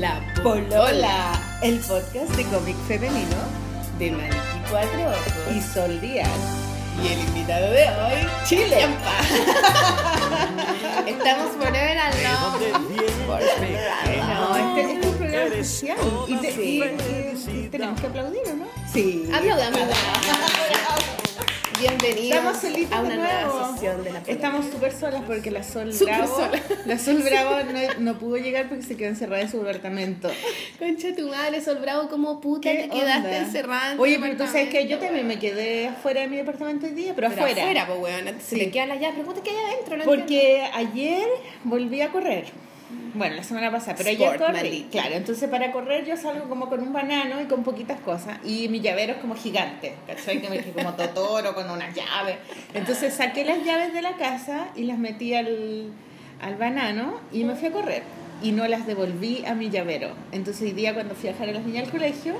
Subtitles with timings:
[0.00, 3.36] La Polola, el podcast de cómic femenino
[3.98, 4.38] de Maliki
[4.70, 5.54] Cuatro Ojos.
[5.54, 6.28] y Sol Díaz.
[7.02, 8.78] Y el invitado de hoy, Chile.
[11.06, 12.72] Estamos forever alone.
[13.22, 15.96] No, este, este es un programa especial
[16.28, 16.60] y, te- Sí.
[16.62, 18.66] y- y- y tenemos que aplaudir, ¿o no?
[18.92, 19.28] Sí.
[19.34, 19.80] Aplaudamos.
[21.80, 22.38] Bienvenidos
[22.92, 24.22] a una nueva sesión de la Polola.
[24.26, 26.62] Estamos súper solas porque la Sol Bravo, sola.
[26.86, 30.30] la Sol Bravo no, no pudo llegar porque se quedó encerrada en su departamento.
[30.78, 33.38] Concha tu madre, Sol Bravo, como puta ¿Qué te quedaste onda?
[33.38, 33.92] encerrada.
[33.92, 36.92] en Oye, pero tú sabes que yo también me quedé afuera de mi departamento hoy
[36.92, 37.62] día, pero, Pero afuera.
[37.62, 38.40] afuera, pues weón.
[38.40, 38.56] Se Sí.
[38.56, 39.14] le quedan las llaves.
[39.16, 41.26] Pregunta qué hay adentro, no Porque ayer
[41.64, 42.44] volví a correr.
[43.14, 44.52] Bueno, la semana pasada, pero Sport, corrí.
[44.52, 44.90] maldito.
[44.90, 48.38] Claro, entonces para correr yo salgo como con un banano y con poquitas cosas.
[48.44, 50.40] Y mi llavero es como gigante, ¿cachai?
[50.40, 52.38] Que me que como Totoro con una llave.
[52.72, 55.92] Entonces saqué las llaves de la casa y las metí al,
[56.40, 58.02] al banano y me fui a correr.
[58.42, 60.12] Y no las devolví a mi llavero.
[60.32, 62.34] Entonces hoy día cuando fui a dejar a las niñas al colegio,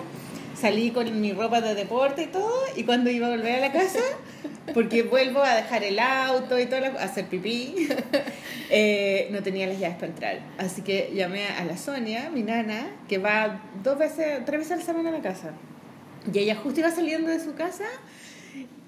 [0.61, 2.53] salí con mi ropa de deporte y todo.
[2.77, 4.00] Y cuando iba a volver a la casa,
[4.75, 7.89] porque vuelvo a dejar el auto y todo, a hacer pipí,
[8.70, 10.38] eh, no tenía las llaves para entrar.
[10.58, 14.77] Así que llamé a la Sonia, mi nana, que va dos veces, tres veces a
[14.77, 15.53] la semana a la casa.
[16.33, 17.84] Y ella justo iba saliendo de su casa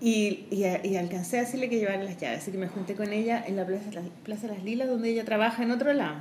[0.00, 2.41] y, y, alcancé a decirle que llevara las llaves.
[2.41, 5.25] Así que me junté con ella en la Plaza, la Plaza Las Lilas, donde ella
[5.25, 6.17] trabaja en otro lado.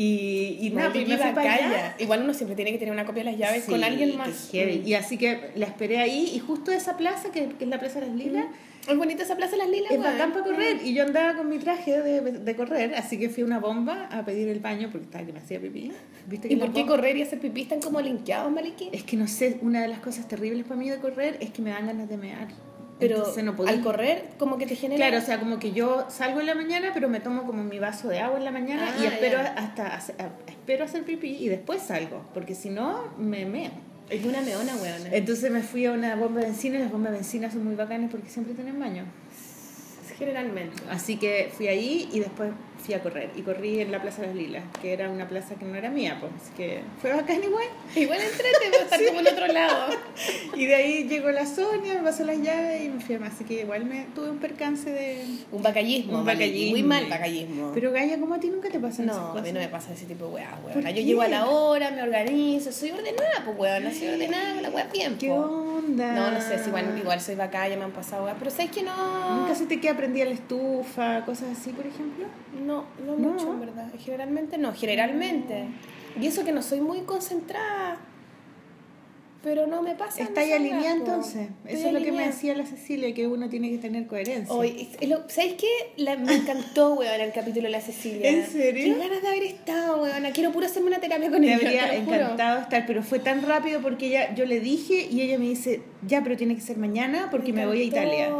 [0.00, 1.96] Y, y nada, pues me fui para allá.
[1.98, 4.50] Igual uno siempre tiene que tener una copia de las llaves Sí, con alguien más.
[4.52, 4.86] Mm.
[4.86, 7.98] Y así que la esperé ahí y justo esa plaza, que, que es la Plaza
[7.98, 8.44] Las Lilas,
[8.88, 10.76] Es bonita esa plaza de las lilas, es bacán para correr.
[10.84, 14.06] Y yo andaba con mi traje de, de correr, así que fui a una bomba
[14.12, 15.90] a pedir el baño porque estaba que me hacía pipí.
[16.28, 18.90] ¿Viste que ¿Y por qué bombas- correr y hacer pipí están como linkeados, Maliki?
[18.92, 21.60] Es que no sé, una de las cosas terribles para mí de correr es que
[21.60, 22.46] me dan ganas de mear.
[23.00, 23.72] Pero Entonces no podía.
[23.72, 25.06] al correr, como que te genera...
[25.08, 27.78] Claro, o sea, como que yo salgo en la mañana, pero me tomo como mi
[27.78, 29.52] vaso de agua en la mañana Ah, y espero ya.
[29.56, 30.16] hasta hacer-
[30.48, 33.70] espero hacer pipí y después salgo, porque si no me meo.
[34.10, 35.02] Es una meona, weón.
[35.12, 37.74] Entonces me fui a una bomba de benzina y las bombas de benzina son muy
[37.76, 39.04] bacanas porque siempre tienen baño.
[40.18, 40.82] Generalmente.
[40.90, 42.50] Así que fui ahí y después
[42.84, 43.30] fui a correr.
[43.36, 45.90] Y corrí en la Plaza de las Lilas, que era una plaza que no era
[45.90, 46.32] mía, pues.
[46.40, 47.66] Así que fue bacán igual.
[47.94, 49.88] Igual entrete, pero estar como en otro lado.
[50.56, 53.32] Y de ahí llegó la Sonia, me pasó las llaves y me fui a más.
[53.34, 55.24] Así que igual me tuve un percance de...
[55.52, 56.18] Un bacallismo.
[56.18, 56.70] Un bacallismo.
[56.70, 57.72] Muy mal bacallismo.
[57.74, 59.92] Pero Gaya, como a ti nunca te pasan esas no, a mí no me pasa
[59.92, 60.88] ese tipo de weá, ¿Por weón.
[60.88, 61.04] Yo qué?
[61.04, 63.84] llego a la hora, me organizo, soy ordenada, pues weón.
[63.84, 66.12] No soy ordenada, la weá bien, ¿Qué onda?
[66.12, 68.34] No, no sé, si igual, igual soy bacalla, me han pasado weá.
[68.38, 69.36] Pero ¿sabes que no?
[69.36, 72.26] ¿Nunca se te queda prendida la estufa, cosas así, por ejemplo?
[72.68, 73.30] No, no, No.
[73.30, 73.88] mucho, en verdad.
[73.98, 75.64] Generalmente no, generalmente.
[76.20, 77.98] Y eso que no soy muy concentrada.
[79.42, 80.20] Pero no me pasa.
[80.20, 81.48] Está ahí alineada entonces.
[81.64, 84.52] Estoy Eso es lo que me decía la Cecilia, que uno tiene que tener coherencia.
[84.52, 84.88] Hoy,
[85.28, 85.68] ¿Sabes qué?
[85.96, 88.28] La- me encantó, weón, el capítulo de la Cecilia.
[88.28, 88.94] ¿En serio?
[88.96, 90.24] Qué ganas de haber estado, weón.
[90.34, 91.56] Quiero puro hacerme una terapia con Me ella.
[91.56, 92.16] habría lo juro.
[92.16, 95.82] encantado estar, pero fue tan rápido porque ella, yo le dije y ella me dice,
[96.04, 97.84] ya, pero tiene que ser mañana porque me, voy a.
[97.84, 98.30] Italia.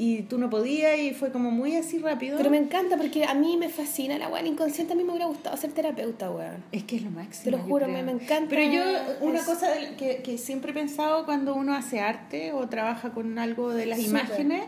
[0.00, 2.36] Y tú no podías y fue como muy así rápido.
[2.38, 4.92] Pero me encanta porque a mí me fascina la weón inconsciente.
[4.92, 6.62] A mí me hubiera gustado ser terapeuta, weón.
[6.70, 7.44] Es que es lo máximo.
[7.44, 8.82] Te lo juro, me- me encanta Pero yo,
[9.26, 9.50] una eso.
[9.52, 9.66] cosa
[9.98, 13.98] que, que siempre he pensado cuando uno hace arte o trabaja con algo de las
[13.98, 14.62] imágenes,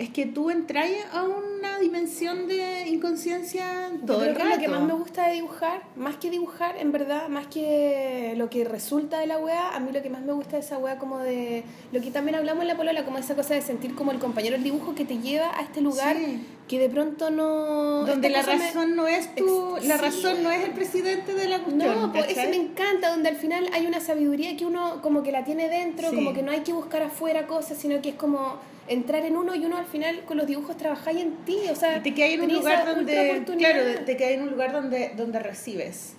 [0.00, 4.48] es que tú entras a una dimensión de inconsciencia todo el rato.
[4.56, 8.48] lo que más me gusta de dibujar, más que dibujar, en verdad, más que lo
[8.48, 10.96] que resulta de la weá, a mí lo que más me gusta de esa weá
[10.98, 11.64] como de...
[11.92, 14.56] Lo que también hablamos en la polola, como esa cosa de sentir como el compañero
[14.56, 16.46] el dibujo que te lleva a este lugar Sí.
[16.66, 18.06] que de pronto no...
[18.06, 20.02] Donde la me- razón no es tu, Ex- la sí.
[20.02, 22.00] razón no es el presidente de la cuestión.
[22.00, 25.30] No, pues eso me encanta, donde al final hay una sabiduría que uno como que
[25.30, 26.16] la tiene dentro, Sí.
[26.16, 28.56] como que no hay que buscar afuera cosas, sino que es como
[28.90, 31.96] entrar en uno y uno al final con los dibujos trabajáis en ti, o sea,
[31.98, 35.38] Y te quedas en un lugar donde claro te quedas en un lugar donde donde
[35.38, 36.14] recibes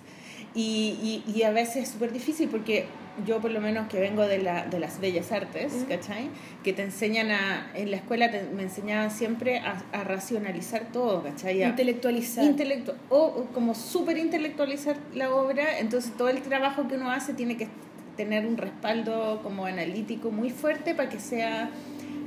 [0.54, 2.86] y, y, y a veces es súper difícil porque
[3.26, 5.82] yo por lo menos que vengo de, la, de las bellas artes, Mm.
[5.84, 6.28] ¿cachai?
[6.64, 11.22] Que te enseñan a, en la escuela te- me enseñaban siempre a, a racionalizar todo,
[11.22, 11.62] ¿cachai?
[11.62, 12.42] A- intelectualizar.
[12.44, 17.34] intelectu- o, o como súper intelectualizar la obra, entonces todo el trabajo que uno hace
[17.34, 17.68] tiene que
[18.16, 21.70] tener un respaldo como analítico muy fuerte para que sea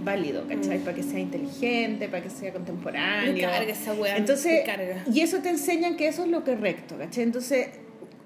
[0.04, 0.80] válido, ¿cachai?
[0.80, 0.82] Mm.
[0.82, 3.34] Para que sea inteligente, para que sea contemporáneo.
[3.34, 5.04] Me carga esa weá, Entonces, me carga.
[5.12, 7.24] y eso te enseñan que eso es lo correcto, ¿cachai?
[7.24, 7.70] Entonces,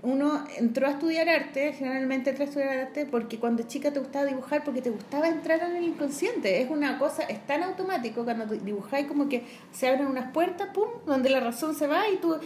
[0.01, 4.25] uno entró a estudiar arte, generalmente entró a estudiar arte porque cuando chica te gustaba
[4.25, 6.61] dibujar, porque te gustaba entrar en el inconsciente.
[6.61, 10.87] Es una cosa, es tan automático cuando dibujáis como que se abren unas puertas, pum,
[11.05, 12.37] donde la razón se va y tú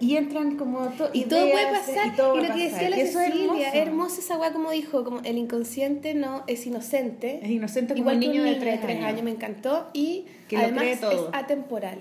[0.00, 2.06] y entran como to- Y todo puede pasar.
[2.08, 5.04] y, todo Y va lo que decía la Cecilia, es hermosa esa weá como dijo,
[5.04, 7.40] como el inconsciente no es inocente.
[7.42, 9.22] Es inocente como Igual un niño, de niño tres años.
[9.22, 11.00] me encantó y Que además es
[11.32, 11.98] atemporal.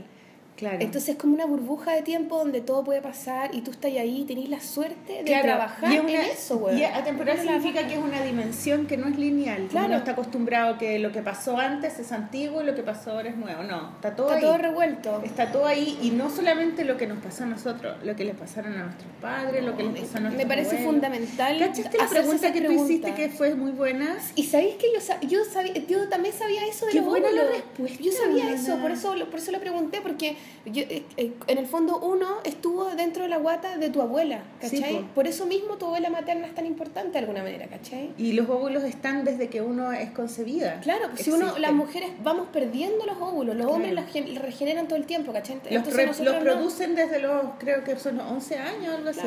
[0.57, 0.77] Claro.
[0.81, 4.21] Entonces es como una burbuja de tiempo donde todo puede pasar y tú estás ahí
[4.21, 6.79] y tenés la suerte de Claro, trabajar y una- en eso, güey.
[6.79, 9.67] Y atemporal significa que es una dimensión que no es lineal.
[9.69, 9.85] Claro.
[9.87, 13.29] Uno está acostumbrado que lo que pasó antes es antiguo y lo que pasó ahora
[13.29, 13.61] es nuevo.
[13.63, 14.41] No, está todo Está ahí.
[14.41, 15.21] todo revuelto.
[15.23, 18.35] Está todo ahí y no solamente lo que nos pasó a nosotros, lo que les
[18.35, 20.91] pasaron a nuestros padres, lo que les pasó a nuestros Me parece abuelos.
[20.91, 21.59] fundamental.
[21.59, 24.17] ¿Cachaste la pregunta que tú hiciste que fue muy buena?
[24.35, 27.29] Y sabéis que yo, sa- yo, sabía, yo también sabía eso de Qué los buena
[27.29, 30.35] la respuesta, Yo sabía eso, por eso, por eso lo pregunté, porque
[30.65, 34.43] yo, eh, eh, en el fondo uno estuvo dentro de la guata de tu abuela,
[34.61, 35.01] Sí, ¿cachai?
[35.01, 35.07] po.
[35.15, 38.11] por eso mismo tu abuela materna es tan importante de alguna manera, ¿cachai?
[38.17, 40.79] Y los óvulos están desde que uno es concebida.
[40.81, 43.71] Claro, pues si uno, las mujeres vamos perdiendo los óvulos, los Claro.
[43.73, 45.55] hombres los gen- regeneran todo el tiempo, ¿cachai?
[45.57, 46.39] Los, Entonces re- los no.
[46.41, 49.21] producen desde los, creo que son los 11 años, algo así.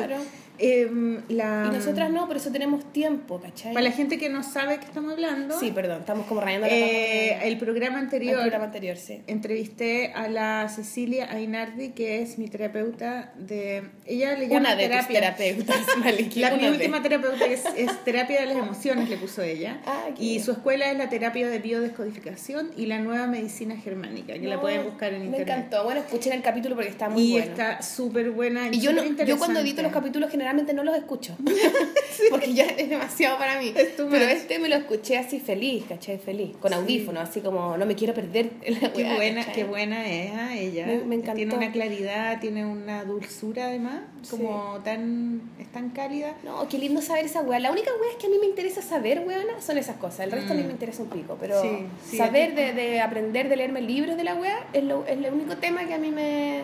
[0.63, 3.73] Em, la, Y nosotras no, por eso tenemos tiempo, ¿cachai?
[3.73, 6.73] Para la gente que no sabe que estamos hablando, Sí, perdón, estamos como rayando la
[6.73, 9.21] eh, papa el programa con el anterior programa anterior, sí.
[9.25, 13.83] entrevisté a la Cecilia Ainardi, que es mi terapeuta de...
[14.05, 15.19] Ella le llama Una de tus terapia.
[15.19, 16.69] terapeutas, Maliki, La, mi de.
[16.71, 19.81] última terapeuta es, es terapia de las emociones, le puso ella.
[19.87, 24.47] Ah, y su escuela es la terapia de biodescodificación y la nueva medicina germánica, que
[24.47, 25.47] la No, pueden buscar en Me internet.
[25.49, 25.83] encantó.
[25.85, 27.45] Bueno, escuchen el capítulo porque está muy y bueno.
[27.47, 28.67] está súper buena.
[28.71, 31.35] Y yo, no, yo cuando edito los capítulos generalmente no los escucho.
[32.29, 33.73] Porque ya es demasiado para mí.
[33.75, 36.17] Es Pero este me lo escuché así feliz, ¿cachai?
[36.17, 36.55] Feliz.
[36.59, 38.51] Con audífonos, así como no me quiero perder
[38.81, 39.55] la Qué weá, buena, ¿cachai?
[39.55, 40.85] qué buena es ah, ella.
[40.85, 41.35] Me- me encantó.
[41.37, 46.35] Tiene una claridad, tiene una dulzura además, como tan, es tan cálida.
[46.43, 47.59] No, qué lindo saber esa weá.
[47.59, 50.21] La única weá es que a mí me interesa saber, weona, son esas cosas.
[50.21, 50.67] El resto a mí Mm.
[50.67, 51.37] me interesa un pico.
[51.39, 51.69] Pero Sí,
[52.09, 55.57] sí, saber de aprender, de leerme libros de la weá, es, lo, es el único
[55.57, 56.63] tema que a mí me,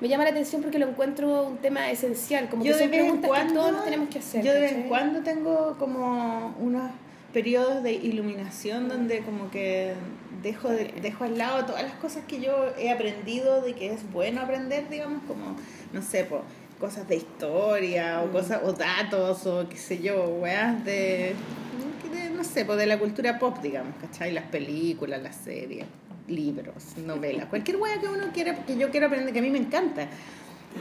[0.00, 2.48] me llama la atención porque lo encuentro un tema esencial.
[2.48, 4.44] Como Yo que de son vez en preguntas que cuando, todos nos tenemos que hacer.
[4.44, 6.90] yo de vez en cuando tengo como unos
[7.32, 9.94] periodos de iluminación donde como que
[10.42, 14.08] dejo de, dejo al lado todas las cosas que yo he aprendido de que es
[14.12, 15.56] bueno aprender, digamos, como,
[15.92, 16.42] no sé, po,
[16.78, 18.30] cosas de historia o Mm.
[18.32, 21.34] cosas o datos o qué sé yo, weas de,
[22.12, 24.30] de, no sé, pues de la cultura pop, digamos, ¿cachai?
[24.32, 25.86] Las películas, las series,
[26.28, 29.58] libros, novelas, cualquier wea que uno quiera, que yo quiero aprender, que a mí me
[29.58, 30.08] encanta.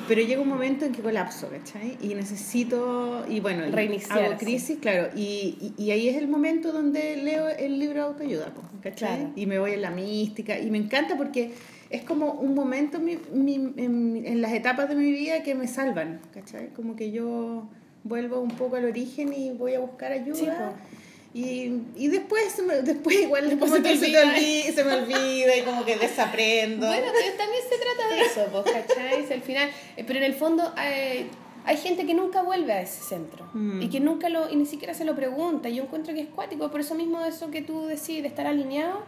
[0.08, 1.98] Pero llega un momento en que colapso, ¿cachai?
[2.02, 6.72] Y necesito, y bueno, Reiniciar, hago crisis, claro, y, y, y ahí es el momento
[6.72, 9.18] donde leo el libro de autoayuda, ¿cachai?
[9.18, 9.32] Claro.
[9.36, 11.52] Y me voy en la mística, y me encanta porque
[11.92, 15.54] es como un momento en, mi- mi- en, en las etapas de mi vida que
[15.54, 16.70] me salvan, ¿cachai?
[16.70, 17.70] Como que yo
[18.04, 20.74] vuelvo un poco al origen y voy a buscar ayuda.
[20.90, 20.93] Sí.
[21.34, 24.72] Y, y después, después igual Después como se te que se, te olvida.
[24.74, 26.86] se me olvida y como que desaprendo.
[26.88, 29.26] Bueno, pero también se trata de eso, pues, ¿cachai?
[29.28, 31.26] Si al final, eh, pero en el fondo eh,
[31.66, 33.82] hay gente que nunca vuelve a ese centro Mm.
[33.84, 35.70] y que nunca lo, y ni siquiera se lo pregunta.
[35.70, 39.04] Yo encuentro que es cuático, por eso mismo eso que tú decís de estar alineado.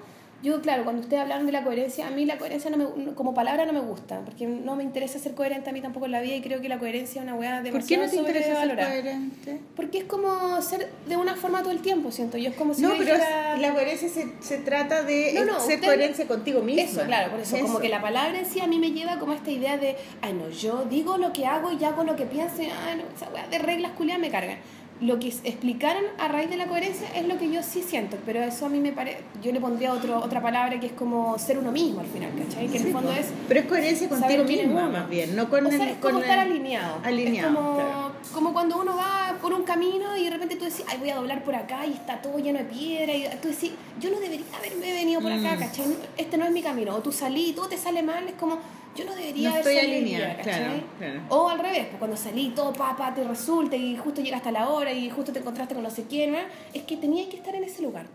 [0.45, 3.33] Yo, claro, cuando ustedes hablaron de la coherencia, a mí la coherencia no me, como
[3.33, 6.21] palabra no me gusta, porque no me interesa ser coherente a mí tampoco en la
[6.21, 8.62] vida y creo que la coherencia es una weá ¿Por qué demasiado no te interesa
[8.62, 9.59] ser coherente?
[9.75, 12.51] Porque es como ser de una forma todo el tiempo, siento yo.
[12.51, 15.77] Es como si No, pero dijera- la coherencia se, se trata de No, no, ser
[15.77, 16.83] usted- coherencia contigo misma.
[16.83, 19.31] Eso, claro, por eso, como que la palabra en sí a mí me lleva como
[19.31, 22.25] a esta idea de, ay no, yo digo lo que hago y hago lo que
[22.25, 24.59] pienso, y, ay no, esa weá de reglas culiadas me cargan.
[25.01, 28.42] Lo que explicaron a raíz de la coherencia es lo que yo sí siento, pero
[28.42, 31.57] eso a mí me parece, yo le pondría otro, otra palabra que es como ser
[31.57, 32.68] uno mismo al final, ¿cachai?
[32.68, 33.27] Que en Sí, el fondo es...
[33.50, 34.89] Pero es coherencia contigo uno.
[34.89, 35.89] más bien, no con o sea, el.
[35.89, 37.00] es como con estar el- alineado.
[37.03, 38.12] alineado, Es como, claro.
[38.34, 41.15] como cuando uno va por un camino y de repente tú decís, ay, voy a
[41.17, 43.13] doblar por acá y está todo lleno de piedra.
[43.13, 45.60] Y tú decís, yo no debería haberme venido por acá, Mm.
[45.60, 45.86] ¿cachai?
[46.15, 46.96] Este no es mi camino.
[46.96, 48.60] O tú salí y todo te sale mal, es como,
[48.96, 50.84] yo no debería No haber estoy salido hoy alineada, día, claro, ¿cachai?
[50.98, 51.22] claro.
[51.30, 54.70] O al revés, pues cuando salí todo papá te resulta y justo llegaste a la
[54.70, 56.38] hora y justo te encontraste con no sé quién, ¿no?
[56.74, 58.06] es que tenías que estar en ese lugar.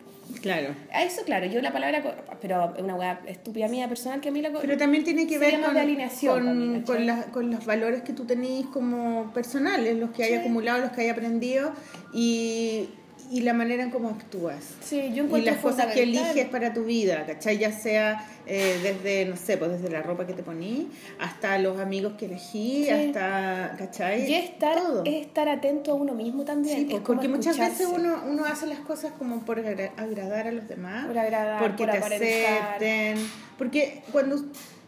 [0.43, 0.69] Claro.
[0.93, 2.03] A eso, claro, yo la palabra,
[2.41, 5.61] pero una weá estúpida mía personal que a mí la Pero también tiene que ver
[5.61, 7.05] con, alineación con, también, con, ¿cachai?
[7.07, 11.01] las- con los valores que tú tenés como personales, los que hay acumulado, los que
[11.01, 11.73] hay aprendido
[12.15, 12.89] y,
[13.31, 14.57] y la manera en cómo actúas.
[14.83, 17.59] Sí, yo Y las cosas que eliges para tu vida, ¿cachai?
[17.59, 20.89] Ya sea eh, desde, no sé, pues desde la ropa que te poní,
[21.21, 22.91] hasta los amigos que elegí, Sí.
[22.91, 24.29] hasta, ¿cachai?
[24.29, 25.05] Y estar, Todo.
[25.05, 26.77] es estar atento a uno mismo también.
[26.77, 30.49] Sí, es pues, porque muchas veces uno, uno hace las cosas como por agra- agradar
[30.49, 32.63] a los demás, Por agradar, porque por te aparentar.
[32.63, 33.19] acepten,
[33.57, 34.37] porque cuando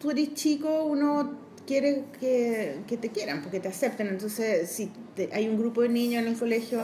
[0.00, 5.28] tú eres chico uno quiere que, que te quieran, porque te acepten, entonces si te-
[5.32, 6.82] hay un grupo de niños en el colegio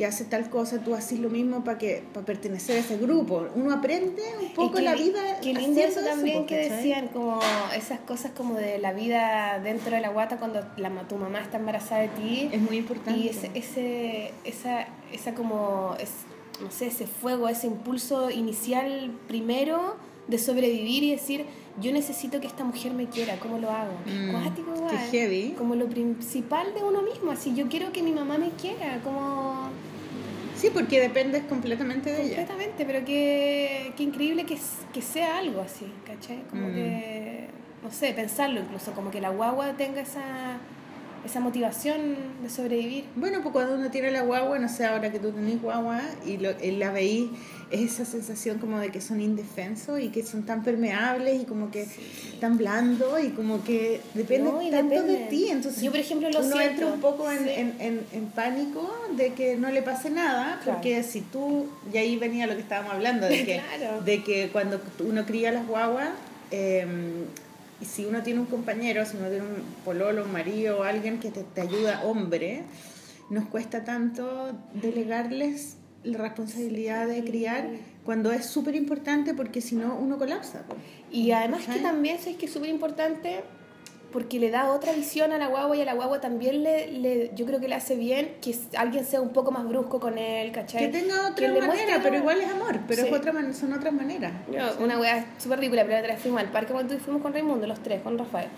[0.00, 3.46] que hace tal cosa, tú haces lo mismo para que para pertenecer a ese grupo.
[3.54, 5.40] Uno aprende un poco qué la vida.
[5.42, 7.38] Qué lindo eso también que decían, como
[7.76, 11.58] esas cosas como de la vida dentro de la guata cuando la, tu mamá está
[11.58, 12.48] embarazada de ti.
[12.50, 13.20] Es muy importante.
[13.20, 16.12] Y ese, ese, esa, esa como, es,
[16.62, 19.96] no sé, ese fuego, ese impulso inicial primero
[20.28, 21.44] de sobrevivir y decir,
[21.78, 23.92] yo necesito que esta mujer me quiera, ¿cómo lo hago?
[24.06, 25.54] Mm, Cuático, qué heavy.
[25.58, 29.68] Como lo principal de uno mismo, así, yo quiero que mi mamá me quiera, como...
[30.60, 32.36] Sí, porque dependes completamente de ella.
[32.36, 34.58] Completamente, pero qué, qué increíble que,
[34.92, 36.42] que sea algo así, ¿cachai?
[36.50, 36.74] Como Mm.
[36.74, 37.46] que,
[37.82, 40.58] no sé, pensarlo incluso, como que la guagua tenga esa,
[41.24, 43.04] esa motivación de sobrevivir.
[43.16, 46.38] Bueno, pues cuando uno tiene la guagua, no sé, ahora que tú tenés guagua y,
[46.38, 47.30] lo, y la veís,
[47.70, 51.70] es esa sensación como de que son indefensos y que son tan permeables y como
[51.70, 51.86] que
[52.40, 55.28] tan blandos y como que depende No, tanto de dependen.
[55.28, 55.48] ti.
[55.50, 56.70] Entonces, Yo, por ejemplo, lo uno siento.
[56.70, 57.50] entra un poco en, Sí.
[57.56, 60.78] en, en, en pánico de que no le pase nada, Claro.
[60.78, 64.00] porque si tú, y ahí venía lo que estábamos hablando, de que, Claro.
[64.02, 66.08] de que cuando uno cría las guaguas,
[66.50, 66.86] eh,
[67.80, 71.18] y si uno tiene un compañero, si uno tiene un pololo, un marido o alguien
[71.18, 72.64] que te, te ayuda, hombre,
[73.30, 77.70] nos cuesta tanto delegarles la responsabilidad de criar
[78.04, 80.64] cuando es súper importante porque si no uno colapsa.
[81.10, 83.42] Y además que también sabes que es súper importante
[84.12, 87.30] porque le da otra visión a la guagua y a la guagua también le, le
[87.34, 90.50] yo creo que le hace bien que alguien sea un poco más brusco con él,
[90.52, 90.90] ¿cachai?
[90.90, 93.08] Que tenga otra Que manera, pero igual es amor, pero Sí.
[93.08, 94.32] es otra man- son otras maneras.
[94.80, 97.66] Una wea súper ridícula, pero la otra vez fuimos al parque cuando fuimos con Raimundo,
[97.66, 98.48] los tres, con Rafael.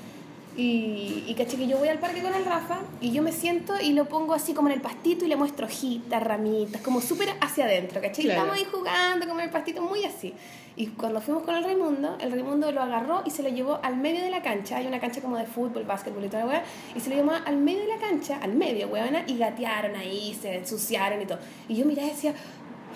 [0.57, 3.73] Y, y caché que yo voy al parque con el Rafa y yo me siento
[3.81, 7.31] y lo pongo así como en el pastito y le muestro hojitas, ramitas, como súper
[7.41, 8.25] hacia adentro, ¿cachai?
[8.25, 8.43] Y Claro.
[8.43, 10.35] Estamos ahí jugando como en el pastito, muy así.
[10.77, 13.97] Y cuando fuimos con el Raimundo, el Raimundo lo agarró y se lo llevó al
[13.97, 14.77] medio de la cancha.
[14.77, 16.65] Hay una cancha como de fútbol, básquetbol y toda la wea.
[16.95, 20.37] Y se lo llevó al medio de la cancha, al medio, weona, y gatearon ahí,
[20.41, 21.39] se ensuciaron y todo.
[21.69, 22.35] Y yo miraba y decía,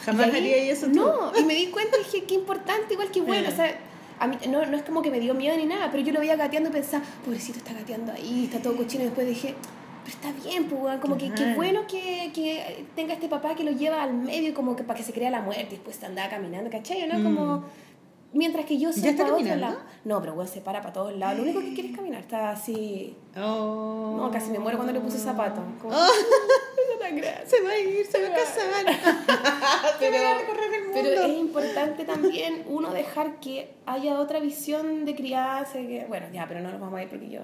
[0.05, 0.93] Jamás y ahí- haría eso tú.
[0.93, 3.49] No, y me di cuenta y dije, qué importante, igual que bueno.
[3.49, 3.79] O sea,
[4.19, 6.21] a mí no, no es como que me dio miedo ni nada, pero yo lo
[6.21, 9.03] veía gateando y pensaba, pobrecito está gateando ahí, está todo cochino.
[9.05, 9.55] Y después dije,
[10.05, 11.57] pero está bien, pues, como que qué Claro.
[11.57, 15.05] bueno que, que tenga este papá que lo lleva al medio, como que para que
[15.05, 17.07] se crea la muerte y después andaba caminando, ¿cachai?
[17.09, 17.19] ¿no?
[17.19, 17.65] Mm.
[18.33, 19.79] Mientras que yo soy ¿Ya está para otro lado.
[20.05, 21.39] No, pero weón se para para todos lados.
[21.39, 22.21] Lo único que quiere es caminar.
[22.21, 23.17] Está así.
[23.37, 24.17] Oh.
[24.19, 25.63] No, casi me muero cuando le puse zapato.
[25.81, 26.07] Como, Oh.
[27.47, 28.65] Se va a ir, se va a casar.
[29.99, 31.01] Se pero, va a recorrer el mundo.
[31.03, 35.75] pero es importante también uno dejar que haya otra visión de crianza.
[35.75, 37.41] Que, bueno, ya, pero no nos vamos a ir porque yo.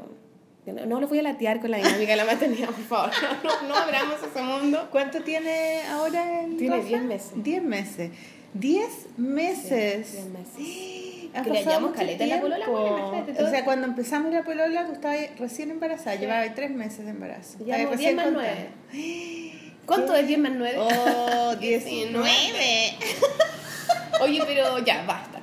[0.67, 3.11] No, no los voy a latear con la dinámica de la maternidad, por favor.
[3.43, 4.89] No, no, no abramos ese mundo.
[4.91, 6.89] ¿Cuánto tiene ahora el Tiene Rafa?
[6.89, 7.33] 10 meses.
[7.37, 8.11] 10 meses.
[8.55, 10.07] 10 meses.
[10.07, 10.89] Sí, 10 meses.
[11.35, 12.79] Ha Que le hallamos caleta en la polola, tiempo.
[12.79, 16.21] bueno, imagínate, todo- O sea, cuando empezamos la polola, tú estabas recién embarazada, Sí.
[16.21, 17.57] llevabas 3 meses de embarazo.
[17.65, 18.51] Ya Estabas llevamos 10 más contando.
[18.93, 19.53] 9.
[19.87, 20.77] ¿Cuánto es 10 más 9?
[20.79, 22.29] Oh, 19.
[22.29, 22.99] 19.
[24.25, 25.41] Oye, pero ya, basta.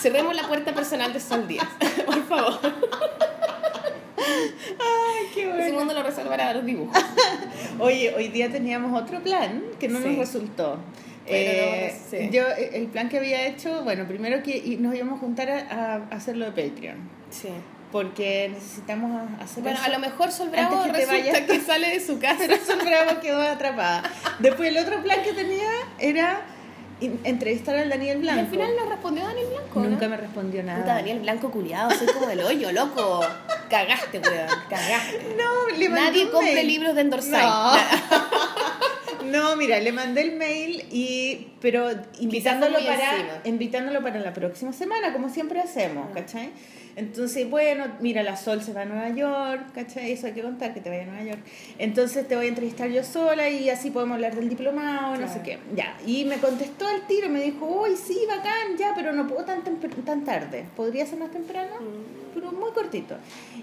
[0.00, 1.66] Cerremos la puerta personal de Sol Díaz,
[2.06, 2.60] por favor.
[4.16, 5.78] Ay, qué bueno.
[5.78, 6.96] mundo lo resolverá los dibujos.
[7.80, 10.16] Oye, hoy día teníamos otro plan que no nos Sí.
[10.16, 10.78] resultó.
[11.26, 12.28] Pero Eh, no, sí.
[12.30, 15.50] Yo, eh, el plan que había hecho, bueno, primero que y- nos íbamos a juntar
[15.50, 16.98] a, a hacerlo de Patreon.
[17.30, 17.48] Sí.
[17.90, 19.86] Porque necesitamos hacer Bueno, eso.
[19.86, 21.40] a lo mejor Sol Bravo que te resulta vayas.
[21.42, 22.38] que sale de su casa.
[22.38, 24.02] Pero Sol Bravo quedó atrapada.
[24.40, 25.68] Después el otro plan que tenía
[26.00, 26.42] era
[27.24, 28.40] entrevistar al Daniel Y Blanco.
[28.40, 29.80] al final nos respondió Daniel Blanco.
[29.80, 29.88] ¿no?
[29.90, 30.80] Nunca me respondió nada.
[30.80, 33.20] Puta, Daniel Blanco culiado, soy como el hoyo, loco.
[33.70, 35.36] Cagaste, weón, cagaste.
[35.38, 37.46] No, le mandé Nadie compre libros de Endorsay.
[37.46, 37.72] No.
[39.34, 43.40] No, mira, le mandé el mail y pero invitándolo para encima.
[43.44, 46.50] invitándolo para la próxima semana, como siempre hacemos, ¿cachai?
[46.96, 50.12] Entonces, bueno, mira, la Sol se va a Nueva York, ¿cachai?
[50.12, 51.40] Eso hay que contar que te vaya a Nueva York.
[51.78, 55.40] Entonces te voy a entrevistar yo sola y así podemos hablar del diplomado, no sé
[55.42, 55.58] qué.
[55.74, 59.44] Ya, y me contestó al tiro, me dijo, uy, sí, bacán, ya, pero no puedo
[59.44, 60.66] tan, tan tarde.
[60.76, 61.74] ¿Podría ser más temprano?
[62.34, 63.16] pero muy cortito.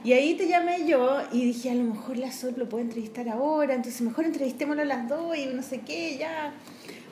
[0.03, 3.27] Y ahí te llamé yo y dije, a lo mejor la Sol lo puede entrevistar
[3.29, 6.53] ahora, entonces mejor entrevistémoslo a las dos y no sé qué, ya.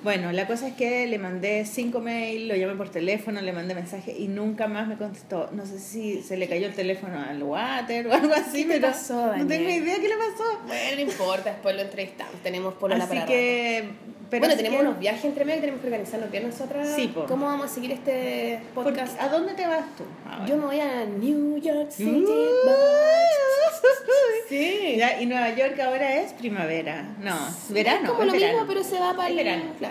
[0.03, 3.75] Bueno, la cosa es que le mandé cinco mails, lo llamé por teléfono, le mandé
[3.75, 5.49] mensaje y nunca más me contestó.
[5.51, 8.87] No sé si se le cayó el teléfono al water o algo así, ¿Qué pero
[8.87, 9.47] pasó, no Daniel?
[9.49, 10.59] tengo idea qué le pasó.
[10.67, 12.35] Bueno, no importa, después lo entrevistamos.
[12.41, 13.89] Tenemos por la así que...
[14.29, 16.87] pero bueno, tenemos que- unos viajes entre medio que tenemos que organizarnos bien nosotras.
[16.95, 17.25] Sí, po.
[17.25, 19.19] ¿Cómo vamos a seguir este porque- podcast?
[19.21, 20.03] ¿A dónde te vas tú?
[20.31, 20.45] ahora?
[20.45, 22.09] Yo me voy a New York City.
[22.25, 22.69] Uh,
[24.49, 24.95] Sí.
[24.97, 27.03] Ya, y Nueva York ahora es primavera.
[27.21, 27.37] No,
[27.69, 28.01] verano.
[28.05, 28.53] Es como es lo verano.
[28.53, 29.63] mismo, pero se va para el verano.
[29.77, 29.88] Claro.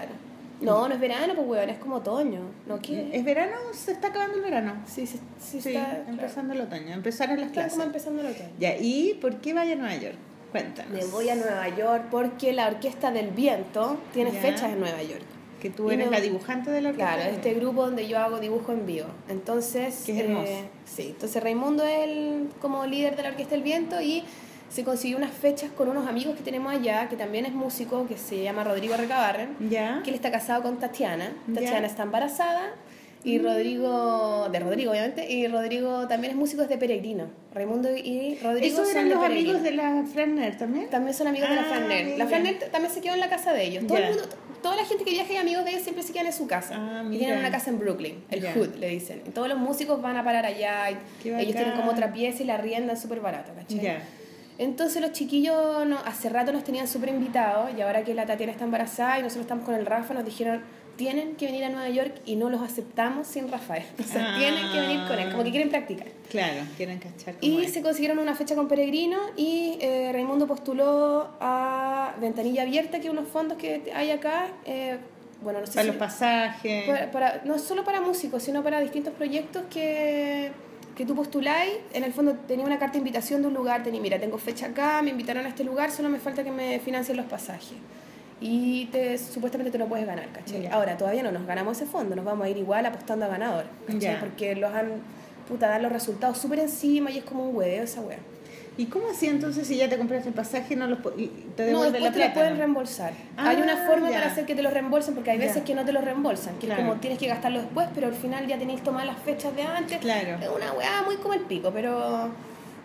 [0.60, 2.40] No, no es verano, pues weón, es como otoño.
[2.66, 3.10] ¿No qué?
[3.12, 3.54] ¿Es verano?
[3.72, 4.74] Se está acabando el verano.
[4.86, 6.04] Sí, sí, sí, Sí, está.
[6.08, 6.94] empezando el otoño.
[6.94, 7.72] Empezaron las Está clases.
[7.72, 8.48] como empezando el otoño.
[8.58, 10.16] Ya, ¿y por qué vaya a Nueva York?
[10.50, 10.92] Cuéntanos.
[10.92, 14.40] Me voy a Nueva York porque la Orquesta del Viento tiene Ya.
[14.40, 15.22] fechas en Nueva York.
[15.60, 17.14] Que tú eres la dibujante de la orquesta.
[17.16, 19.08] Claro, este grupo donde yo hago dibujo en vivo.
[19.28, 20.46] Entonces, Qué hermoso.
[20.50, 24.22] eh, sí, entonces Raimundo es el, como líder de la Orquesta del Viento y
[24.68, 28.16] se consiguió unas fechas con unos amigos que tenemos allá, que también es músico, que
[28.18, 30.00] se llama Rodrigo Recabarren, ¿Ya?
[30.04, 31.32] que él está casado con Tatiana.
[31.54, 32.72] Tatiana está embarazada
[33.24, 37.26] Y Rodrigo, de Rodrigo obviamente, y Rodrigo también es músico de Peregrino.
[37.52, 39.50] Raimundo y Rodrigo ¿Esos son eran de los Peregrino.
[39.58, 40.88] amigos de la Franner también?
[40.90, 42.16] También son amigos de la Ah, Fran Nerd.
[42.18, 43.86] La Nerd también se quedó en la casa de ellos.
[43.86, 44.10] Todo el Ya.
[44.10, 44.28] mundo,
[44.62, 46.74] toda la gente que viaja y amigos de ellos siempre se quedan en su casa.
[46.76, 48.52] Ah, Y tienen una casa en Brooklyn, el Ya.
[48.54, 49.22] Hood, le dicen.
[49.26, 50.88] Y todos los músicos van a parar allá.
[50.90, 51.00] ellos
[51.56, 53.80] tienen como otra pieza y la riendan súper barato, ¿cachai?
[53.80, 54.02] Ya.
[54.58, 58.52] Entonces los chiquillos no, hace rato nos tenían súper invitados y ahora que la Tatiana
[58.52, 60.62] está embarazada y nosotros estamos con el Rafa, nos dijeron
[60.96, 63.84] tienen que venir a Nueva York y no los aceptamos sin Rafael.
[64.00, 64.36] O sea, Ah.
[64.36, 66.08] tienen que venir con él, como que quieren practicar.
[66.28, 72.14] Claro, quieren cachar Y se consiguieron una fecha con Peregrino y eh, Raimundo postuló a
[72.20, 74.48] Ventanilla Abierta, que es unos fondos que hay acá.
[74.64, 74.98] eh,
[75.40, 76.88] bueno, no sé Para si- los pasajes.
[76.88, 80.50] para- para- no solo para músicos, sino para distintos proyectos que,
[80.98, 81.74] que tú postuláis.
[81.92, 84.66] En el fondo tenía una carta de invitación de un lugar, tenía, mira, tengo fecha
[84.66, 87.78] acá, me invitaron a este lugar, solo me falta que me financien los pasajes.
[88.40, 90.66] Y te, supuestamente te lo puedes ganar, ¿cachai?
[90.66, 93.66] Ahora, todavía no nos ganamos ese fondo, nos vamos a ir igual apostando a ganador,
[93.86, 94.18] ¿cachai?
[94.18, 94.90] Porque los han,
[95.48, 98.18] puta, dan los resultados súper encima y es como un hueveo esa wea.
[98.78, 101.92] ¿Y cómo así entonces si ya te compraste el pasaje no los te No, devuelven
[101.94, 102.58] después la te lo pueden no?
[102.58, 103.12] reembolsar.
[103.36, 104.18] Ah, hay una forma ya.
[104.18, 105.46] para hacer que te lo reembolsen, porque hay Ya.
[105.46, 106.82] veces que no te lo reembolsan, que Claro.
[106.82, 109.62] es como tienes que gastarlo después, pero al final ya tenéis tomadas las fechas de
[109.64, 109.98] antes.
[109.98, 110.38] Claro.
[110.40, 112.30] Es una weá muy como el pico, pero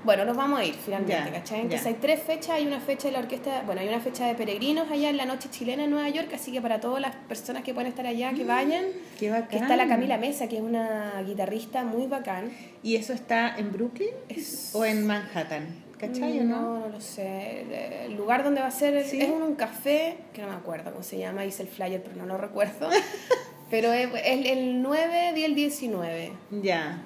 [0.03, 1.61] bueno, nos vamos a ir finalmente, Ya, ¿cachai?
[1.61, 1.89] Entonces ya.
[1.91, 4.89] hay tres fechas, hay una fecha de la orquesta, bueno, hay una fecha de peregrinos
[4.91, 7.73] allá en la noche chilena en Nueva York, así que para todas las personas que
[7.73, 9.47] pueden estar allá, que vayan, Mm, Qué bacán.
[9.47, 12.51] que está la Camila Mesa, que es una guitarrista muy bacán.
[12.81, 15.82] ¿Y eso está en Brooklyn Es- o en Manhattan?
[16.07, 16.61] ¿Cachai o no?
[16.61, 18.05] No, no lo sé.
[18.05, 19.21] El lugar donde va a ser es- ¿Sí?
[19.21, 22.15] es un, un café, que no me acuerdo cómo se llama, hice el flyer, pero
[22.15, 22.89] no lo recuerdo.
[23.69, 26.31] pero es el, el 9 y el 19.
[26.61, 27.01] Ya.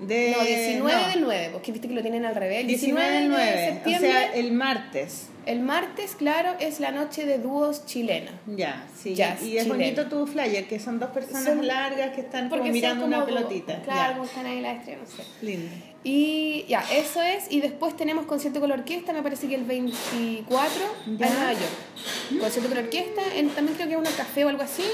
[0.00, 1.08] De, no, 19 no.
[1.08, 2.60] del 9, porque viste que lo tienen al revés.
[2.62, 3.50] El 19 del de 9.
[3.52, 4.10] O septiembre.
[4.10, 5.28] sea, el martes.
[5.46, 8.30] El martes, claro, es la noche de dúos chilena.
[8.46, 9.14] Ya, sí.
[9.14, 9.74] Jazz y es chileno.
[9.74, 13.26] bonito tu flyer, que son dos personas Son- largas que están como mirando una como-
[13.34, 13.82] pelotita.
[13.82, 15.28] Claro, como están ahí las estrellas, no sé.
[15.44, 15.68] Lindo.
[16.04, 17.50] Y ya, eso es.
[17.50, 20.80] Y después tenemos concierto con la orquesta, me parece que el 24
[21.18, 21.26] Ya.
[21.26, 22.40] en Nueva York.
[22.40, 24.84] Concierto con la orquesta, en, también creo que es un café o algo así.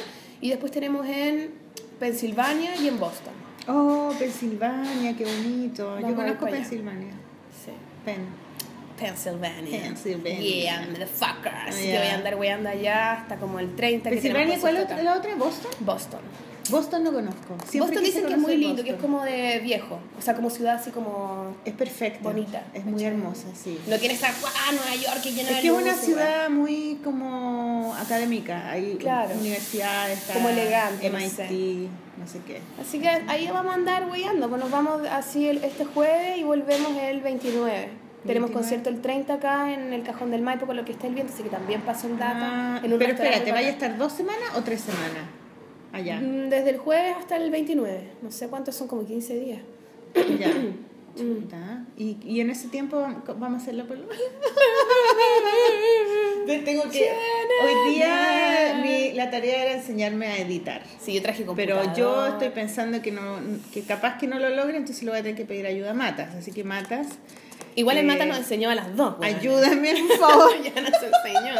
[0.40, 1.52] Y después tenemos en
[1.98, 3.32] Pensilvania y en Boston.
[3.66, 5.86] Oh, Pensilvania, qué bonito.
[5.94, 6.46] Vamos Yo conozco.
[6.46, 7.12] Pensilvania.
[7.64, 7.72] Sí.
[8.04, 8.47] Pen.
[8.98, 9.80] Pennsylvania.
[9.82, 10.40] Pennsylvania.
[10.40, 11.52] Yeah, motherfucker.
[11.68, 12.00] Así que Yeah.
[12.00, 14.10] voy a andar weando allá hasta como el 30.
[14.10, 15.34] que Pensilvania, tenemos ¿cuál es la otra?
[15.36, 15.70] ¿Boston?
[15.80, 16.20] Boston.
[16.70, 17.56] Boston no conozco.
[17.66, 19.12] Siempre Boston dicen que es muy lindo, que es Boston.
[19.12, 20.00] como de viejo.
[20.18, 21.56] O sea, como ciudad así como...
[21.64, 22.20] Es perfecta.
[22.22, 23.06] bonita, Es muy ¿cachai?
[23.06, 23.78] hermosa, sí.
[23.86, 24.28] No tiene esa...
[24.28, 25.22] ¡Ah, Nueva York!
[25.22, 28.70] Que llena Es de que es una ciudad muy como académica.
[28.70, 29.30] Hay Claro.
[29.40, 31.48] universidades, Como elegante, no MIT, sé.
[32.18, 32.60] no sé qué.
[32.78, 36.42] Así que ahí vamos a andar weyando, pues nos vamos así el- este jueves y
[36.44, 37.88] volvemos el 29.
[38.26, 38.52] Tenemos 29.
[38.52, 41.32] concierto el 30 acá en el Cajón del Maipo con lo que está el viento,
[41.32, 42.40] así que también paso el dato.
[42.42, 45.28] Ah, en un pero espérate, ¿vaya a estar dos semanas o tres semanas?
[45.92, 46.20] Allá.
[46.20, 48.08] Mm, Desde el jueves hasta el 29.
[48.22, 49.60] No sé cuántos son, como 15 días.
[50.38, 50.50] Ya.
[51.16, 51.84] Chuta.
[51.96, 52.96] ¿Y, y en ese tiempo
[53.38, 53.96] vamos a hacerlo por
[56.46, 57.10] Tengo que.
[57.64, 60.82] Hoy día mi, la tarea era enseñarme a editar.
[61.00, 61.96] Sí, yo traje Pero computador.
[61.96, 63.38] yo estoy pensando que no
[63.72, 65.94] que capaz que no lo logre, entonces le voy a tener que pedir ayuda a
[65.94, 66.34] Matas.
[66.36, 67.06] Así que Matas,
[67.78, 69.18] Igual el eh, Mata nos enseñó a las dos.
[69.20, 69.38] weona.
[69.38, 70.50] ayúdame por favor.
[70.62, 71.54] ya nos enseñó.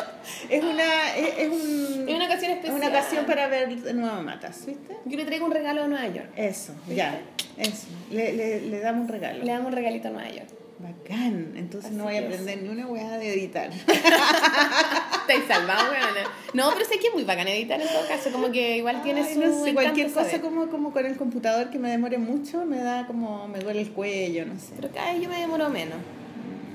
[0.48, 2.74] Es una, es, es un, Es una ocasión es especial.
[2.74, 4.96] una ocasión para ver de nuevo Matas, ¿viste?
[5.04, 6.30] Yo le traigo un regalo a Nueva York.
[6.34, 7.20] Eso, ya,
[7.56, 7.86] eso.
[8.10, 9.44] Le, le, le damos un regalo.
[9.44, 10.48] Le damos un regalito a Nueva York.
[10.80, 13.70] Bacán, entonces no voy a aprender ni una weá de editar.
[15.28, 16.30] Estáis salvados, weona.
[16.54, 18.30] No, pero sé que es muy bacán editar en todo caso.
[18.32, 19.40] Como que igual tiene Ay, su.
[19.40, 20.40] no sé, cualquier cosa saber.
[20.40, 23.90] como, como con el computador que me demore mucho, me da como, me duele el
[23.90, 24.72] cuello, no sé.
[24.76, 25.98] Pero cada vez yo me demoro menos.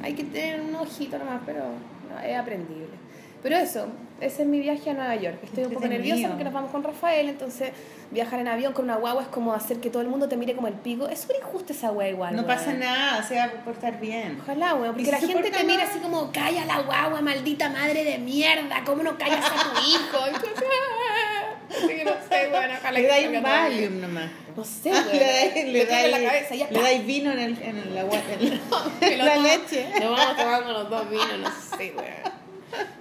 [0.03, 3.02] Hay que tener un ojito nomás, pero no, es aprendible.
[3.43, 3.87] Pero eso,
[4.21, 5.37] ese es mi viaje a Nueva York.
[5.43, 7.71] Estoy un poco nerviosa porque nos vamos con Rafael, entonces
[8.09, 10.55] viajar en avión con una guagua es como hacer que todo el mundo te mire
[10.55, 11.09] como el pico.
[11.09, 12.35] Es súper injusta esa guagua igual.
[12.37, 14.39] No pasa nada, se va a portar bien.
[14.41, 18.05] Ojalá, ¿Y porque si la gente te mira así como, calla la guagua, maldita madre
[18.05, 20.23] de mierda, ¿cómo no callas a tu hijo?
[21.69, 23.41] Así que no sé, bueno, ojalá Le dais.
[23.41, 24.29] Valium nomás.
[24.55, 25.17] No sé, Ah, weón.
[25.17, 28.19] le dais, le dais- la cabeza, ya le dais vino en, el, en el agua,
[28.39, 28.59] en
[28.99, 29.87] Que lo la leche.
[29.99, 32.42] Lo vamos tomando los dos vinos, no sé, weón.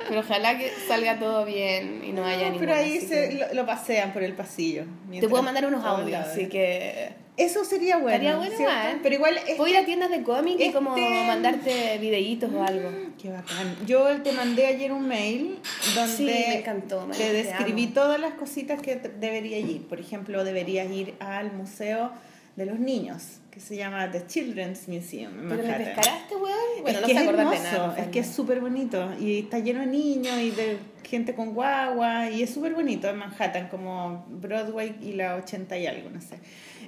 [0.08, 2.60] Pero ojalá que salga todo bien y no haya ningún.
[2.60, 4.84] Pero ahí se, lo, lo pasean por el pasillo.
[5.10, 7.20] Te puedo mandar unos audios, así que.
[7.34, 8.10] Eso sería bueno.
[8.10, 9.00] Estaría bueno, igual.
[9.02, 9.36] Pero igual.
[9.38, 12.90] este- Puedo ir a tiendas de cómic y como este- mandarte videitos o algo.
[13.20, 13.74] Qué bacán.
[13.86, 15.58] Yo te mandé ayer un mail
[15.94, 19.86] donde Sí, me encantó, te María, te describí todas las cositas que deberías ir.
[19.88, 22.12] Por ejemplo, deberías ir al Museo
[22.56, 23.38] de los Niños.
[23.52, 26.56] Que se llama The Children's Museum en ¿Pero me pescaraste, weón?
[26.82, 27.98] Bueno, es no que es acordás de hermoso, nada.
[27.98, 32.30] es que es súper bonito y está lleno de niños y de gente con guagua
[32.30, 36.36] y es súper bonito en Manhattan, como Broadway y la 80 y algo, no sé.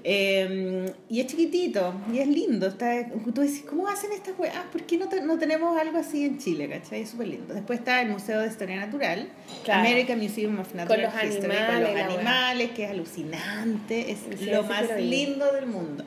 [0.07, 2.67] Eh, y es chiquitito y es lindo.
[2.67, 4.55] Está, tú decís, ¿cómo hacen estas weas?
[4.73, 6.69] ¿Por qué no, te- no tenemos algo así en Chile?
[6.69, 7.03] ¿cachai?
[7.03, 7.55] Es súper lindo.
[7.55, 9.29] Después está el Museo de Historia Natural,
[9.65, 9.81] Claro.
[9.81, 14.47] American Museum of Natural los History, animales, con los animales, que es alucinante, es Sí,
[14.47, 16.05] lo más lindo del mundo.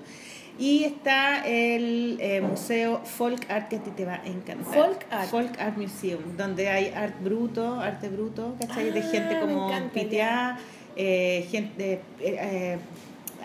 [0.60, 4.74] Y está el eh, Museo Folk Art que a ti te va a encantar.
[4.74, 5.30] Folk Art.
[5.30, 8.91] Folk Art Museum, donde hay art bruto, arte bruto, ¿cachai?
[8.91, 10.58] de Ah, gente como Piteá,
[10.96, 12.78] eh, gente, eh, eh,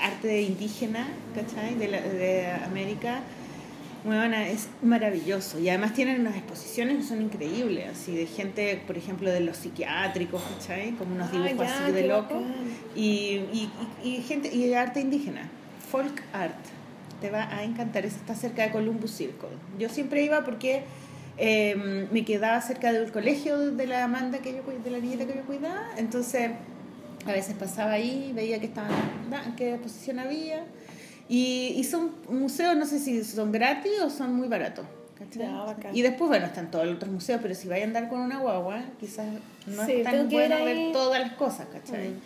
[0.01, 1.75] arte indígena, ¿cachai?
[1.75, 3.20] De, la- de América.
[4.05, 8.96] Bueno, es maravilloso y además tienen unas exposiciones que son increíbles, así de gente, por
[8.98, 10.90] ejemplo, de los psiquiátricos, ¿cachai?
[10.92, 12.55] Como unos Ah, dibujos ya, así de qué loco bacán.
[12.96, 13.01] y,
[13.53, 13.70] y,
[14.03, 15.48] y, y gente y arte indígena,
[15.90, 16.57] folk art.
[17.22, 19.48] Te va a encantar, está cerca de Columbus Circle.
[19.78, 20.82] Yo siempre iba porque
[21.38, 25.35] eh, me quedaba cerca del colegio de la Amanda que yo de la niñita que
[25.35, 26.50] yo cuidaba, entonces
[27.24, 28.90] a veces pasaba ahí, veía que estaban,
[29.56, 30.64] qué exposición había.
[31.28, 34.85] Y, y son museos, no sé si son gratis o son muy baratos.
[35.92, 38.38] Y después, bueno, están todos los otros museos, pero si vais a andar con una
[38.38, 39.26] guagua, quizás
[39.66, 42.11] no Sí, es tan bueno ver todas las cosas, ¿cachai?
[42.11, 42.20] Mm.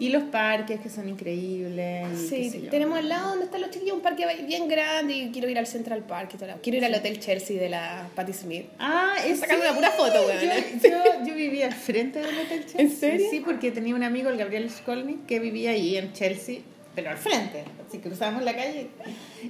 [0.00, 2.18] Y los parques que son increíbles.
[2.28, 5.58] Sí, tenemos al lado donde están los chiquillos un parque bien grande y quiero ir
[5.58, 6.60] al Central Park y.
[6.62, 8.64] Quiero ir al Hotel Chelsea de la Patti Smith.
[8.78, 10.40] Ah, es Sacarme una pura foto, weón.
[10.40, 12.80] Yo, yo, yo vivía al frente del Hotel Chelsea.
[12.80, 13.26] ¿En serio?
[13.30, 16.60] Sí, porque tenía un amigo, el Gabriel Skolnick, que vivía ahí en Chelsea,
[16.94, 17.64] pero al frente.
[17.86, 18.88] Así cruzábamos la calle.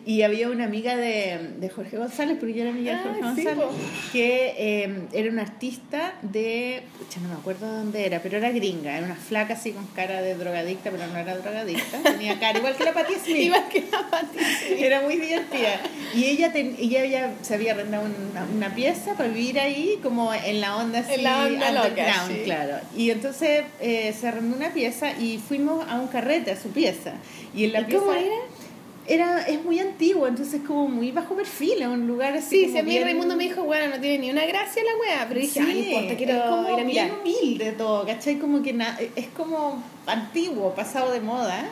[0.07, 3.19] Y había una amiga de, de Jorge González, porque yo era amiga de Ah, Jorge
[3.19, 4.13] sí, González, po.
[4.13, 6.83] que eh, era una artista de.
[6.99, 8.97] Pucha, no me acuerdo de dónde era, pero era gringa.
[8.97, 11.99] Era una flaca así con cara de drogadicta, pero no era drogadicta.
[12.03, 13.37] Tenía cara igual que la Patti Smith.
[13.37, 14.79] Igual que la Patti Smith.
[14.81, 15.81] Era muy divertida.
[16.15, 20.33] Y ella, ten- ella, ella se había arrendado una, una pieza para vivir ahí, como
[20.33, 22.41] en la onda así, En la onda loca, underground, sí.
[22.45, 22.75] claro.
[22.97, 27.13] Y entonces eh, se arrendó una pieza y fuimos a un carrete a su pieza.
[27.55, 28.01] Y en la ¿Y pieza.
[28.01, 28.35] cómo era?
[29.13, 32.57] Era, es muy antiguo, entonces como muy bajo perfil, es un lugar así.
[32.59, 34.83] Sí, como si a mí bien- Raimundo me dijo, bueno, no tiene ni una gracia
[34.85, 37.07] la wea, pero dije, Sí, no importa, quiero es como ir a mirar.
[37.09, 38.39] bien humilde todo, ¿cachai?
[38.39, 41.71] Como que na- es como antiguo, pasado de moda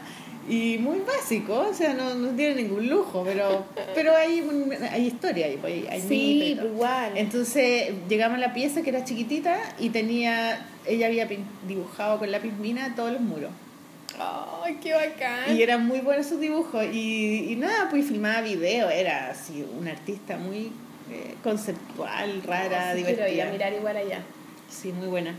[0.49, 5.07] y muy básico, o sea, no, no tiene ningún lujo, pero, pero hay, un- hay
[5.07, 7.13] historia, hay, hay, hay mito y Sí, pues igual.
[7.17, 11.29] Entonces llegamos a la pieza que era chiquitita y tenía, ella había
[11.69, 13.51] dibujado con lápiz mina todos los muros.
[14.19, 15.57] Ay, qué bacán.
[15.57, 16.85] Y eran muy buenos sus dibujos.
[16.93, 18.89] Y, y nada, pues filmaba video.
[18.91, 20.73] Era así, una artista muy
[21.11, 23.49] eh, conceptual, rara, Sí, quiero ir divertida.
[23.49, 24.23] a mirar igual allá.
[24.71, 25.35] Sí, muy buena.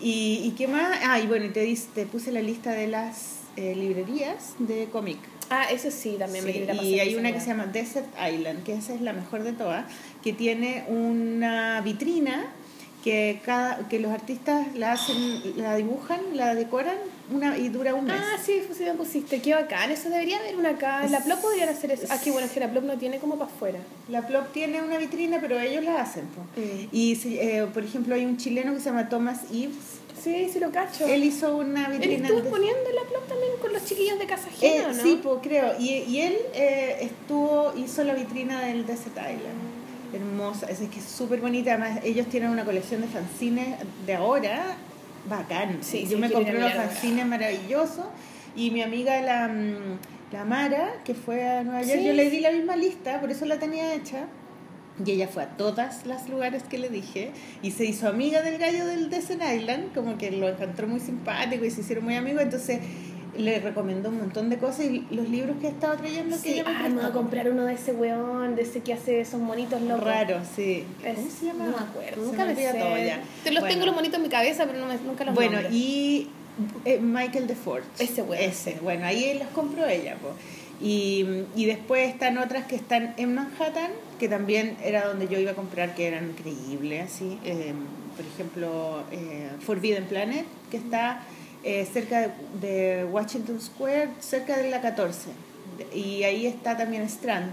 [0.00, 0.98] ¿Y, y qué más?
[1.04, 5.18] Ah, y bueno, te, te puse la lista de las eh, librerías de cómic.
[5.50, 8.06] Ah, eso sí, también me Sí, quería pasar y hay una que se llama Desert
[8.32, 9.86] Island, que esa es la mejor de todas,
[10.22, 12.52] que tiene una vitrina
[13.02, 15.16] que cada que los artistas la hacen,
[15.56, 16.96] la dibujan, la decoran
[17.32, 18.16] una y dura un mes.
[18.18, 19.90] Ah, sí, sí me pusiste, qué bacán.
[19.90, 21.06] Eso debería haber una acá.
[21.08, 22.06] La Plop podrían hacer eso.
[22.10, 23.78] Ah, qué bueno, es que la Plop no tiene como para afuera.
[24.08, 26.24] La Plop tiene una vitrina, pero ellos la hacen.
[26.56, 26.88] Mm.
[26.92, 29.76] Y eh, por ejemplo hay un chileno que se llama Thomas Ives.
[30.22, 31.06] Sí, sí lo cacho.
[31.06, 32.26] Él hizo una Él vitrina.
[32.28, 35.02] estuvo de- poniendo la Plop también con los chiquillos de Casa Eh, ¿no?
[35.02, 35.74] Sí, pues creo.
[35.78, 39.68] Y, y él eh, estuvo, hizo la vitrina del Desert Island.
[40.12, 41.74] Hermosa, es que es súper bonita.
[41.74, 44.76] Además, ellos tienen una colección de fanzines de ahora,
[45.28, 45.78] bacán.
[45.82, 48.06] Sí, Yo me compré unos fanzines maravillosos.
[48.56, 49.98] Y mi amiga, la, mm,
[50.32, 52.04] la Mara, que fue a Nueva York, Sí.
[52.06, 54.26] yo le di la misma lista, por eso la tenía hecha.
[55.04, 57.30] Y ella fue a todos los lugares que le dije
[57.62, 61.64] y se hizo amiga del gallo del Desert Island, como que lo encontró muy simpático
[61.64, 62.80] y se hicieron muy amigos, entonces
[63.38, 66.52] le recomendó un montón de cosas y los libros que ha estado trayendo que Sí,
[66.54, 69.20] ella me ah, me voy a comprar uno de ese weón, de ese que hace
[69.20, 70.04] esos monitos locos.
[70.04, 70.84] Raro, sí.
[71.04, 71.64] Es- ¿Cómo se llama?
[71.66, 72.72] No me acuerdo, nunca me, sé.
[72.78, 73.20] todo ya.
[73.44, 73.74] Te los Bueno.
[73.74, 76.28] tengo los monitos en mi cabeza, pero no me, nunca los Bueno, y
[76.84, 77.84] eh, Michael DeFort.
[78.00, 78.42] Ese weón.
[78.42, 80.16] Ese, bueno, ahí los compró ella.
[80.16, 80.32] po.
[80.80, 85.50] Y, y después están otras que están en Manhattan, que también era donde yo iba
[85.50, 87.38] a comprar, que eran increíbles, así.
[87.44, 87.72] Eh,
[88.16, 91.22] por ejemplo, eh, Forbidden Planet, que está
[91.64, 95.30] eh, cerca de, de Washington Square, cerca de la 14.
[95.94, 97.52] Y ahí está también Strand.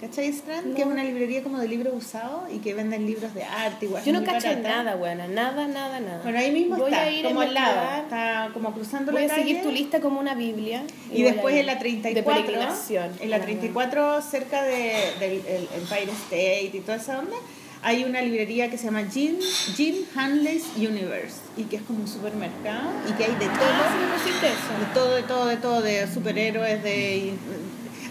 [0.00, 0.74] ¿Cachai Strand?
[0.74, 0.92] Que es No.
[0.92, 4.02] una librería como de libros usados y que venden libros de arte igual.
[4.04, 4.54] Yo no barata.
[4.56, 6.20] nada, buena, nada, nada, nada.
[6.22, 9.22] Bueno, ahí mismo Voy está, a ir a como al lado, está como cruzando Voy
[9.22, 9.42] la a calle.
[9.48, 10.82] seguir tu lista como una Biblia.
[11.10, 13.10] Y voy después a en la De 34, peregrinación.
[13.20, 17.36] en la Ah, 34 cerca de, del el Empire State y toda esa onda,
[17.84, 19.36] hay una librería que se llama Jim,
[19.76, 23.94] Jim Hanley's Universe y que es como un supermercado y que hay de todo, Ah,
[23.94, 24.80] sí pusiste eso.
[24.80, 27.32] de todo, de todo, de todo, de superhéroes, de...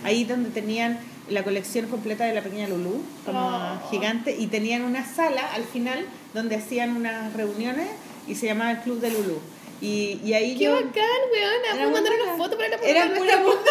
[0.03, 3.89] ahí donde tenían la colección completa de la pequeña Lulú, como Oh.
[3.89, 7.87] gigante, y tenían una sala al final donde hacían unas reuniones
[8.27, 9.39] y se llamaba el Club de Lulú.
[9.81, 10.73] Y, y ahí Qué yo...
[10.75, 11.65] bacán, weona.
[11.65, 12.27] Era Puedo muy mandar bacán.
[12.35, 13.69] una foto para la Era pura voz foto.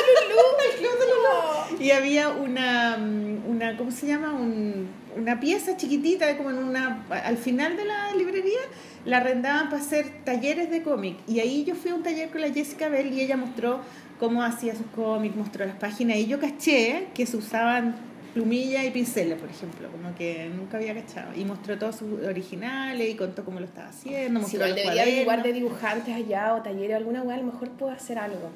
[0.72, 1.82] El Club de Lulú.
[1.86, 2.96] Y había una,
[3.46, 4.32] una ¿cómo se llama?
[4.32, 8.60] Un- una pieza chiquitita, como en una, al final de la librería,
[9.04, 11.18] la arrendaban para hacer talleres de cómic.
[11.26, 13.80] Y ahí yo fui a un taller con la Jessica Bell y ella mostró
[14.18, 16.18] cómo hacía sus cómics, mostró las páginas.
[16.18, 17.96] Y yo caché que se usaban
[18.32, 21.34] plumillas y pinceles, por ejemplo, como que nunca había cachado.
[21.36, 24.40] Y mostró todos sus originales y contó cómo lo estaba haciendo.
[24.40, 28.18] Mostró los debería de dibujantes allá o talleres alguna weá, a lo mejor puedo hacer
[28.18, 28.50] algo.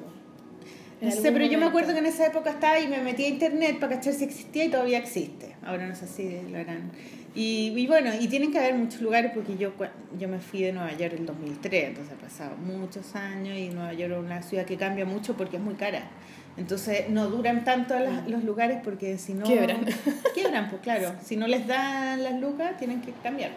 [1.01, 3.27] No sé, pero yo me acuerdo que en esa época estaba y me metí a
[3.27, 5.55] internet para cachar si existía y todavía existe.
[5.63, 6.91] Ahora no sé si lo harán.
[7.35, 9.71] Y, y bueno, y tienen que haber muchos lugares porque yo,
[10.17, 13.93] yo me fui de Nueva York en 2003, entonces ha pasado muchos años y Nueva
[13.93, 16.09] York es una ciudad que cambia mucho porque es muy cara.
[16.57, 19.45] Entonces no duran tanto las- los lugares porque si no...
[19.45, 19.85] Quiebran.
[20.33, 21.13] Quiebran, pues claro.
[21.23, 23.51] Si no les dan las lucas, tienen que cambiar.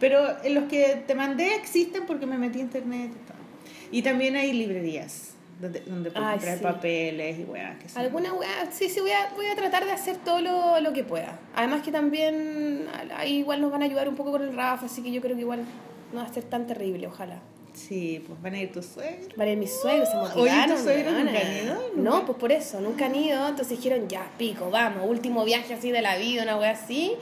[0.00, 3.36] Pero en los que te mandé existen porque me metí a internet y todo.
[3.92, 6.62] Y también hay librerías donde, donde puedes Ay, comprar sí.
[6.62, 7.78] papeles y weas.
[7.78, 10.92] que Alguna weá, sí, sí, voy a, voy a tratar de hacer todo lo, lo
[10.92, 11.38] que pueda.
[11.54, 15.02] Además que también ahí igual nos van a ayudar un poco con el Rafa, así
[15.02, 15.64] que yo creo que igual
[16.12, 17.40] no va a ser tan terrible, ojalá.
[17.72, 19.36] Sí, pues van a ir tus suegros.
[19.36, 20.74] Vale, mis suegros se Oye, motivaron.
[20.76, 21.74] ¿tus suegros nunca han ido?
[21.94, 22.10] ¿Nunca?
[22.10, 23.48] No, pues por eso, nunca han ido.
[23.48, 27.12] Entonces dijeron, ya, pico, vamos, último viaje así de la vida, una wea así.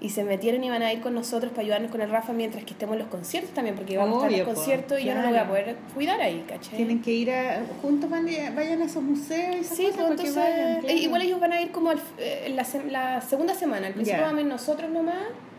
[0.00, 2.64] Y se metieron y van a ir con nosotros para ayudarnos con el Rafa mientras
[2.64, 5.14] que estemos en los conciertos también, porque vamos a estar en los conciertos y yo
[5.14, 6.76] no lo voy a poder cuidar ahí, ¿cachai?
[6.76, 10.10] Tienen que ir a, juntos, van vayan a esos museos y esas Sí, cosas pues
[10.10, 10.70] entonces, vayan.
[10.76, 10.96] eh, claro.
[10.98, 13.86] igual ellos van a ir como al- eh, la, se- la segunda semana.
[13.86, 15.16] Al principio vamos a ir nosotros nomás,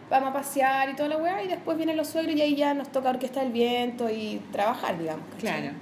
[0.09, 2.73] vamos a pasear y toda la weá, y después vienen los suegros y ahí ya
[2.75, 5.25] nos toca Orquesta del Viento y trabajar, digamos.
[5.37, 5.61] ¿cachai?
[5.61, 5.75] Claro.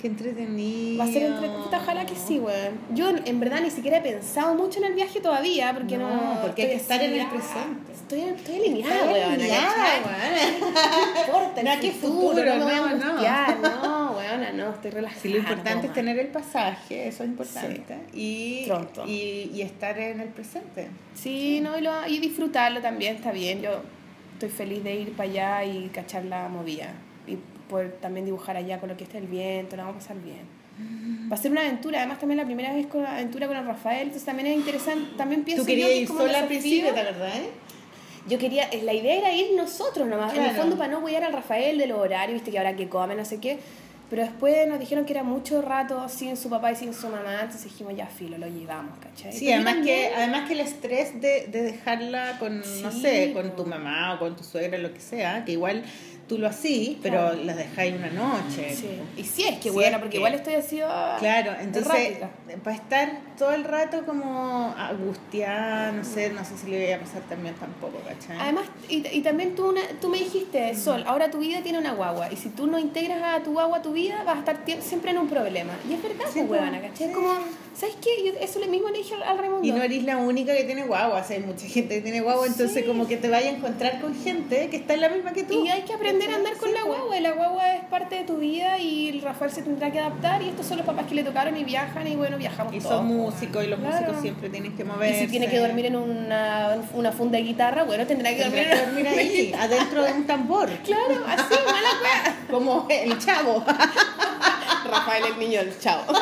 [0.00, 0.98] Qué entretenido.
[0.98, 1.48] Va a ser entre...
[1.48, 2.78] Puta, ojalá que sí, weón.
[2.94, 6.08] Yo en, verdad ni siquiera he pensado mucho en el viaje todavía, porque no...
[6.08, 7.92] No, porque hay que estar en el presente.
[7.92, 9.32] Estoy, estoy Está weón.
[9.32, 10.00] alineada,
[10.60, 13.04] No importa el No, que futuro, futuro, no me voy a no, no.
[13.06, 15.20] angustiar, no, weona, no, estoy relajada.
[15.20, 17.96] Sí, lo importante es tener el pasaje, eso es importante.
[18.12, 19.04] Y, Pronto.
[19.06, 20.88] Y, y estar en el presente.
[21.14, 23.62] Sí, no, y, lo- y disfrutarlo también está bien.
[23.62, 23.80] Yo
[24.34, 26.92] estoy feliz de ir para allá y cachar la movida.
[27.26, 30.22] Y poder también dibujar allá con lo que está el viento, la vamos a pasar
[30.22, 30.56] bien.
[31.30, 34.02] Va a ser una aventura, además también la primera vez con aventura con el Rafael,
[34.02, 36.46] entonces también es interesante, también pienso Tú yo querías que es ir como sola al
[36.46, 37.36] principio, ¿te acordás?
[37.36, 37.50] eh?
[38.28, 40.62] Yo quería, eh, la idea era ir nosotros nomás, en el Claro.
[40.62, 43.24] fondo para no huear al Rafael de los horarios, viste que ahora que come, no
[43.24, 43.58] sé qué.
[44.10, 47.34] Pero después nos dijeron que era mucho rato sin su papá y sin su mamá,
[47.42, 49.32] entonces dijimos, ya filo, lo llevamos, ¿cachai?
[49.32, 53.32] Sí, yo además que, también- además que el estrés de, de dejarla con, no sé,
[53.32, 55.82] con tu mamá o con tu suegra, lo que sea, que igual
[56.28, 57.38] tú lo hacís, pero Claro.
[57.44, 58.74] la dejáis una noche.
[58.74, 58.88] Sí.
[59.16, 60.80] Y si es que Si bueno, es porque que- igual estoy así.
[60.82, 62.18] ah, Claro, entonces,
[62.64, 67.00] para estar todo el rato como angustiada, no sé, no sé si le voy a
[67.00, 68.36] pasar también tampoco, ¿cachai?
[68.40, 71.92] Además, y, y también tú, una- tú me dijiste, Sol, ahora tu vida tiene una
[71.92, 72.32] guagua.
[72.32, 75.12] Y si tú no integras a tu guagua a tu vida, vas a estar siempre
[75.12, 75.72] en un problema.
[75.88, 76.52] Y es verdad, Sí, pues, po.
[76.54, 77.08] huevona, ¿cachai?
[77.08, 77.12] Sí.
[77.12, 77.32] Como,
[77.76, 78.10] ¿sabes qué?
[78.24, 79.66] Yo eso le mismo le dije al- Raimundo.
[79.66, 82.20] Y no eres la única que tiene guagua, o sea, hay mucha gente que tiene
[82.20, 85.32] guagua, entonces como que te vaya a encontrar con gente que está en la misma
[85.32, 85.64] que tú.
[85.64, 86.96] Y hay que aprender a andar con la pues.
[86.98, 87.16] guagua.
[87.16, 90.42] Y la guagua es parte de tu vida y el Rafael se tendrá que adaptar.
[90.42, 92.06] Y estos son los papás que le tocaron y viajan.
[92.06, 93.96] Y bueno, viajamos Y todos, son pues, músicos y los Claro.
[93.98, 95.20] músicos siempre tienen que Y moverse.
[95.20, 98.78] si tiene que dormir en una, una funda de guitarra, bueno, tendrá que dormir Tendrá
[98.80, 100.70] que dormir ahí, adentro de un tambor.
[100.84, 102.36] Claro, así, mala wea.
[102.50, 103.62] Como el chavo.
[104.90, 106.04] Rafael el niño, el chavo.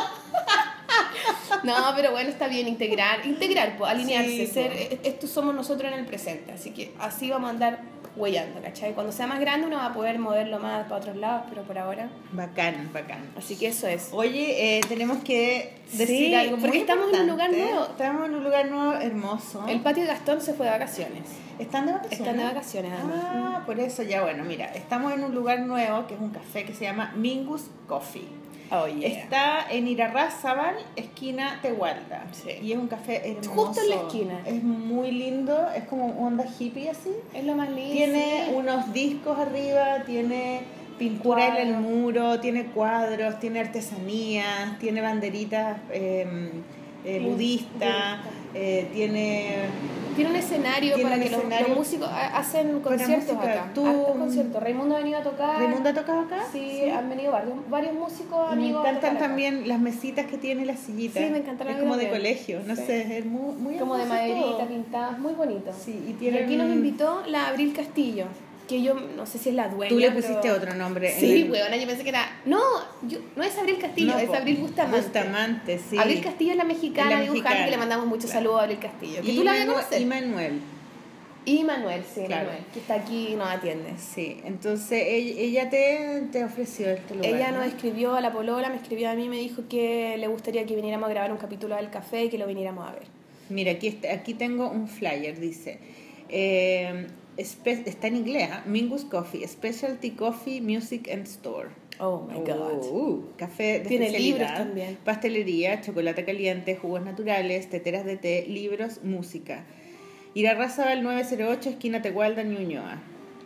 [1.62, 4.76] No, pero bueno, está bien integrar, integrar, pues, alinearse, Sí, ser, po.
[4.78, 7.78] e- esto somos nosotros en el presente, así que así vamos a andar
[8.16, 8.92] huellando, ¿cachai?
[8.94, 11.76] Cuando sea más grande uno va a poder moverlo más para otros lados, pero por
[11.78, 13.30] ahora, Bacán, bacán.
[13.36, 14.10] así que eso es.
[14.12, 17.72] Oye, eh, tenemos que decir Sí, algo muy porque estamos en un lugar importante.
[17.74, 17.90] nuevo.
[17.90, 19.64] Estamos en un lugar nuevo, hermoso.
[19.68, 21.22] El patio de Gastón se fue de vacaciones.
[21.58, 22.20] ¿Están de vacaciones?
[22.20, 23.18] Están de vacaciones, además.
[23.22, 26.64] Ah, por eso ya, bueno, mira, estamos en un lugar nuevo que es un café
[26.64, 28.26] que se llama Mingus Coffee.
[28.74, 29.08] Oh, yeah.
[29.08, 32.26] Está en Irarrázaval, esquina Tehualda.
[32.32, 32.50] Sí.
[32.62, 33.50] Y es un café hermoso.
[33.50, 34.40] Justo en la esquina.
[34.44, 37.10] Es muy lindo, es como onda hippie así.
[37.32, 37.92] Es lo más lindo.
[37.92, 38.54] Tiene sí.
[38.54, 40.62] unos discos arriba, tiene
[40.98, 46.50] pintura en el muro, tiene cuadros, tiene artesanías, tiene banderitas eh,
[47.04, 48.20] eh, Sí, budistas,
[48.54, 49.56] eh, tiene
[50.14, 53.52] Tiene un escenario Tiene para un que los- escenario los, músicos ha- hacen conciertos música.
[53.52, 53.70] acá.
[53.74, 54.62] Tú- Hartos conciertos.
[54.62, 55.58] Raimundo ha venido a tocar.
[55.58, 56.44] ¿Raimundo ha tocado acá?
[56.52, 58.86] Sí, han venido varios, varios músicos Y me amigos.
[58.86, 59.26] a encantan tocar acá.
[59.26, 61.20] también las mesitas que tiene las sillitas.
[61.24, 62.22] Sí, me encantan Es como de también.
[62.22, 62.82] colegio, no Sí.
[62.86, 64.66] sé, es muy, muy Como de maderita, todo.
[64.68, 65.72] pintadas, muy bonito.
[65.84, 68.26] Sí, y Y tiene aquí nos invitó la Abril Castillo.
[68.68, 69.88] Que yo no sé si es la dueña.
[69.90, 71.12] Tú le pero- pusiste otro nombre.
[71.18, 72.40] Sí, el- weona, yo pensé que era.
[72.46, 72.60] No,
[73.02, 74.30] yo, no es Abril Castillo, No, es.
[74.30, 75.00] Abril Bustamante.
[75.02, 75.98] Bustamante, sí.
[75.98, 78.40] Abril Castillo es la mexicana La dibujante mexicana, que le mandamos muchos claro.
[78.40, 79.22] saludos a Abril Castillo.
[79.22, 80.00] Que Y tú la conocer.
[80.00, 80.60] y Manuel.
[81.46, 82.46] Y Manuel, sí, Claro.
[82.46, 83.90] Manuel, que está aquí y nos atiende.
[83.98, 87.30] Sí, entonces ella, te, te ofreció este lugar.
[87.34, 87.58] Ella ¿no?
[87.58, 90.74] nos escribió a la polola, me escribió a mí, me dijo que le gustaría que
[90.74, 93.02] viniéramos a grabar un capítulo del café y que lo viniéramos a ver.
[93.50, 95.78] Mira, aquí, aquí tengo un flyer, dice.
[96.30, 98.62] eh, está en inglés, ¿ah?
[98.66, 101.68] Mingus Coffee, Specialty Coffee, Music and Store.
[102.00, 102.84] Oh my god.
[102.90, 104.98] Uh, café de Tiene libros también.
[105.04, 109.64] Pastelería, chocolate caliente, jugos naturales, teteras de té, libros, música.
[110.34, 113.00] Irarrázaval 908, esquina Tegualda, Ñuñoa.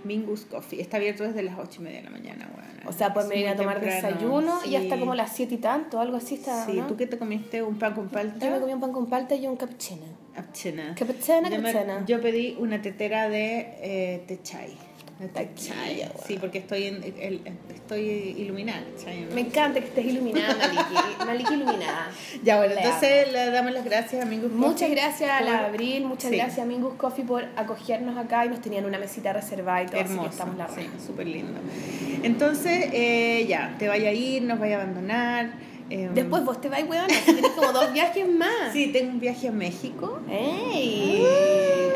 [0.05, 0.81] Mingus Coffee.
[0.81, 2.69] Está abierto desde las 8 y media de la mañana, bueno.
[2.89, 4.77] O sea, pueden venir a tomar temprano, desayuno y sí.
[4.77, 6.65] hasta como las 7 y tanto, algo así está.
[6.65, 6.87] Sí, ¿no?
[6.87, 7.63] ¿tú qué te comiste?
[7.63, 8.47] ¿Un pan con palta?
[8.47, 10.07] Yo me comí un pan con palta y un cappuccino.
[11.51, 12.07] Yo me- cappuccino.
[12.07, 14.77] Yo pedí una tetera de eh, bueno.
[16.29, 17.41] Sí, porque estoy, en, el-
[17.75, 18.03] estoy
[18.39, 18.83] iluminada.
[19.35, 20.95] Me encanta que estés iluminada, Maliki.
[21.27, 22.09] Maliki iluminada.
[22.45, 25.65] Ya, bueno, Le entonces le damos las gracias a Mingus Muchas Coffee gracias a la
[25.67, 26.37] Abril, muchas Sí.
[26.37, 29.97] gracias a Mingus Coffee por acogernos acá y nos tenían una mesita reservada y todo,
[29.97, 31.59] así que Hermoso, estamos la sí, súper lindo.
[32.23, 35.51] Entonces, eh, ya, te vaya a ir, nos vaya a abandonar.
[35.91, 38.73] Eh, Después vos te vas, weón, tienes como dos viajes más.
[38.73, 40.21] Sí, tengo un viaje a México.
[40.31, 41.25] ¡Ey!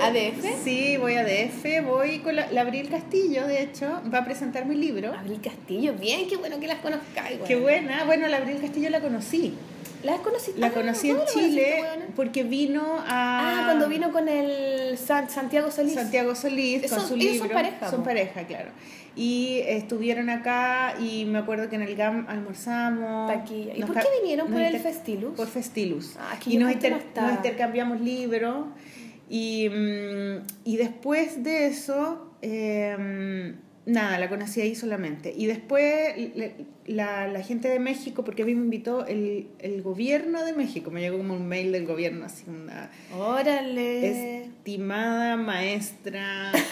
[0.03, 0.65] ¿ADF?
[0.65, 4.67] Sí, voy a DF, voy con la, la Abril Castillo, de hecho, va a presentar
[4.67, 5.13] mi libro.
[5.13, 7.39] Abril Castillo, bien, qué bueno que las conozcáis.
[7.47, 8.05] Qué buena.
[8.05, 9.55] Bueno, la Abril Castillo la conocí.
[10.03, 10.61] ¿Las conociste?
[10.61, 11.83] La Ah, conocí en ¿cómo la Chile
[12.17, 13.05] porque vino a...
[13.09, 15.95] Ah, cuando vino con el San- Santiago Solís.
[15.95, 17.39] Santiago Solís con Son- su libro.
[17.39, 18.71] son pareja, Son pareja, claro.
[19.15, 23.31] Y estuvieron acá y me acuerdo que en el GAM almorzamos.
[23.31, 23.75] Taquilla.
[23.77, 24.49] ¿Y por qué vinieron?
[24.51, 25.35] ¿Por el Festilus?
[25.35, 26.17] Por Festilus.
[26.19, 28.67] Ah, y nos, no inter- nos intercambiamos libros.
[29.29, 33.55] Y, mm, y después de eso, eh,
[33.87, 35.33] nada, la conocí ahí solamente.
[35.37, 36.15] Y después
[36.87, 40.91] la, la gente de México, porque a mí me invitó el, el gobierno de México,
[40.91, 44.43] me llegó como un mail del gobierno, así una Órale.
[44.45, 46.53] estimada maestra.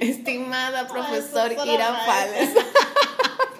[0.00, 2.50] Estimada profesor Profesora Irafales.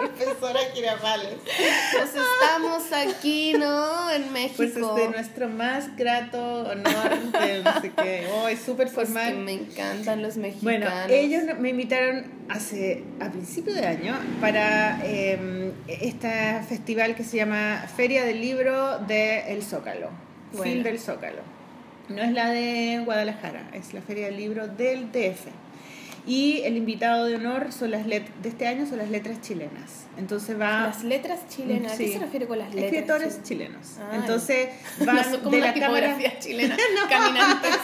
[0.08, 1.34] Profesora Girafales.
[1.44, 4.10] Pues estamos aquí, ¿no?
[4.10, 4.56] En México.
[4.56, 8.28] Pues este nuestro más grato honor de no sé qué.
[8.34, 9.36] Oh, es súper Pues que formal.
[9.38, 10.62] me encantan los mexicanos.
[10.90, 17.36] Bueno, ellos me invitaron hace a principio de año para eh, este festival que se
[17.36, 20.10] llama Feria del Libro de El Zócalo,
[20.52, 20.64] Bueno.
[20.64, 21.42] Fil del Zócalo.
[22.08, 25.46] No es la de Guadalajara, es la Feria del Libro del DF.
[26.26, 30.04] Y el invitado de honor son las let- de este año son las letras chilenas.
[30.18, 31.92] Entonces va Las letras chilenas.
[31.92, 32.92] ¿A qué se refiere con las letras?
[32.92, 33.86] escritores chilenos.
[34.00, 34.68] Ah, Entonces
[35.00, 36.76] No van son como de la cámara chilena.
[37.08, 37.70] Caminantes.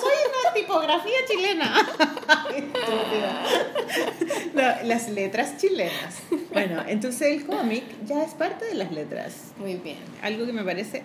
[0.00, 1.74] soy una tipografía chilena.
[4.54, 6.14] No, las letras chilenas.
[6.52, 9.52] Bueno, entonces el cómic ya es parte de las letras.
[9.58, 9.96] Muy bien.
[10.22, 11.02] Algo que me parece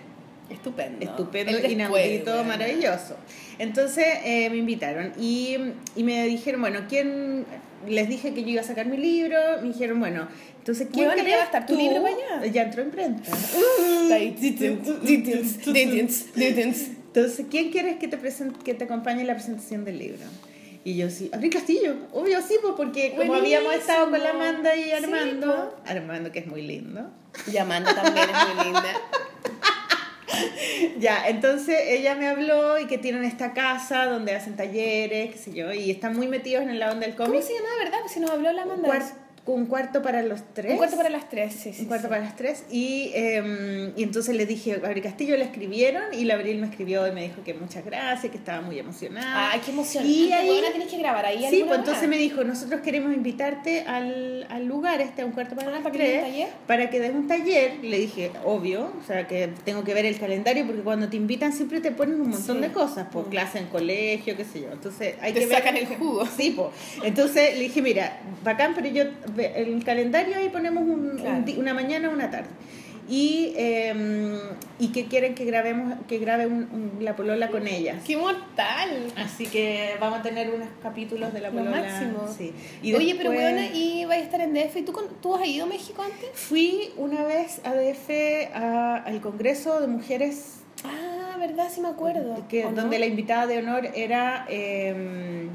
[0.50, 1.04] Estupendo.
[1.04, 3.16] estupendo, inaudito, maravilloso.
[3.58, 5.56] Entonces eh, me invitaron y,
[5.94, 7.44] y me dijeron, bueno, ¿quién?
[7.86, 9.38] Les dije que yo iba a sacar mi libro.
[9.60, 10.26] Me dijeron, bueno,
[10.58, 12.46] entonces ¿quién crees va a estar tu libro allá.
[12.46, 12.90] Ya entró en
[15.74, 16.26] titins.
[17.08, 18.18] Entonces, ¿quién quieres que te,
[18.64, 20.24] que te acompañe en la presentación del libro?
[20.84, 23.56] Y yo sí, Abril Castillo, obvio sí, pues porque como Buenísimo.
[23.58, 27.10] habíamos estado con la Amanda y Sí, Armando, Armando que es muy lindo,
[27.52, 28.84] Y Amanda también es muy linda.
[30.98, 35.52] ya, entonces ella me habló y que tienen esta casa donde hacen talleres, qué sé
[35.52, 37.42] yo, y están muy metidos en la onda del ¿Cómo cómic.
[37.42, 37.98] se llama, verdad?
[38.00, 38.88] Pues si nos habló la Amanda.
[39.48, 40.72] Un cuarto para los tres.
[40.72, 41.82] Un cuarto para las tres, sí, sí.
[41.82, 42.10] Un cuarto sí.
[42.10, 42.64] para las tres.
[42.70, 46.66] Y, eh, y entonces le dije, a Abril Castillo le escribieron y la Abril me
[46.66, 49.50] escribió y me dijo que muchas gracias, que estaba muy emocionada.
[49.52, 50.12] Ay, qué emocionante.
[50.16, 53.82] Y ahí- Bueno, tienes que grabar ahí Sí, pues entonces me dijo, nosotros queremos invitarte
[53.82, 56.48] al, al lugar este, a un cuarto para Ah, las ¿para que tres, taller?
[56.66, 57.72] para que des un taller.
[57.82, 61.52] Le dije, obvio, o sea, que tengo que ver el calendario porque cuando te invitan
[61.52, 62.62] siempre te ponen un montón Sí.
[62.62, 63.30] de cosas, por Mm.
[63.30, 64.68] clase en colegio, qué sé yo.
[64.72, 66.26] Entonces hay Te que ver- sacan el jugo.
[66.36, 66.68] Sí, pues.
[67.02, 69.04] Entonces le dije, mira, bacán, pero yo,
[69.40, 71.44] el calendario ahí ponemos un- Claro.
[71.58, 72.48] una mañana una tarde.
[73.10, 74.38] Y, eh,
[74.78, 77.96] y que quieren que grabemos, que grabe un- la polola con ellas.
[78.06, 78.90] ¡Qué mortal!
[79.16, 81.80] Así que vamos a tener unos capítulos de la Lo polola.
[81.80, 82.28] máximo.
[82.36, 82.52] Sí.
[82.94, 84.80] Oye, pero weona, ¿y vais a estar en DF?
[84.80, 86.28] ¿Y tú, tú has ido a México antes?
[86.34, 92.46] Fui una vez a DF a- al Congreso de Mujeres, Ah, verdad, sí me acuerdo.
[92.48, 94.44] que, donde la invitada de honor era...
[94.50, 95.48] eh,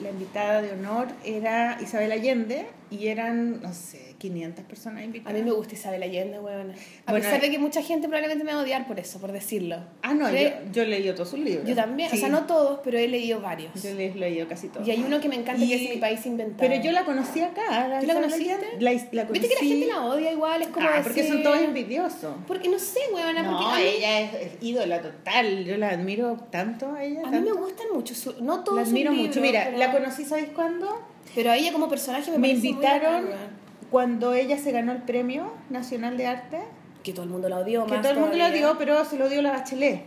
[0.00, 5.34] la invitada de honor era Isabel Allende y eran, no sé, 500 personas A invitadas.
[5.34, 6.70] mí me gusta Isabel Allende, weón.
[7.06, 9.32] A Bueno, pesar de que mucha gente probablemente me va a odiar por eso, por
[9.32, 9.76] decirlo.
[10.02, 11.66] Ah, no, yo, yo he leído todos sus libros.
[11.68, 13.70] Yo también, Sí, o sea, no todos, pero he leído varios.
[13.82, 14.86] Yo le he leído casi todos.
[14.86, 16.68] Y hay uno que me encanta Y- que es Mi País Inventado.
[16.68, 17.88] Pero yo la conocí acá.
[17.88, 18.56] La ¿Tú la conociste?
[18.80, 19.32] La, la conocí.
[19.32, 22.34] Viste que la gente la odia igual, es como Ah, porque decir- son todos envidiosos.
[22.46, 25.64] Porque no sé, porque No, a mí, ella es, es ídola total.
[25.64, 27.20] Yo la admiro tanto a ella.
[27.22, 27.54] a mí tanto.
[27.54, 29.22] me gustan mucho, su- no todos La admiro mucho.
[29.24, 30.86] libros, Mira, pero, la conocí, ¿sabéis cuándo?
[31.34, 33.50] Pero a ella como personaje me, Me parece muy invitaron bacán, weón.
[33.90, 36.60] cuando ella se ganó el Premio Nacional de Arte.
[37.02, 38.56] Que todo el mundo la odió Que más todo el mundo todavía.
[38.58, 40.02] dio, pero se lo dio la Bachelet.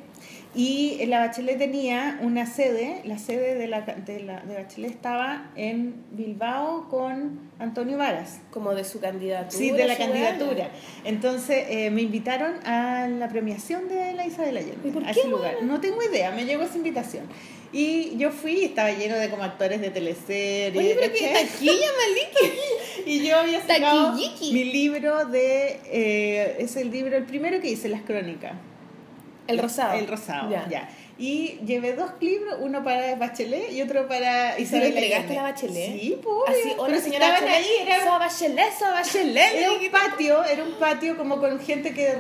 [0.56, 5.52] Y la Bachelet tenía una sede, la sede de la, de la de Bachelet estaba
[5.56, 8.40] en Bilbao con Antonio Varas.
[8.50, 9.52] Como de su candidatura.
[9.52, 10.72] Sí, de la candidatura.
[11.06, 14.88] Entonces eh, me invitaron a la premiación de la Isabel Allende.
[14.88, 15.56] ¿Y por a qué, ese lugar.
[15.62, 17.26] No tengo idea, me llegó esa invitación.
[17.72, 20.76] Y yo fui y estaba lleno de como actores de teleseries.
[20.76, 22.60] Oye, pero qué taquilla, Maliki.
[23.06, 24.54] Y yo había sacado Taquilliki.
[24.54, 25.80] mi libro de...
[25.86, 28.54] eh, es el libro, el primero que hice, Las Crónicas.
[29.50, 29.98] El rosado.
[30.00, 30.68] El rosado, Ya.
[30.70, 30.90] ya.
[31.18, 35.38] Y llevé dos libros, uno para Bachelet y otro para ¿Y Isabel entregaste Allende.
[35.40, 36.00] a la Bachelet?
[36.00, 36.58] Sí, pues.
[36.60, 37.66] Así, hola Pero señora estaban Bachelet.
[37.82, 39.54] ahí, era, Soa Bachelet, soa Bachelet.
[39.56, 42.14] era un patio, era un patio como con gente que,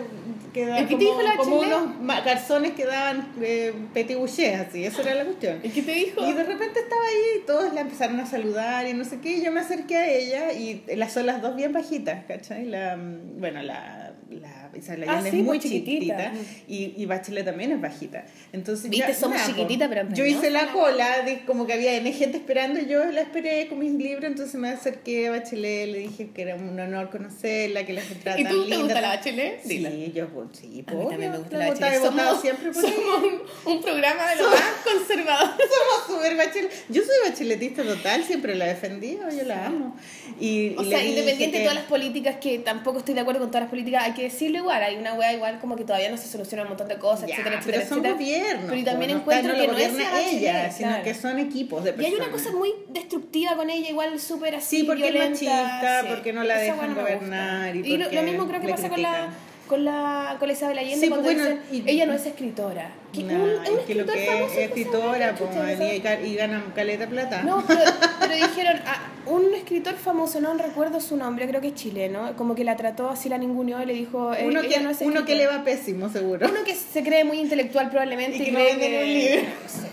[0.54, 1.78] que daba ¿Y qué te como, dijo la como Bachelet?
[2.02, 5.62] unos garzones que daban eh, petit así, eso era la cuestión.
[5.64, 6.28] ¿Y qué te dijo?
[6.28, 9.38] Y de repente estaba ahí y todos la empezaron a saludar y no sé qué,
[9.38, 12.66] y yo me acerqué a ella y las son las dos bien bajitas, ¿cachai?
[12.66, 16.32] La, mm, bueno, la, la Isabel Ah, Allende sí, es muy pues, chiquitita.
[16.32, 18.26] chiquitita y, y Bachelet también es bajita.
[18.54, 19.54] Entonces, Viste, ya, somos nada, po.
[19.56, 23.06] chiquititas, pero Yo hice la la cola, de, como que había N gente esperando yo
[23.06, 26.78] la esperé con mis libros, entonces me acerqué a Bachelet, le dije que era un
[26.80, 28.84] honor conocerla, que la encontraba ¿Y tan tú te linda.
[28.84, 29.62] gusta la Bachelet?
[29.64, 29.90] Sí, Dila.
[29.90, 32.00] yo pues, sí, A mí también me gusta la Bachelet.
[32.02, 33.24] votado Somos, siempre por somos
[33.66, 35.50] un, un programa de lo más conservador.
[35.60, 36.72] Somos súper bachelet.
[36.90, 39.96] Yo soy bacheletista total, siempre la he defendido, yo la amo.
[40.40, 43.50] Y, O y sea, independiente de todas las políticas, que tampoco estoy de acuerdo con
[43.50, 44.82] todas las políticas, hay que decirlo igual.
[44.84, 47.36] Hay una wea igual como que todavía no se soluciona un montón de cosas, Ya,
[47.36, 47.90] etcétera, pero etcétera.
[47.90, 48.14] son etcétera.
[48.16, 48.70] gobiernos.
[48.72, 51.04] Pero también no encuentro está- que no es ella, sino claro.
[51.04, 52.28] que son equipos de Y hay personas.
[52.28, 54.78] una cosa muy destructiva con ella, igual súper así.
[54.78, 56.08] Sí, porque es violenta, machista, sí.
[56.10, 59.30] porque no la Esa dejan gobernar y Y, lo, mismo creo que pasa con la.
[59.70, 62.26] Con la con la Isabel Allende Sí, cuando pues, bueno, dicen, y- ella no es
[62.26, 62.92] escritora.
[63.14, 63.50] Que No, un,
[63.80, 65.80] es que lo que es que escritora, pues,
[66.26, 67.44] y, gana caleta plata.
[67.44, 67.80] No, pero,
[68.20, 72.54] pero dijeron, ah, un escritor famoso, no recuerdo su nombre, creo que es chileno, como
[72.56, 75.24] que la trató así, la ninguneó y le dijo, eh, uno que, no es uno
[75.26, 76.48] que le va pésimo, seguro.
[76.50, 79.14] Uno que se cree muy intelectual probablemente Y que y no cree vende que- un
[79.14, 79.50] libro.
[79.64, 79.88] no sé.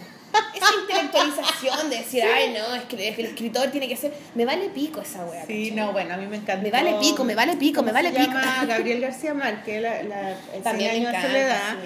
[0.55, 4.12] Esa intelectualización de decir, ay no, es que el escritor tiene que ser...
[4.35, 5.47] Me vale pico esa wea.
[5.47, 5.77] Sí, ¿cachai?
[5.77, 6.62] no, bueno, a mí me encanta.
[6.62, 8.33] Me vale pico, me vale pico, me vale se pico.
[8.33, 11.77] llama Gabriel García Márquez, la, la, el También años de soledad,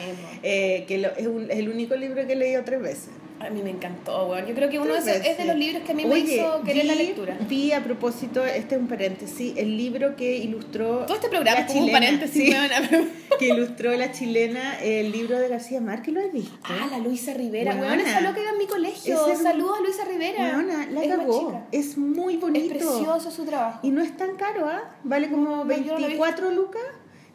[0.42, 3.08] eh, que lo- es, un- es el único libro que he leído tres veces.
[3.40, 4.46] A mí me encantó, weón.
[4.46, 6.84] Yo creo que uno esos- es de los libros que a mí me hizo querer
[6.84, 7.38] la lectura.
[7.48, 11.06] Vi a propósito, este es un paréntesis, el libro que ilustró.
[11.06, 12.88] Todo este programa es un paréntesis, sí, weona,
[13.38, 16.54] que ilustró la chilena, el libro de García Márquez, ¿lo has visto?
[16.64, 17.86] Ah, la Luisa Rivera, Weona.
[17.86, 19.26] weón, esa loca iba en mi colegio.
[19.32, 20.42] Es- Saludos a Luisa Rivera.
[20.44, 21.62] Weona, la Es cagó.
[21.72, 22.74] Es muy bonito.
[22.74, 23.80] Es precioso su trabajo.
[23.82, 24.82] Y no es tan caro, ¿ah?
[25.02, 26.82] Vale como No, yo no lo he 24 lucas.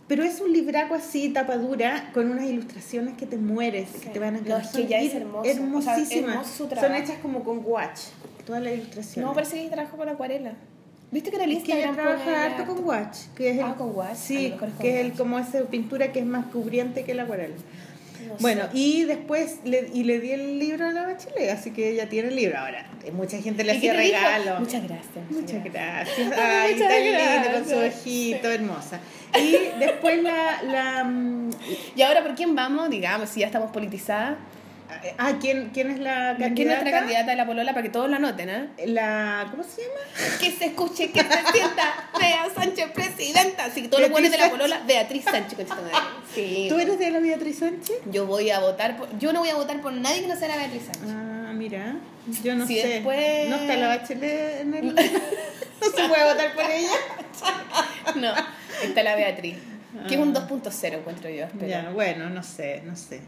[0.07, 4.09] Pero es un libraco así, tapa dura, con unas ilustraciones que te mueres, que Sí.
[4.13, 4.65] te van a No, encantar.
[4.65, 5.49] es que ya es hermoso.
[5.49, 6.61] Hermosísimas.
[6.61, 7.99] O sea, Son hechas como con watch,
[8.45, 9.27] todas las ilustraciones.
[9.27, 10.53] No, parece que trabajo con acuarela.
[11.11, 13.63] ¿Viste que en el Es que ella Instagram trabaja harto con watch, que es el,
[13.63, 14.15] Ah, con watch.
[14.15, 15.17] Sí, mejor es con que es el, watch.
[15.17, 17.55] como esa pintura que es más cubriente que la acuarela.
[18.27, 18.69] No Bueno, sé.
[18.77, 22.29] y después le, y le di el libro a la bachelet, así que ella tiene
[22.29, 22.57] el libro.
[22.57, 24.59] Ahora, eh, mucha gente le ¿Y qué hacía regalo.
[24.59, 25.29] Muchas gracias.
[25.29, 26.31] Muchas gracias.
[26.37, 28.99] Ay, Ay, muchas tan con su ojito, hermosa.
[29.39, 31.49] Y después la, la mm,
[31.95, 32.89] ¿Y ahora por quién vamos?
[32.89, 34.35] Digamos, si ya estamos politizadas.
[35.17, 36.53] Ah, ¿quién, quién es la candidata?
[36.55, 37.71] ¿Quién es nuestra candidata de la polola?
[37.73, 38.69] Para que todos la anoten, ¿eh?
[38.87, 40.39] La, ¿cómo se llama?
[40.39, 42.09] Que se escuche, que se sienta.
[42.19, 43.65] Bea Sánchez, presidenta.
[43.65, 45.57] Así que todos los buenos de la polola, Beatriz Sánchez.
[46.33, 46.67] Sí.
[46.69, 47.97] ¿Tú eres de la Beatriz Sánchez?
[48.11, 49.17] Yo voy a votar por...
[49.19, 51.09] Yo no voy a votar por nadie que no sea la Beatriz Sánchez.
[51.09, 51.95] Ah, mira,
[52.43, 52.87] yo no Si sé.
[52.87, 54.95] después- No está la bachelet en el...
[54.95, 56.89] no se puede votar por ella.
[58.15, 58.33] No,
[58.83, 59.55] está la Beatriz.
[60.07, 61.45] Que es un 2.0, encuentro yo.
[61.57, 61.67] Pero...
[61.67, 63.21] Ya, bueno, no sé, no sé.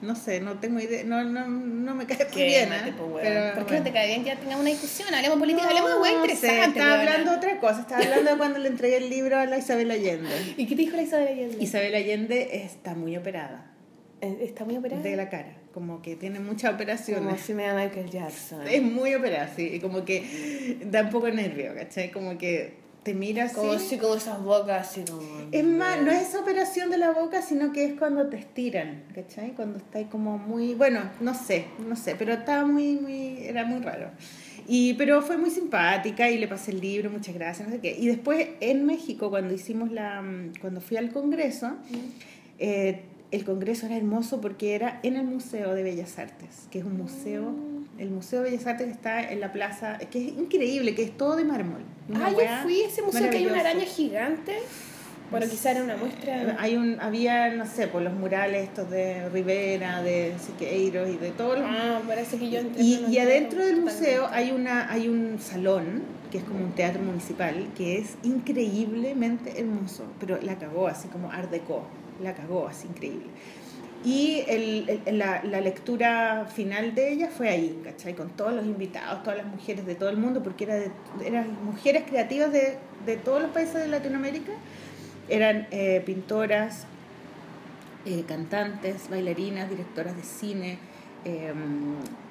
[0.00, 2.72] No sé, no tengo idea, no, no, no me cae muy bien.
[2.72, 2.94] ¿eh?
[2.98, 3.18] weón.
[3.20, 3.78] Pero, ¿Por qué bueno.
[3.78, 5.12] no te cae bien que ya tengamos una discusión?
[5.12, 6.78] Hablemos política, hablemos de No sé, interesante.
[6.78, 9.58] Estaba hablando de otra cosa, estaba hablando de cuando le entregué el libro a la
[9.58, 10.54] Isabel Allende.
[10.56, 11.56] ¿Y qué te dijo la Isabel Allende?
[11.64, 13.72] Isabel Allende está muy operada
[14.20, 15.02] Eh, ¿Está muy operada?
[15.02, 17.40] de la cara, como que tiene muchas Como operaciones.
[17.40, 18.66] si me llama Michael Jackson.
[18.68, 22.12] Es muy operada, sí, y como que da un poco nervio, ¿cachai?
[22.12, 23.54] Como que te mira así.
[23.54, 25.22] Como así, como esas bocas, así como...
[25.52, 29.04] Es más, no es esa operación de la boca, sino que es cuando te estiran,
[29.14, 29.52] ¿cachai?
[29.52, 33.64] Cuando está ahí como muy, bueno, no sé, no sé, pero estaba muy, muy, era
[33.64, 34.10] muy raro.
[34.66, 37.96] Y, pero fue muy simpática y le pasé el libro, muchas gracias, no sé qué.
[37.98, 40.22] Y después en México, cuando hicimos la,
[40.60, 41.76] cuando fui al Congreso,
[42.58, 46.84] eh, el Congreso era hermoso porque era en el Museo de Bellas Artes, que es
[46.84, 47.54] un museo,
[47.98, 51.16] el Museo de Bellas Artes que está en la plaza, que es increíble, que es
[51.16, 51.82] todo de mármol.
[52.08, 54.58] Una Ah, yo fui a ese museo que hay una araña gigante.
[55.30, 56.56] Bueno, quizá era una muestra.
[56.58, 61.30] Hay un, había, no sé, por los murales estos de Rivera, de Siqueiros y de
[61.32, 62.60] todos los Ah, parece que yo.
[62.78, 67.02] Y, y adentro del museo hay, una, hay un salón, que es como un teatro
[67.02, 71.82] municipal, que es increíblemente hermoso, pero la cagó así como Art Deco,
[72.22, 73.26] la cagó así increíble.
[74.08, 78.14] Y el, el- la, la lectura final de ella fue ahí, ¿cachai?
[78.14, 80.90] Con todos los invitados, todas las mujeres de todo el mundo, porque era de,
[81.24, 84.52] eran mujeres creativas de, de todos los países de Latinoamérica,
[85.28, 86.86] eran eh, pintoras,
[88.06, 90.78] eh, cantantes, bailarinas, directoras de cine,
[91.26, 91.52] eh,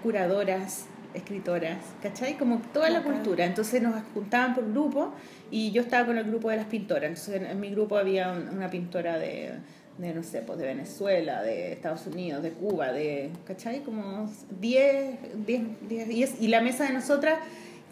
[0.02, 2.38] curadoras, escritoras, ¿cachai?
[2.38, 3.46] Como toda la cultura.
[3.46, 5.14] Entonces nos juntaban por grupo
[5.52, 7.04] y yo estaba con el grupo de las pintoras.
[7.10, 9.54] Entonces en, en mi grupo había un- una pintora de,
[9.98, 13.80] de, no sé, pues de Venezuela, de Estados Unidos, de Cuba, de, ¿cachai?
[13.82, 14.30] Como
[14.62, 17.40] 10, 10, 10 y, es- y la mesa de nosotras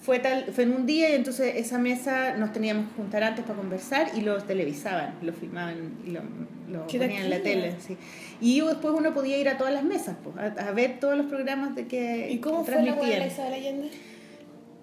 [0.02, 3.44] fue tal fue en un día y entonces esa mesa nos teníamos que juntar antes
[3.44, 6.22] para conversar y lo televisaban, lo filmaban y lo,
[6.70, 7.74] lo ponían en la tele.
[7.80, 7.98] Sí.
[8.40, 11.26] Y después uno podía ir a todas las mesas, pues, a, a ver todos los
[11.26, 13.90] programas de que ¿Y cómo fue la hueá de Allende?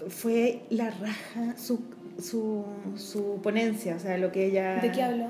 [0.09, 1.81] Fue la raja su,
[2.21, 2.65] su,
[2.97, 4.77] su ponencia, o sea, lo que ella...
[4.83, 5.27] ¿De qué habló?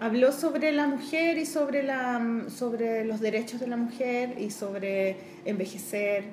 [0.00, 5.16] Habló sobre la mujer y sobre, la, sobre los derechos de la mujer y sobre
[5.44, 6.24] envejecer,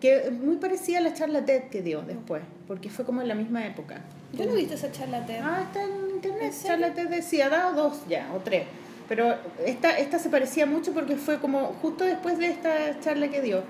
[0.00, 3.34] que muy parecida a la charla TED que dio después, porque fue como en la
[3.34, 4.02] misma época.
[4.32, 5.40] Yo no he visto esa charla TED.
[5.42, 6.52] Ah, está en internet.
[6.54, 6.68] ¿En?
[6.68, 8.64] Charla TED sí, ha dado dos ya, o tres.
[9.08, 13.40] Pero esta, esta se parecía mucho porque fue como justo después de esta charla que
[13.40, 13.62] dio.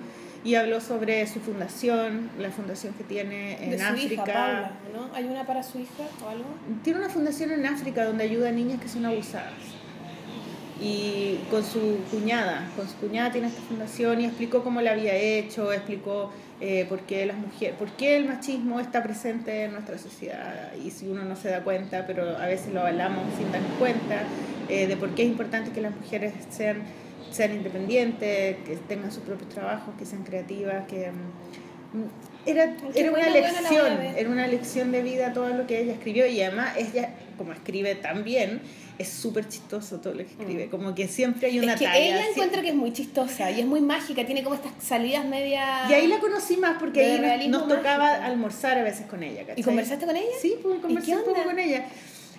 [0.45, 4.13] Y habló sobre su fundación, la fundación que tiene en de su África.
[4.15, 5.15] hija, Paula, ¿no?
[5.15, 6.45] ¿Hay una para su hija o algo?
[6.85, 9.53] Tiene una fundación en África donde ayuda a niñas que son abusadas.
[10.81, 15.17] Y con su cuñada, con su cuñada tiene esta fundación y explicó cómo la había
[15.17, 16.31] hecho, explicó
[16.61, 20.91] eh, por qué las mujeres, por qué el machismo está presente en nuestra sociedad y
[20.91, 24.23] si uno no se da cuenta, pero a veces lo hablamos sin darnos cuenta,
[24.69, 26.83] eh, de por qué es importante que las mujeres sean,
[27.31, 33.29] sean independientes, que tengan sus propios trabajos, que sean creativas, que mm, era, era una
[33.29, 37.53] lección, era una lección de vida todo lo que ella escribió y además ella, como
[37.53, 38.61] escribe tan bien,
[38.99, 41.75] es súper chistoso todo lo que escribe, como que siempre hay una Mm.
[41.75, 41.99] es que talla.
[41.99, 45.89] ella encuentra que es muy chistosa y es muy mágica, tiene como estas salidas medias...
[45.89, 49.43] Y ahí la conocí más porque ahí nos, tocaba almorzar a veces con ella.
[49.43, 49.61] ¿cachai?
[49.61, 50.27] ¿Y conversaste con ella?
[50.41, 51.85] Sí, pues conversé un poco con ella.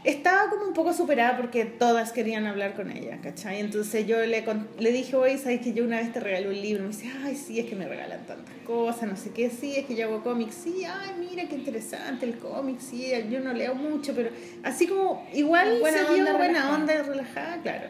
[0.05, 3.59] Estaba como un poco superada porque todas querían hablar con ella, ¿cachai?
[3.59, 6.61] Entonces yo le, con- le dije, oye, ¿sabes que yo una vez te regalé un
[6.61, 6.83] libro?
[6.83, 9.85] Me dice, ay, sí, es que me regalan tantas cosas, no sé qué, sí, es
[9.85, 13.75] que yo hago cómics, sí, ay, mira qué interesante el cómic, sí, yo no leo
[13.75, 14.29] mucho, pero
[14.63, 16.75] así como igual Buena se dio onda, buena relajada.
[16.77, 17.87] onda, relajada, claro.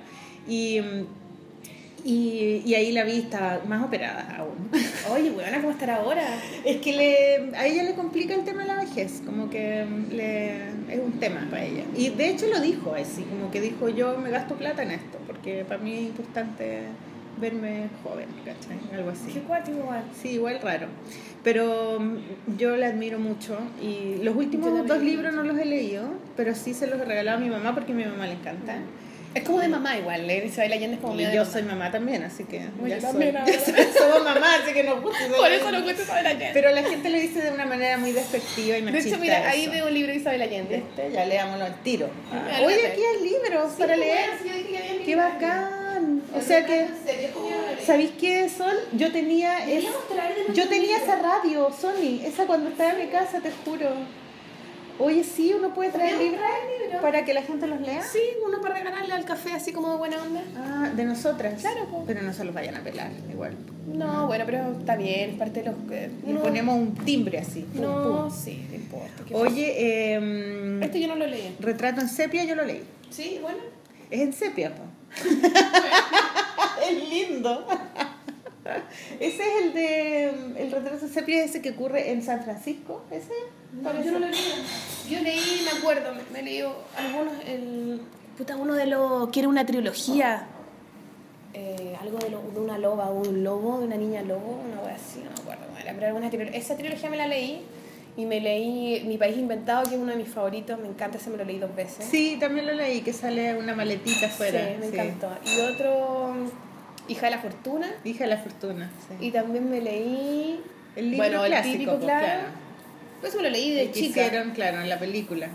[0.47, 0.81] Y,
[2.03, 4.69] y, y ahí la vi, estaba más operada aún.
[5.11, 6.23] Oye, buena, ¿cómo estar ahora?
[6.65, 10.69] Es que le, a ella le complica el tema de la vejez, como que le,
[10.93, 11.83] es un tema para ella.
[11.95, 15.17] Y de hecho lo dijo así, como que dijo yo me gasto plata en esto,
[15.27, 16.83] porque para mí es importante
[17.39, 18.77] verme joven, ¿cachai?
[18.93, 19.31] Algo así.
[19.31, 20.03] Qué cuático igual.
[20.21, 20.87] Sí, igual raro.
[21.43, 26.03] Pero mm, yo la admiro mucho y los últimos dos libros no los he leído,
[26.35, 28.77] pero sí se los he regalado a mi mamá porque a mi mamá le encanta.
[29.35, 30.43] Es como de mamá igual, ¿eh?
[30.47, 33.01] Isabel Allende es como medio de yo soy mamá también, así que Oye, ya yo
[33.01, 33.11] soy.
[33.11, 33.53] también, ahora.
[33.97, 35.19] Somos mamá, así que nos gusta.
[35.37, 36.49] Por eso no cuento Isabel Allende.
[36.53, 39.09] Pero la gente lo dice de una manera muy despectiva y de machista.
[39.09, 40.75] hecho, mira, ahí veo un libro de Isabel Allende.
[40.77, 42.09] Este, ya leámoslo al tiro.
[42.33, 44.29] Ah, Oye, aquí hay libros para Sí, leer.
[44.41, 44.75] sí,
[45.05, 46.23] Qué bacán.
[46.35, 46.87] O sea que,
[47.85, 48.77] ¿sabéis qué, Sol?
[48.93, 53.39] Yo tenía, es, de yo tenía esa radio, Sony, esa cuando estaba en mi casa,
[53.41, 53.89] te juro.
[54.99, 57.01] Oye, sí, uno puede traer ¿Podríamos libros libros?
[57.01, 58.01] para que la gente los lea.
[58.03, 60.41] Sí, uno para regalarle al café así como de buena onda.
[60.57, 61.61] Ah, de nosotras.
[61.61, 62.03] Claro, po.
[62.05, 63.53] Pero no se los vayan a pelar, igual.
[63.87, 65.75] No, bueno, pero está bien, es parte de los...
[65.91, 67.61] eh, ponemos un timbre así.
[67.61, 68.31] pum, No, pum.
[68.31, 69.23] sí, no importa.
[69.27, 69.73] ¿qué Oye,
[70.15, 70.79] eh?
[70.83, 71.55] Este yo no lo leí.
[71.59, 72.83] Retrato en sepia yo lo leí.
[73.09, 73.59] Sí, bueno.
[74.11, 74.83] Es en sepia, po.
[76.89, 77.65] es lindo.
[79.19, 80.23] Ese es el de
[80.63, 83.33] el retrato en sepia ese que ocurre en San Francisco, ese.
[83.81, 84.39] No, yo no lo leí.
[85.09, 88.01] Yo leí, me acuerdo, me, me leí algunos, el...
[88.37, 89.29] Puta, uno de los...
[89.29, 90.47] que era una trilogía.
[91.53, 94.81] Eh, algo de, lo- de una loba o un lobo, de una niña lobo, una
[94.81, 95.63] wea así, no me acuerdo.
[95.95, 96.57] pero alguna trilogía.
[96.57, 97.61] Esa trilogía me la leí
[98.17, 101.29] y me leí Mi País Inventado, que es uno de mis favoritos, me encanta, ese
[101.31, 102.05] me lo leí dos veces.
[102.09, 104.59] Sí, también lo leí, que sale una maletita afuera.
[104.59, 105.29] Sí, me encantó.
[105.45, 106.33] Y otro,
[107.09, 107.87] Hija de la Fortuna.
[108.05, 108.89] Hija de la fortuna.
[109.07, 109.25] sí.
[109.27, 110.61] Y también me leí
[110.95, 112.25] El libro bueno, clásico, el típico, pues, claro.
[112.25, 112.43] claro.
[113.27, 114.25] Eso me lo leí de chica.
[114.25, 115.47] hicieron, claro, en la película.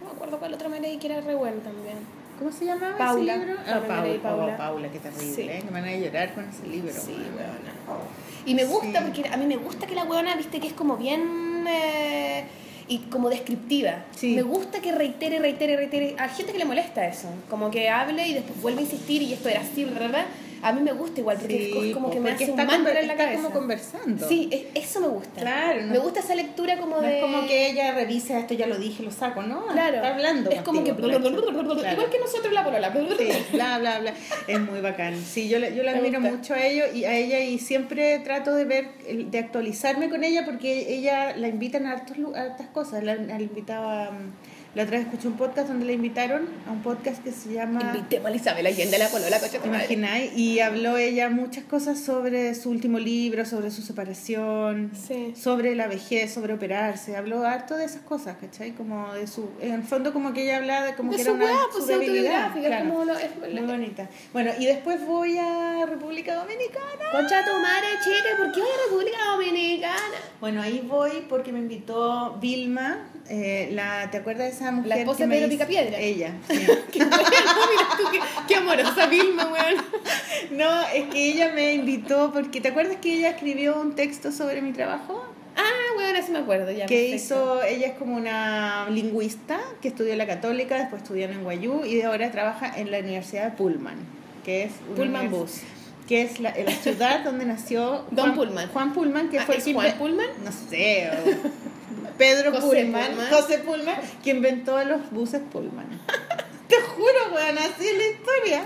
[0.00, 1.96] No me acuerdo cuál otra me leí que era re buena también.
[2.38, 3.34] ¿Cómo se llamaba Paula.
[3.34, 3.56] ese libro?
[3.64, 4.54] Paula, Ah, Paula, Paula.
[4.54, 5.42] Oh, Paula, qué terrible, Sí.
[5.42, 5.58] ¿eh?
[5.58, 6.92] Que me van a llorar con ese libro.
[6.92, 8.02] Sí, weona.
[8.46, 9.04] Y me gusta Sí.
[9.06, 11.64] porque a mí me gusta que la weona, viste, que es como bien.
[11.68, 12.44] eh,
[12.88, 14.04] y como descriptiva.
[14.16, 14.34] Sí.
[14.34, 16.16] Me gusta que reitere, reitere, reitere.
[16.18, 17.28] A gente que le molesta eso.
[17.48, 20.24] Como que hable y después vuelve a insistir y esto era así, ¿verdad?
[20.62, 22.92] A mí me gusta igual porque Sí, es como que me hace un está mantra
[22.94, 23.42] conver- en la está cabeza.
[23.42, 24.28] como conversando.
[24.28, 25.40] Sí, es- eso me gusta.
[25.40, 27.16] Claro, no- Me gusta esa lectura como No de.
[27.18, 29.66] es como que ella revisa esto, ya lo dije, lo saco, ¿no?
[29.66, 29.96] Claro.
[29.96, 30.50] Está hablando.
[30.50, 30.92] Es como que.
[30.96, 31.28] claro.
[31.28, 32.92] Igual que nosotros la polola.
[33.18, 34.14] Sí, bla, bla, bla.
[34.46, 35.16] Es muy bacán.
[35.22, 38.64] Sí, yo, yo la admiro mucho a ellos y a ella y siempre trato de
[38.64, 38.86] ver,
[39.30, 43.02] de actualizarme con ella porque ella la invitan a, hartos a hartas cosas.
[43.02, 46.80] La, la invitaba, mm, la otra vez escuché un podcast donde la invitaron a un
[46.80, 47.92] podcast que se llama...
[47.94, 50.32] Invitemos a Isabel Allende, la polola, coche ¿Te imagináis?
[50.34, 55.34] Y habló ella muchas cosas sobre su último libro, sobre su separación, Sí.
[55.36, 57.16] sobre la vejez, sobre operarse.
[57.16, 58.72] Habló harto de esas cosas, ¿cachai?
[58.72, 59.50] Como de su...
[59.60, 61.84] En el fondo como que ella hablaba de como De que su era una pues
[61.84, 62.88] su autobiográfica, claro.
[62.88, 64.08] como lo, es, Muy bonita.
[64.32, 67.12] Bueno, y después voy a República Dominicana.
[67.12, 70.16] Concha tu madre, chica, ¿y por qué voy a República Dominicana?
[70.40, 74.88] Bueno, ahí voy porque me invitó Vilma, eh, la, ¿te acuerdas de esa mujer?
[74.88, 75.98] La esposa de Pedro Picapiedra.
[75.98, 76.66] Ella, sí.
[76.92, 77.16] Qué bueno,
[77.70, 79.84] mira tú, qué, qué amorosa Vilma, weón.
[80.52, 84.62] No, es que ella me invitó porque, ¿te acuerdas que ella escribió un texto sobre
[84.62, 85.24] mi trabajo?
[85.56, 86.86] Ah, weón, así me acuerdo ya.
[86.86, 87.16] que perfecto.
[87.16, 91.84] hizo, ella es como una lingüista que estudió en la Católica, después estudió en Guayú
[91.84, 93.96] y ahora trabaja en la Universidad de Pullman,
[94.44, 95.60] que es Pullman Bus.
[96.08, 98.68] que es la, la ciudad donde nació Don Juan, Pullman.
[98.68, 100.26] Juan Pullman, que Ah, fue el ¿es que Juan Pullman?
[100.44, 101.81] No sé, o
[102.18, 103.30] Pedro José Pullman, Pullman.
[103.30, 105.86] José Pullman, que inventó los buses Pullman.
[106.68, 108.62] Te juro, weón, así es la historia.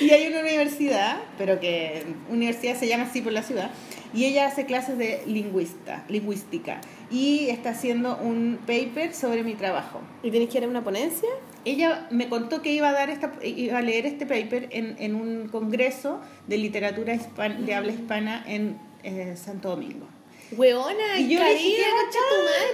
[0.00, 3.70] Y hay una universidad, pero que universidad se llama así por la ciudad,
[4.12, 10.00] y ella hace clases de lingüista, lingüística, y está haciendo un paper sobre mi trabajo.
[10.24, 11.28] ¿Y tienes que ir a una ponencia?
[11.64, 15.14] Ella me contó que iba a dar esta, iba a leer este paper en, en
[15.14, 20.06] un congreso de literatura hispan- de habla hispana en eh, Santo Domingo.
[20.52, 21.82] Weona, Y yo le dije,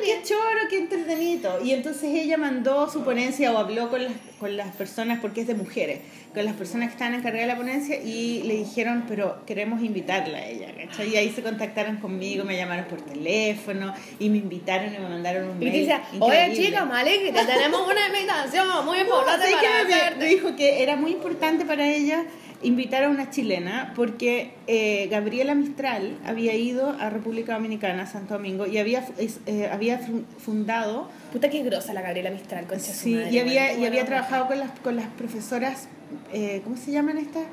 [0.05, 1.65] qué choro, qué entretenido.
[1.65, 5.47] Y entonces ella mandó su ponencia o habló con las, con las personas, porque es
[5.47, 6.01] de mujeres,
[6.35, 10.39] con las personas que estaban encargadas de la ponencia y le dijeron, pero queremos invitarla
[10.39, 11.11] a ella, ¿cachai?
[11.15, 15.49] Y ahí se contactaron conmigo, me llamaron por teléfono y me invitaron y me mandaron
[15.51, 15.73] un Y mail.
[15.73, 16.67] te decía, oye increíble.
[16.67, 20.25] chica, Malik, te tenemos una invitación muy importante ¿Sabes qué para me- me, hacerte.
[20.27, 22.25] dijo que era muy importante para ella
[22.63, 28.67] invitar a una chilena porque eh, Gabriela Mistral había ido a República Dominicana, Santo Domingo,
[28.67, 29.05] y había,
[29.47, 33.31] eh, había fu- fundado Puta que grosa la Gabriela Mistral, su sí, madre.
[33.33, 35.89] y había, y había trabajado con las, con las profesoras,
[36.33, 37.45] eh, ¿cómo se llaman estas?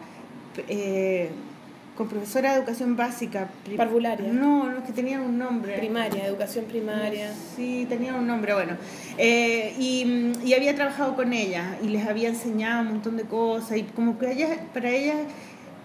[2.00, 3.50] Con profesora de educación básica.
[3.76, 4.32] Parvularia.
[4.32, 5.78] No, no, que tenían un nombre.
[5.78, 7.30] Primaria, educación primaria.
[7.58, 8.78] Sí, tenía un nombre, bueno.
[9.18, 13.76] Eh, y, y había trabajado con ella y les había enseñado un montón de cosas
[13.80, 15.16] y como que ella, para ella,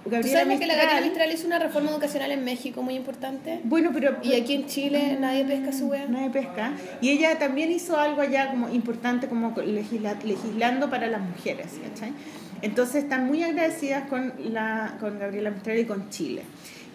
[0.05, 2.95] ¿Tú Gabriela sabes que la Gabriela Mistral- Mistral hizo una reforma educacional en México muy
[2.95, 3.61] importante?
[3.65, 4.17] Bueno, pero...
[4.23, 6.07] Y aquí en Chile nadie pesca su wea.
[6.07, 6.75] Nadie pesca.
[7.01, 12.13] Y ella también hizo algo allá como importante, como legisla- legislando para las mujeres, ¿cachai?
[12.63, 16.43] Entonces están muy agradecidas con, la, con Gabriela Mistral y con Chile.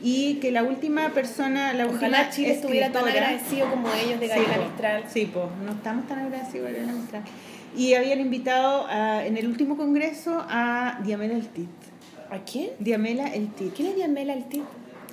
[0.02, 4.34] Y que la última persona, la Ojalá Chile estuviera tan agradecido como ellos de Sí,
[4.34, 4.64] Gabriela po.
[4.70, 5.04] Mistral.
[5.12, 7.24] Sí, pues, no estamos tan agradecidos de Gabriela Mistral.
[7.76, 11.68] Y habían invitado a- en el último congreso a Diamela El Tit.
[12.32, 12.70] ¿A quién?
[12.80, 13.74] Diamela El Tit.
[13.76, 14.68] ¿Quién es Diamela el tipo?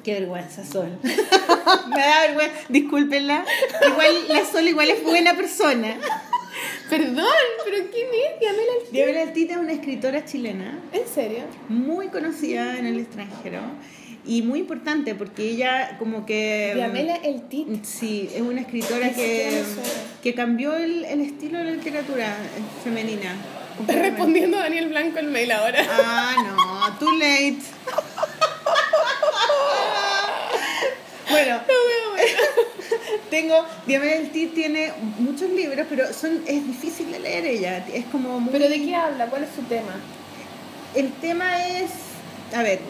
[0.04, 0.98] Qué vergüenza, Sol.
[1.02, 3.44] Me da vergüenza, discúlpenla.
[3.90, 5.96] Igual, la Sol igual es buena persona.
[6.90, 7.26] Perdón,
[7.64, 8.92] pero ¿quién es Diamela el tipo?
[8.92, 11.44] Diamela El Tit es una escritora chilena ¿En serio?
[11.68, 13.60] muy conocida en el extranjero
[14.24, 16.72] y muy importante porque ella como que...
[16.74, 17.72] Diamela el tipo.
[17.82, 19.62] Sí, es una escritora que,
[20.22, 22.36] que cambió el, el estilo de la literatura
[22.82, 23.36] femenina.
[23.86, 25.84] Respondiendo Daniel Blanco el mail ahora.
[25.88, 27.58] Ah, no, too late.
[31.28, 31.60] Bueno,
[33.36, 37.86] tengo, Diamela El Tit tiene muchos libros, pero son es difícil de leer ella.
[37.92, 38.50] Es como muy...
[38.50, 39.26] ¿Pero de qué habla?
[39.26, 39.92] ¿Cuál es su tema?
[40.94, 41.90] El tema es,
[42.54, 42.80] a ver,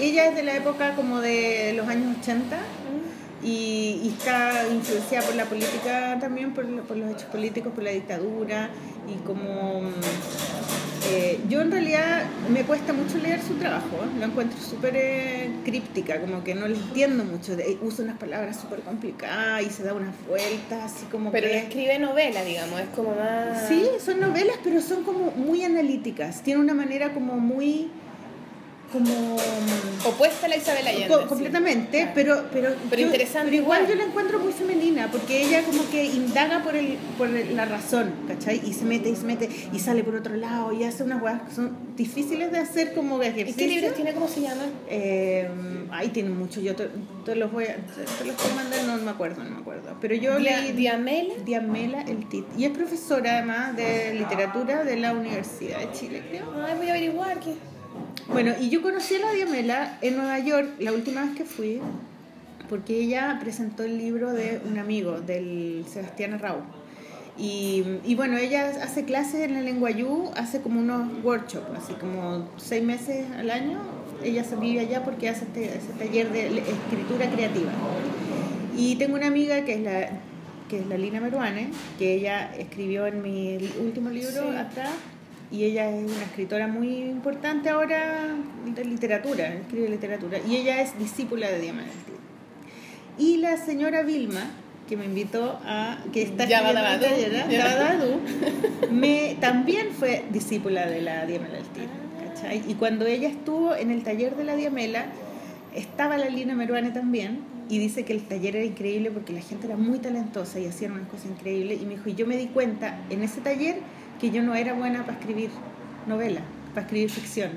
[0.00, 2.58] ella es de la época como de los años 80
[3.42, 7.84] y, y está influenciada por la política también, por, lo- por los hechos políticos, por
[7.84, 8.70] la dictadura
[9.08, 9.82] y como...
[9.82, 9.92] mm,
[11.10, 14.18] eh, yo en realidad me cuesta mucho leer su trabajo, ¿eh?
[14.20, 18.60] lo encuentro súper eh, críptica, como que no le entiendo mucho, de- usa unas palabras
[18.60, 21.58] súper complicadas y se da unas vueltas, así como Pero que...
[21.58, 23.66] escribe novela, digamos, es como más...
[23.68, 26.42] Sí, son novelas, pero son como muy analíticas.
[26.42, 27.90] Tiene una manera como muy
[28.92, 29.36] como
[30.04, 31.08] opuesta a la Isabel Allende.
[31.08, 32.08] Co completamente, sí.
[32.14, 33.50] pero, pero, pero yo, interesante.
[33.50, 37.28] Pero igual, yo la encuentro muy femenina, porque ella como que indaga por, el, por
[37.28, 38.60] la razón, ¿cachai?
[38.64, 41.42] Y se mete y se mete y sale por otro lado y hace unas weas
[41.42, 43.56] que son difíciles de hacer como ejercicio.
[43.56, 44.12] ¿Qué libros tiene?
[44.12, 44.64] ¿Cómo se llama?
[44.88, 45.48] Eh,
[45.90, 46.88] ahí tiene mucho, yo te,
[47.24, 49.96] te, los voy a, te, los voy a mandar, no me acuerdo, no me acuerdo.
[50.00, 51.34] Pero yo Dia, leí Diamela.
[51.44, 52.44] Diamela el Tit.
[52.56, 56.52] Y es profesora además de literatura de la Universidad de Chile, creo.
[56.66, 57.54] Ay, voy a averiguar qué.
[58.32, 61.80] Bueno, y yo conocí a la Diamela en Nueva York la última vez que fui,
[62.68, 66.62] porque ella presentó el libro de un amigo, del Sebastián Arrau.
[67.36, 72.48] Y, y, bueno, ella hace clases en el Lenguayú, hace como unos workshops, así como
[72.56, 73.80] seis meses al año.
[74.22, 77.72] Ella se vive allá porque hace este, ese taller de escritura creativa.
[78.76, 80.10] Y tengo una amiga que es la,
[80.68, 84.56] que es la Lina Meruane, que ella escribió en mi último libro sí.
[84.56, 84.90] atrás
[85.52, 88.34] y ella es una escritora muy importante ahora
[88.74, 91.92] de literatura, escribe literatura, y ella es discípula de Diamante.
[93.18, 94.50] Y la señora Vilma,
[94.88, 97.04] que me invitó a, que está Yabadabadu,
[97.50, 98.20] Yabadabadu,
[98.90, 101.88] me también fue discípula de la Diamela Altir,
[102.26, 102.62] ¿cachai?
[102.66, 105.04] Y cuando ella estuvo en el taller de la Diamela,
[105.74, 109.66] estaba la Lina Meruane también, y dice que el taller era increíble porque la gente
[109.66, 112.46] era muy talentosa y hacían unas cosas increíbles, y me dijo, y yo me di
[112.46, 113.76] cuenta en ese taller
[114.22, 115.50] que yo no era buena para escribir
[116.06, 116.42] novela,
[116.74, 117.50] para escribir ficción.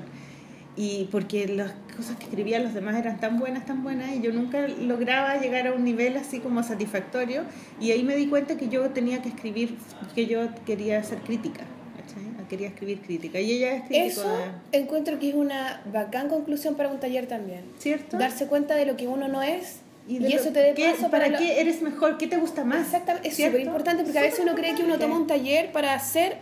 [0.74, 4.32] Y porque las cosas que escribían los demás eran tan buenas, tan buenas, y yo
[4.32, 7.44] nunca lograba llegar a un nivel así como satisfactorio.
[7.80, 9.76] Y ahí me di cuenta que yo tenía que escribir,
[10.16, 11.62] que yo quería hacer crítica.
[11.96, 12.48] ¿cachai?
[12.48, 13.38] Quería escribir crítica.
[13.38, 14.04] Y ella es crítica.
[14.04, 14.28] Eso
[14.72, 14.78] de...
[14.78, 17.62] encuentro que es una bacán conclusión para un taller también.
[17.78, 18.18] ¿Cierto?
[18.18, 21.26] Darse cuenta de lo que uno no es y, y eso te dé paso para,
[21.26, 22.86] para qué eres mejor, qué te gusta más.
[22.86, 25.94] Exactamente, es súper importante porque a veces uno cree que uno toma un taller para
[25.94, 26.36] hacer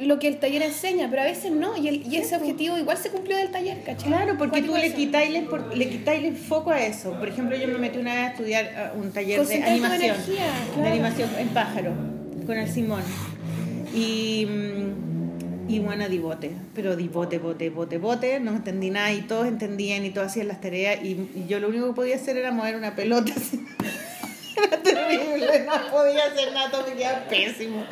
[0.00, 2.96] lo que el taller enseña, pero a veces no, y, el, y ese objetivo igual
[2.96, 4.08] se cumplió del taller, ¿cachai?
[4.08, 5.30] Claro, porque tú le quitáis,
[5.74, 7.12] le quitáis el foco a eso.
[7.18, 10.82] Por ejemplo, yo me metí una vez a estudiar un taller de animación, energía, claro.
[10.82, 11.92] de animación en pájaro,
[12.46, 13.02] con el Simón.
[13.94, 14.46] Y,
[15.68, 19.46] y bueno, di bote, pero di bote, bote, bote, bote, no entendí nada y todos
[19.46, 22.50] entendían y todos hacían las tareas y, y yo lo único que podía hacer era
[22.50, 23.64] mover una pelota así.
[25.66, 27.84] No podía hacer nada, todo me quedaba pésimo.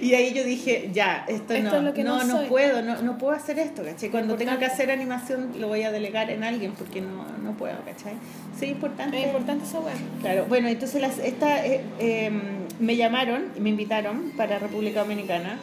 [0.00, 2.82] Y ahí yo dije, ya, esto, esto no, es lo que no, no, no puedo,
[2.82, 4.10] no, no puedo hacer esto, ¿cachai?
[4.10, 7.76] Cuando tenga que hacer animación lo voy a delegar en alguien porque no, no puedo,
[7.84, 8.14] ¿cachai?
[8.58, 9.18] Sí, importante.
[9.18, 9.94] Es importante esa web.
[10.20, 12.30] Claro, bueno, entonces las, esta, eh, eh,
[12.78, 15.58] me llamaron me invitaron para República Dominicana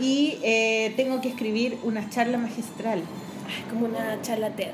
[0.00, 3.00] y eh, tengo que escribir una charla magistral.
[3.46, 4.72] Ay, como una charla TED.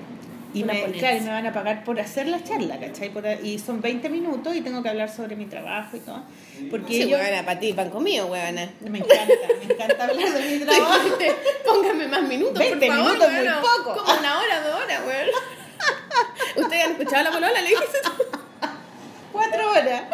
[0.54, 3.10] Y me, claro, me van a pagar por hacer la charla, ¿cachai?
[3.10, 6.22] Por, y son 20 minutos y tengo que hablar sobre mi trabajo y todo.
[6.70, 8.68] Porque sí, yo, huevona, para ti, pan conmigo, huevona.
[8.80, 9.34] Me encanta,
[9.66, 11.18] me encanta hablar de mi trabajo.
[11.64, 14.04] Póngame más minutos, 20 por favor, minutos, muy poco.
[14.04, 15.28] Como una hora, dos horas, weón.
[16.56, 17.60] ¿Ustedes han escuchado la polola?
[17.62, 17.84] Le dije
[19.32, 20.02] Cuatro horas.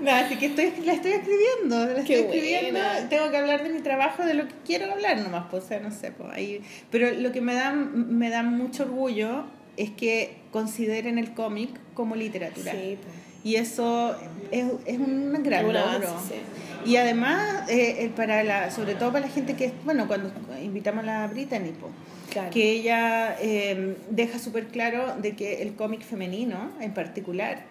[0.00, 2.80] No, así que estoy, la estoy escribiendo, la estoy Qué escribiendo.
[2.80, 3.08] buena.
[3.08, 5.80] Tengo que hablar de mi trabajo, de lo que quiero hablar nomás, pues, o sea,
[5.80, 6.62] no sé, pues ahí.
[6.90, 9.44] Pero lo que me da, me da mucho orgullo
[9.76, 12.72] es que consideren el cómic como literatura.
[12.72, 13.14] Sí, pues.
[13.44, 14.16] Y eso
[14.50, 16.16] es, es un gran logro.
[16.26, 16.34] sí.
[16.84, 20.32] Y además, eh, para la, sobre todo para la gente que, bueno, cuando
[20.62, 21.90] invitamos a la Brittany, po,
[22.30, 22.50] Claro.
[22.50, 27.64] que ella eh, deja súper claro de que el cómic femenino en particular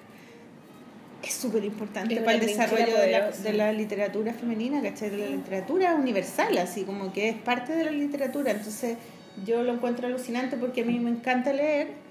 [1.23, 3.43] es súper importante para el desarrollo de la, poderosa.
[3.43, 5.09] de la literatura femenina, ¿cachai?
[5.09, 8.51] De la literatura universal, así como que es parte de la literatura.
[8.51, 8.97] Entonces,
[9.45, 12.08] yo lo encuentro alucinante porque a mí me encanta leer.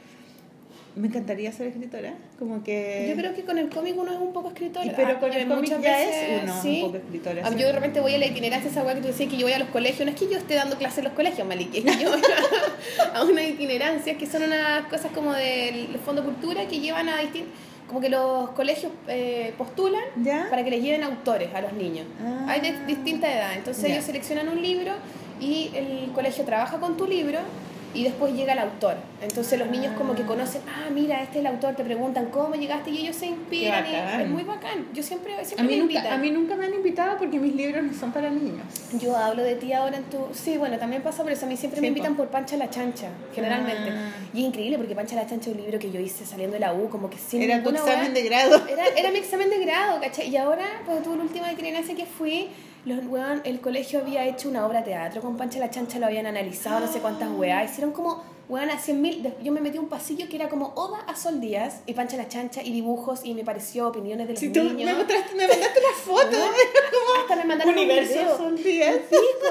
[0.97, 3.07] Me encantaría ser escritora, como que...
[3.09, 4.84] Yo creo que con el cómic uno es un poco escritor.
[4.84, 6.76] Y pero Ah, con el cómic ya veces, es uno sí.
[6.82, 7.43] un poco escritora.
[7.45, 7.59] Ah, sí.
[7.59, 9.53] Yo de repente voy a la itinerancia, esa weá que tú decías que yo voy
[9.53, 10.05] a los colegios.
[10.05, 12.20] No es que yo esté dando clases en los colegios, Malik, es que yo voy
[13.14, 17.20] a, a una itinerancia que son unas cosas como del Fondo Cultura que llevan a
[17.20, 17.53] distintos.
[17.86, 20.49] Como que los colegios eh, postulan ¿Ya?
[20.51, 22.07] para que les lleven autores a los niños.
[22.20, 22.47] Ah.
[22.49, 23.55] Hay de distinta edad.
[23.57, 23.95] Entonces Ya.
[23.95, 24.93] ellos seleccionan un libro
[25.41, 27.39] y el colegio trabaja con tu libro
[27.95, 28.97] y después llega el autor.
[29.22, 32.55] Entonces los niños como que conocen, ah, mira, este es el autor, te preguntan cómo
[32.55, 33.84] llegaste y ellos se inspiran.
[33.86, 34.86] Y es muy bacán.
[34.95, 36.12] Yo siempre, A siempre mí, me nunca, invitan.
[36.12, 38.62] a mí nunca me han invitado porque mis libros no son para niños.
[39.01, 40.18] Yo hablo de ti ahora en tu...
[40.32, 41.47] Sí, bueno, también pasa por eso.
[41.47, 42.22] A mí siempre me Sí, invitan po.
[42.24, 43.91] por Pancha la Chancha, generalmente.
[43.91, 44.11] Ah.
[44.34, 46.61] Y es increíble porque Pancha la Chancha es un libro que yo hice saliendo de
[46.61, 48.11] la U, como que sin Era tu examen weá.
[48.11, 48.62] de grado.
[48.68, 50.28] Era, era mi examen de grado, ¿cachai?
[50.28, 52.49] Y ahora, pues tuve la última itinerancia que fui,
[52.89, 56.26] los, el colegio había hecho una obra de teatro con Pancha la Chancha, lo habían
[56.26, 57.70] analizado, no sé cuántas weas.
[57.70, 61.01] Hicieron como Bueno, a 100.000, yo me metí a un pasillo que era como Oda
[61.07, 64.41] a Sol Díaz, y Pancha la Chancha, y dibujos, y me pareció opiniones de los
[64.41, 64.87] Si tú niños.
[64.91, 66.37] me, mostraste, me mandaste la foto.
[67.21, 68.37] Hasta me mandaron un Universo video.
[68.39, 68.97] Sol Díaz.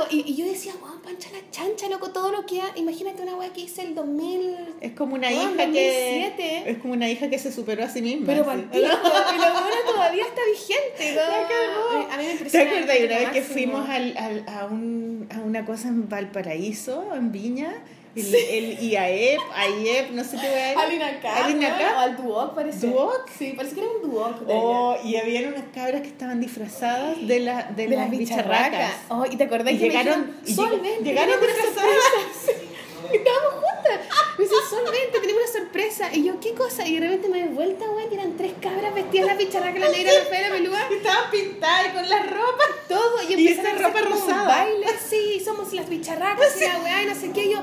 [0.10, 2.72] Y, y yo decía, wow, Pancha la Chancha, loco, todo lo que ha...
[2.76, 4.58] Imagínate una weá que hice el 2000...
[4.82, 6.36] Es como una hija 2007.
[6.38, 8.26] que es como una hija que se superó a sí misma.
[8.26, 11.16] Pero y la weá todavía está vigente.
[11.22, 12.12] ¿no?
[12.12, 12.66] A mí me ¿Te impresiona.
[12.72, 17.14] acuerdas de una vez que fuimos al, al- a, un, a una cosa en Valparaíso,
[17.14, 17.76] en Viña?
[18.18, 22.88] El, el IAEP, AIEP, no sé qué voy a Al Inacá, Al al Duoc parece.
[22.88, 23.30] ¿Duoc?
[23.38, 24.36] Sí, parece que era un Duoc.
[24.47, 28.93] Oh, y habían unas cabras que estaban disfrazadas de, la, de, de las bicharracas.
[29.09, 32.57] Oh, y te acordás Y que llegaron- me dijeron, lleg- llegaron disfrazadas.
[33.10, 33.14] Sí.
[33.14, 33.99] Y estábamos juntas.
[34.38, 36.14] Me dice, Sol, ven, tenemos una sorpresa.
[36.14, 36.86] Y yo, ¿qué cosa?
[36.86, 39.89] Y de repente me doy vuelta, güey, y eran tres cabras vestidas las bicharracas, la
[39.89, 40.88] negra, la fea, la peluda.
[40.91, 42.68] Estaban pintadas con las ropas.
[42.88, 43.22] Todo.
[43.30, 44.47] Y, Y esa ropa como un rosada.
[44.47, 47.45] baile, sí, somos las bicharracas, y la weá, y no sé qué.
[47.45, 47.60] Y yo,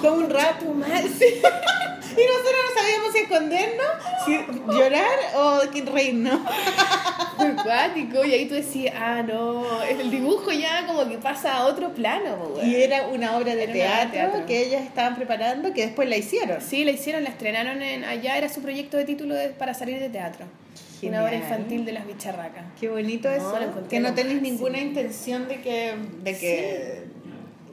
[0.00, 1.40] Como un tu madre, sí.
[2.20, 3.86] Y nosotros no sabíamos si escondernos,
[4.24, 5.60] si llorar o
[5.92, 6.40] reírnos.
[7.36, 8.24] Fue cuático.
[8.24, 12.36] Y ahí tú decías, ah, no, el dibujo ya como que pasa a otro plano,
[12.54, 12.68] güey.
[12.70, 14.46] Y era una obra de teatro, teatro.
[14.46, 16.60] que ellas estaban preparando, que después la hicieron.
[16.60, 20.00] Sí, la hicieron, la estrenaron en allá, era su proyecto de título de- para salir
[20.00, 20.46] de teatro.
[21.00, 21.22] Genial.
[21.22, 22.64] Una obra infantil de las bicharracas.
[22.80, 23.54] Qué bonito No, eso.
[23.88, 25.94] que no tenés ninguna intención de que,
[26.24, 27.04] de que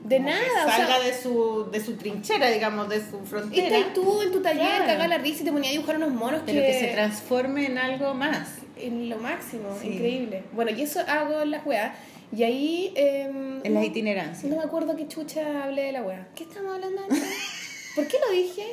[0.08, 3.26] De que nada, o sea, salga de su de su trinchera, digamos, de su y
[3.26, 4.86] frontera, estás tú en tu taller, Claro.
[4.86, 7.66] cagás la risa y te ponía a dibujar unos monos pero que, que se transforme
[7.66, 8.48] en algo más.
[8.76, 9.88] en lo máximo, Sí.
[9.88, 10.44] increíble.
[10.52, 11.92] Bueno, y eso hago en las weas.
[12.36, 12.92] Y ahí...
[12.96, 14.44] em, En las itinerancias.
[14.50, 16.28] No me acuerdo qué chucha hablé de la wea.
[16.34, 17.22] ¿Qué estamos hablando antes?
[17.94, 18.66] ¿Por qué lo dije?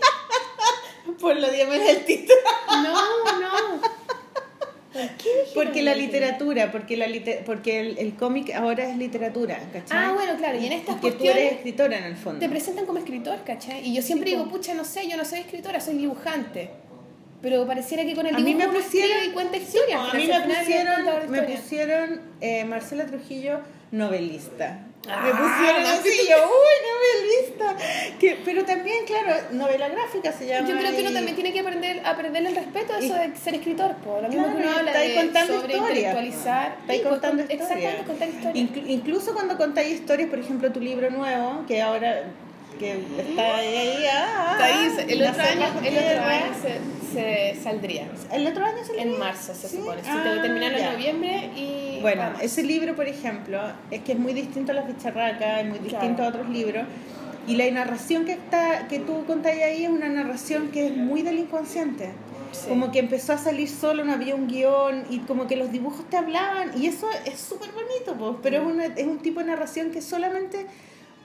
[1.21, 2.39] Por lo dígame el título.
[2.83, 3.81] No, no.
[4.93, 9.59] ¿Por qué Porque la literatura, porque la liter- porque el, el cómic ahora es literatura,
[9.73, 9.97] ¿cachai?
[9.97, 12.39] Ah, bueno, claro, y en estas que tú eres escritora en el fondo.
[12.39, 13.85] te presentan como escritor, ¿cachai?
[13.87, 16.69] Y yo siempre Sí, digo, pucha, no sé, yo no soy escritora, soy dibujante.
[17.41, 19.99] Pero pareciera que con el A mí dibujo me pusieron- y cuenta historias.
[19.99, 23.59] a pero mí me pusieron, me pusieron eh, Marcela Trujillo
[23.93, 24.79] novelista.
[25.07, 26.27] Ah, me pusieron no, así, sí.
[26.29, 27.75] yo, uy, novelista.
[28.19, 30.67] Que, pero también, claro, novela gráfica se llama.
[30.67, 33.13] Yo creo que uno y- también tiene que aprender a perderle el respeto a eso
[33.15, 34.21] Y- de ser escritor, po.
[34.21, 36.75] Lo mismo Claro, que uno habla de contando sobre historias, intelectualizar.
[36.75, 36.79] po.
[36.81, 37.93] Está ahí Sí, pues, contando con- historias.
[37.93, 38.69] Exactamente, contar historias.
[38.69, 42.23] Inclu- incluso cuando contáis historias, por ejemplo, tu libro nuevo, que ahora
[42.79, 47.13] que está ahí, ah, Está ahí, ah, el la otro año, el otro año se,
[47.55, 48.07] se saldría.
[48.31, 49.77] ¿El otro año se En marzo se ¿Sí?
[49.77, 50.01] supone.
[50.01, 51.99] Sí, Ah, te voy a terminar en noviembre y.
[52.01, 52.41] Bueno, vamos.
[52.41, 53.59] ese libro, por ejemplo,
[53.91, 56.23] es que es muy distinto a las bicharracas, es muy distinto Claro.
[56.23, 56.83] a otros libros.
[57.47, 61.21] Y la narración que está que tú contáis ahí es una narración que es muy
[61.23, 62.11] del inconsciente.
[62.53, 62.67] Sí.
[62.69, 66.07] Como que empezó a salir solo, no había un guion y como que los dibujos
[66.09, 69.47] te hablaban y eso es súper bonito, pues, pero es, una- es un tipo de
[69.47, 70.67] narración que solamente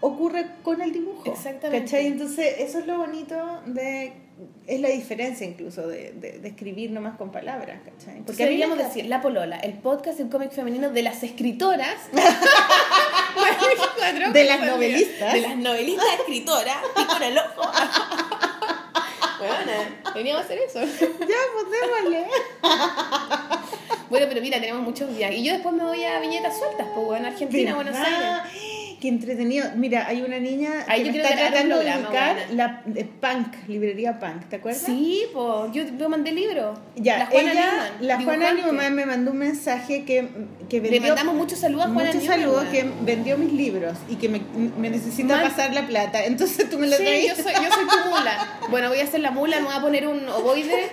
[0.01, 1.31] ocurre con el dibujo.
[1.31, 1.85] Exactamente.
[1.85, 2.07] ¿cachai?
[2.07, 4.13] Entonces eso es lo bonito de...
[4.69, 8.21] Es la diferencia incluso de, de, de escribir nomás con palabras, ¿cachai?
[8.23, 11.97] Porque deberíamos decir La Polola, el podcast del cómic femenino de las escritoras.
[14.33, 15.33] De las novelistas.
[15.33, 16.77] De las novelistas escritoras.
[16.97, 17.71] Y con el ojo.
[19.39, 19.73] Bueno,
[20.13, 20.81] deberíamos hacer eso.
[20.81, 22.27] Ya, pues démosle.
[24.11, 25.39] Bueno, pero mira, tenemos muchos viajes.
[25.39, 27.95] Y yo después me voy a viñetas sueltas, pues, bueno, Argentina, Buenos.
[27.95, 28.68] Aires.
[29.01, 29.65] Qué entretenido.
[29.77, 34.19] Mira, hay una niña Ahí que me está tratando de buscar la de Punk, librería
[34.19, 34.83] Punk, ¿te acuerdas?
[34.83, 36.75] Sí, pues, yo, mandé libro.
[36.97, 38.53] Ya, la Juana ella, Newman, la Juana.
[38.55, 40.29] Newman me mandó un mensaje que,
[40.69, 44.17] que Le vendió mandamos muchos saludos a Juana muchos saludos que vendió mis libros y
[44.17, 44.41] que me,
[44.79, 45.45] me necesita Mal.
[45.49, 46.25] pasar la plata.
[46.25, 47.37] Entonces tú me la Sí, traes.
[47.37, 48.59] yo soy, yo soy tu mula.
[48.69, 50.91] Bueno, voy a hacer la mula, me voy a poner un ovoide.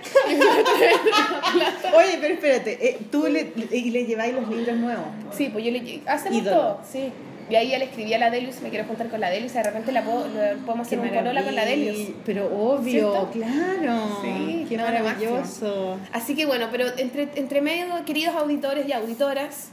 [1.95, 5.05] Oye, pero espérate, eh, tú le, y le lleváis los libros nuevos.
[5.35, 7.11] Sí, pues yo le hacemos todo, sí.
[7.49, 9.57] Y ahí ya le escribí a la Delius, me quiero juntar con la Delius, y
[9.57, 11.63] de repente la puedo, lo- podemos hacer un polola con la.
[11.65, 12.09] Delius.
[12.25, 13.29] Pero obvio, ¿Cierto?
[13.33, 14.19] claro.
[14.23, 15.99] Sí, qué no, lo maravilloso.
[16.11, 19.69] Así que bueno, pero entre, entre medio, queridos auditores y auditoras,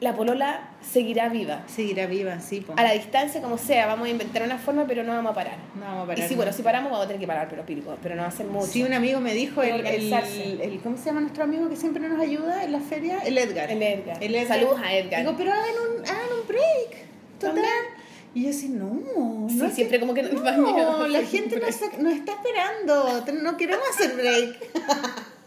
[0.00, 1.64] la polola seguirá viva.
[1.66, 2.60] Seguirá viva, sí.
[2.60, 2.74] po.
[2.76, 5.56] A la distancia, como sea, vamos a inventar una forma, pero no vamos a parar.
[5.74, 6.24] No vamos a parar.
[6.24, 8.28] y sí, bueno, si paramos vamos a tener que parar, pero pico, pero no va
[8.28, 8.66] a ser mucho.
[8.66, 10.12] Sí, un amigo me dijo, el, el,
[10.60, 13.18] el- ¿cómo se llama nuestro amigo que siempre nos ayuda en la feria?
[13.24, 13.70] El Edgar.
[13.70, 14.22] El Edgar.
[14.22, 15.20] El Saludos a Edgar.
[15.22, 17.06] Digo, pero hagan un, hagan un break.
[17.40, 17.54] Total.
[17.54, 17.98] También.
[18.34, 20.40] Y yo así, no, Sí, no es siempre como que no,
[20.72, 24.58] miedo la gente nos está, nos está esperando, no queremos hacer break.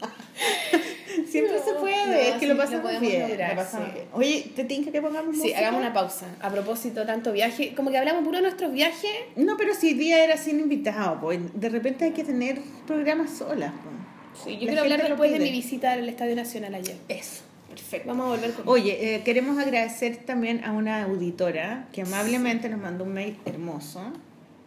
[1.31, 3.29] Siempre No, se puede, no, es que sí, lo pasamos bien.
[3.29, 3.93] lograr, lo pasamos sí.
[3.93, 4.05] bien.
[4.13, 5.59] Oye, ¿te tinca que pongamos Sí, música?
[5.59, 6.25] hagamos una pausa.
[6.41, 9.11] A propósito, tanto viaje, como que hablamos puro de nuestros viajes.
[9.37, 13.71] No, pero si día era sin invitado, pues de repente hay que tener programas solas.
[13.81, 14.43] Pues.
[14.43, 16.97] Sí, yo La quiero hablar después de mi visita al Estadio Nacional ayer.
[17.07, 17.43] Eso.
[17.69, 18.09] Perfecto.
[18.09, 22.81] Vamos a volver con Oye, eh, queremos agradecer también a una auditora que amablemente nos
[22.81, 24.01] mandó un mail hermoso.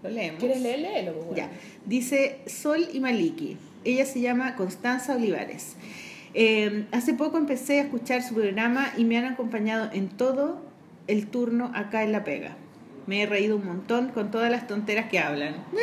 [0.03, 0.41] Lo leemos.
[0.41, 0.79] ¿Quieres leer?
[0.81, 1.37] Léelo, pues, bueno.
[1.37, 1.51] Ya.
[1.85, 3.59] Dice Sol y Maliki.
[3.85, 5.77] Ella se llama Constanza Olivares.
[6.35, 10.61] Eh, hace poco empecé a escuchar su programa y me han acompañado en todo
[11.07, 12.57] el turno acá en La Pega.
[13.07, 15.57] Me he reído un montón con todas las tonteras que hablan.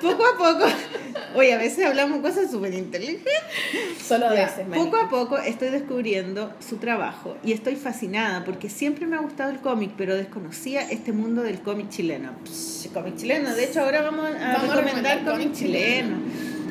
[0.00, 0.66] Poco a poco.
[1.34, 3.32] Oye, a veces hablamos cosas súper inteligentes.
[4.02, 9.06] Solo a veces, poco a poco estoy descubriendo su trabajo y estoy fascinada porque siempre
[9.06, 12.32] me ha gustado el cómic, pero desconocía este mundo del cómic chileno.
[12.44, 16.16] Psh, cómic chileno, de hecho ahora vamos a Vamos a recomendar cómic cómic chileno.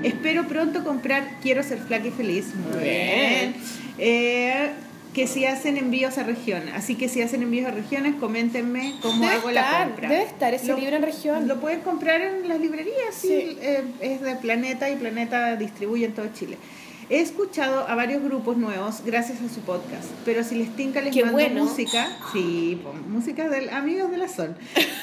[0.08, 2.46] Espero pronto comprar Quiero ser flaca y feliz.
[2.56, 3.56] Muy Bien.
[3.98, 4.70] Eh,
[5.14, 6.64] que si hacen envíos a región.
[6.76, 10.10] Así que si hacen envíos a regiones, coméntenme cómo Debe hago la compra.
[10.10, 11.48] debe estar ese Lo- libro en región.
[11.48, 13.30] Lo pueden comprar en las librerías, sí.
[13.30, 13.58] Sí.
[13.62, 16.58] eh, es de Planeta y Planeta distribuye en todo Chile.
[17.08, 21.14] He escuchado a varios grupos nuevos gracias a su podcast, pero si les tinca les
[21.14, 21.66] Qué mando bueno.
[21.66, 24.56] música, sí, música del Amigos de la Sol.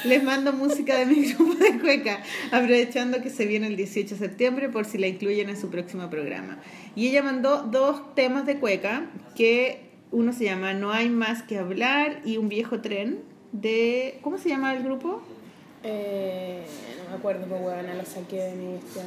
[0.03, 4.19] Les mando música de mi grupo de cueca, aprovechando que se viene el 18 de
[4.19, 6.59] septiembre por si la incluyen en su próximo programa.
[6.93, 9.05] Y ella mandó dos temas de cueca
[9.37, 13.19] que uno se llama No hay más que hablar y un viejo tren
[13.53, 15.21] de ¿cómo se llama el grupo?
[15.83, 16.65] Eh,
[17.01, 18.99] no me acuerdo, pues bueno, lo saqué de mi este,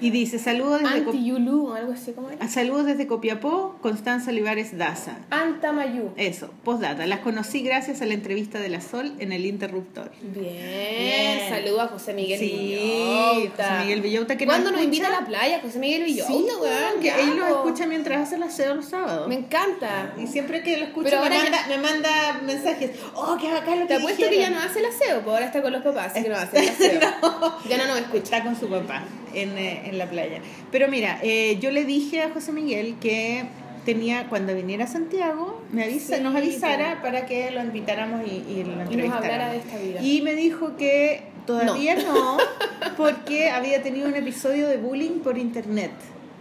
[0.00, 2.48] Y dice, saludos desde, Anti-Yulu o algo así como era.
[2.48, 5.18] saludos desde Copiapó, Constanza Olivares Daza.
[5.30, 6.10] Antamayú.
[6.16, 7.06] Eso, postdata.
[7.06, 10.10] Las conocí gracias a la entrevista de la Sol en el Interruptor.
[10.22, 10.44] Bien.
[10.44, 11.48] Bien.
[11.50, 13.64] Saludos a José Miguel Sí, Villota.
[13.64, 15.60] José Miguel Villota que ¿Cuándo nos invita a la playa?
[15.60, 17.00] José Miguel Villota, Sí, weón.
[17.00, 19.28] que ¿qué él lo escucha mientras hace el aseo los sábados.
[19.28, 20.14] Me encanta.
[20.18, 22.92] Y siempre que lo escucho me manda, me manda mensajes.
[23.14, 24.54] Oh, qué bacán lo Te que apuesto que ya dijeron".
[24.54, 26.68] no hace el aseo, pues ahora está con los papás, así que no hace el
[26.70, 27.00] aseo.
[27.68, 28.22] Ya no nos escucha.
[28.22, 29.02] Está con su papá
[29.34, 30.40] en, eh, en la playa.
[30.70, 33.44] Pero mira, eh, yo le dije a José Miguel que
[33.84, 38.30] tenía, cuando viniera a Santiago, me avisa, Sí, nos avisara para que lo invitáramos y,
[38.50, 39.16] y lo Y nos entrevistáramos.
[39.24, 40.02] hablara de esta vida.
[40.02, 42.36] Y me dijo que todavía no.
[42.96, 45.90] porque había tenido un episodio de bullying por internet.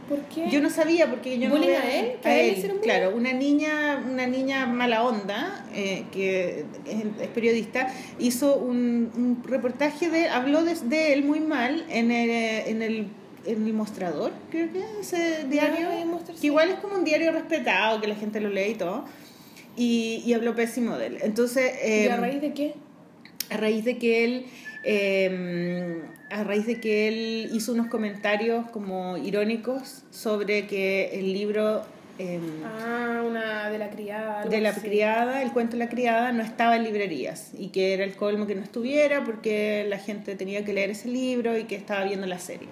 [0.10, 0.50] ¿Por qué?
[0.50, 2.12] Yo no sabía porque yo ¿Bullying no a él?
[2.22, 2.80] ¿Que a él bullying?
[2.82, 9.44] Claro, una niña, una niña mala onda eh, que es, es periodista hizo un, un
[9.44, 12.30] reportaje de, habló de, de él muy mal en el,
[12.68, 13.08] en el
[13.46, 15.88] en el mostrador, creo que es ese diario,
[16.40, 19.06] que igual es como un diario respetado, que la gente lo lee y todo,
[19.78, 21.18] y, y habló pésimo de él.
[21.22, 22.74] Entonces, ¿Y a em, raíz de qué?
[23.50, 24.46] a raíz de que él
[24.84, 26.02] eh,
[26.32, 31.84] a raíz de que él hizo unos comentarios como irónicos sobre que el libro
[32.20, 34.46] eh, Ah, una de la criada.
[34.46, 34.82] de la así.
[34.82, 38.46] criada, el cuento de la criada, no estaba en librerías y que era el colmo
[38.46, 42.28] que no estuviera porque la gente tenía que leer ese libro y que estaba viendo
[42.28, 42.68] la serie.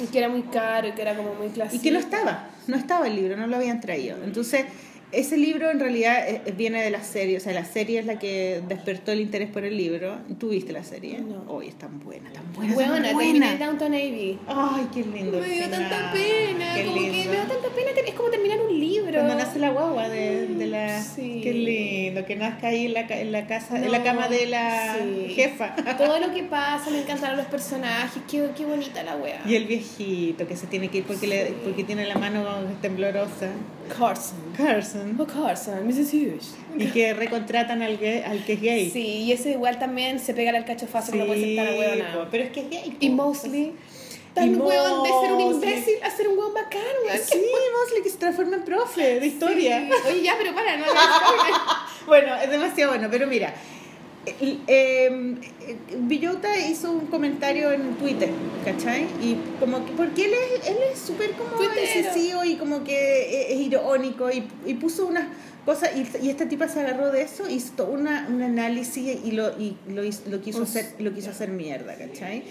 [0.00, 1.76] Y que era muy caro y que era como muy clásico.
[1.76, 4.16] Y que no estaba, no estaba el libro, no lo habían traído.
[4.24, 4.64] Entonces,
[5.10, 8.18] ese libro en realidad eh, viene de la serie, o sea, la serie es la
[8.18, 10.18] que despertó el interés por el libro.
[10.38, 11.18] ¿Tú viste la serie?
[11.20, 11.44] No.
[11.48, 13.66] Hoy es tan buena, tan buena, Buena, tan terminé buena.
[13.66, 14.38] Downton Abbey.
[14.46, 15.40] Ay, qué lindo.
[15.40, 15.70] Me dio final.
[15.70, 19.12] tanta pena, Qué como que me da tanta pena, es como terminar un libro.
[19.12, 21.02] Cuando nace la guagua de, de la...
[21.02, 21.40] Sí.
[21.42, 24.96] Qué lindo, que nazca ahí en la, en la casa, en la cama de la
[24.96, 25.32] sí.
[25.34, 25.74] jefa.
[25.98, 29.40] Todo lo que pasa, me encantaron los personajes, qué, qué bonita la wea.
[29.46, 32.44] Y el viejito que se tiene que ir porque, le, porque tiene la mano
[32.82, 33.48] temblorosa.
[33.88, 34.38] Carson.
[34.56, 35.16] Carson.
[35.18, 36.12] Oh, Carson, Mrs.
[36.12, 36.54] Hughes.
[36.76, 38.90] Y que recontratan al, que, al que es gay.
[38.90, 41.80] Sí, y ese igual también se pega al cachofazo que no puede ser tan po,
[41.80, 42.28] huevona.
[42.30, 42.96] pero es que es gay.
[43.00, 43.74] Y Mosley,
[44.34, 47.18] tan Y huevón de ser un imbécil a ser un huevón bacán, weón.
[47.18, 47.42] Sí,
[47.80, 49.80] Mosley que se transforma en profe de historia.
[49.80, 50.08] Sí.
[50.08, 50.84] Oye, ya, pero para, no.
[52.06, 53.52] Bueno, es demasiado bueno, pero mira,
[54.40, 58.30] eh, eh, Villota hizo un comentario en Twitter,
[58.64, 59.06] ¿cachai?
[59.22, 63.58] Y como que, porque él es él es súper como excesivo y como que es,
[63.58, 65.26] es irónico y, y puso unas
[65.64, 69.50] cosas, y, y esta tipa se agarró de eso, hizo una, un análisis y lo,
[69.58, 72.42] y lo, lo quiso hacer, lo quiso hacer mierda, ¿cachai?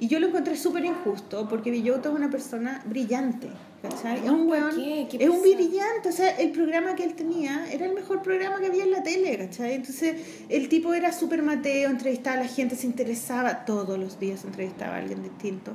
[0.00, 3.48] Y yo lo encontré súper injusto porque Villota es una persona brillante,
[3.82, 4.24] ¿cachai?
[4.24, 5.06] Es un ¿Por weón, qué?
[5.10, 8.60] ¿Qué es un brillante, o sea, el programa que él tenía era el mejor programa
[8.60, 9.74] que había en la tele, ¿cachai?
[9.74, 10.16] Entonces,
[10.48, 14.94] el tipo era súper mateo, entrevistaba a la gente, se interesaba, todos los días entrevistaba
[14.94, 15.72] a alguien distinto.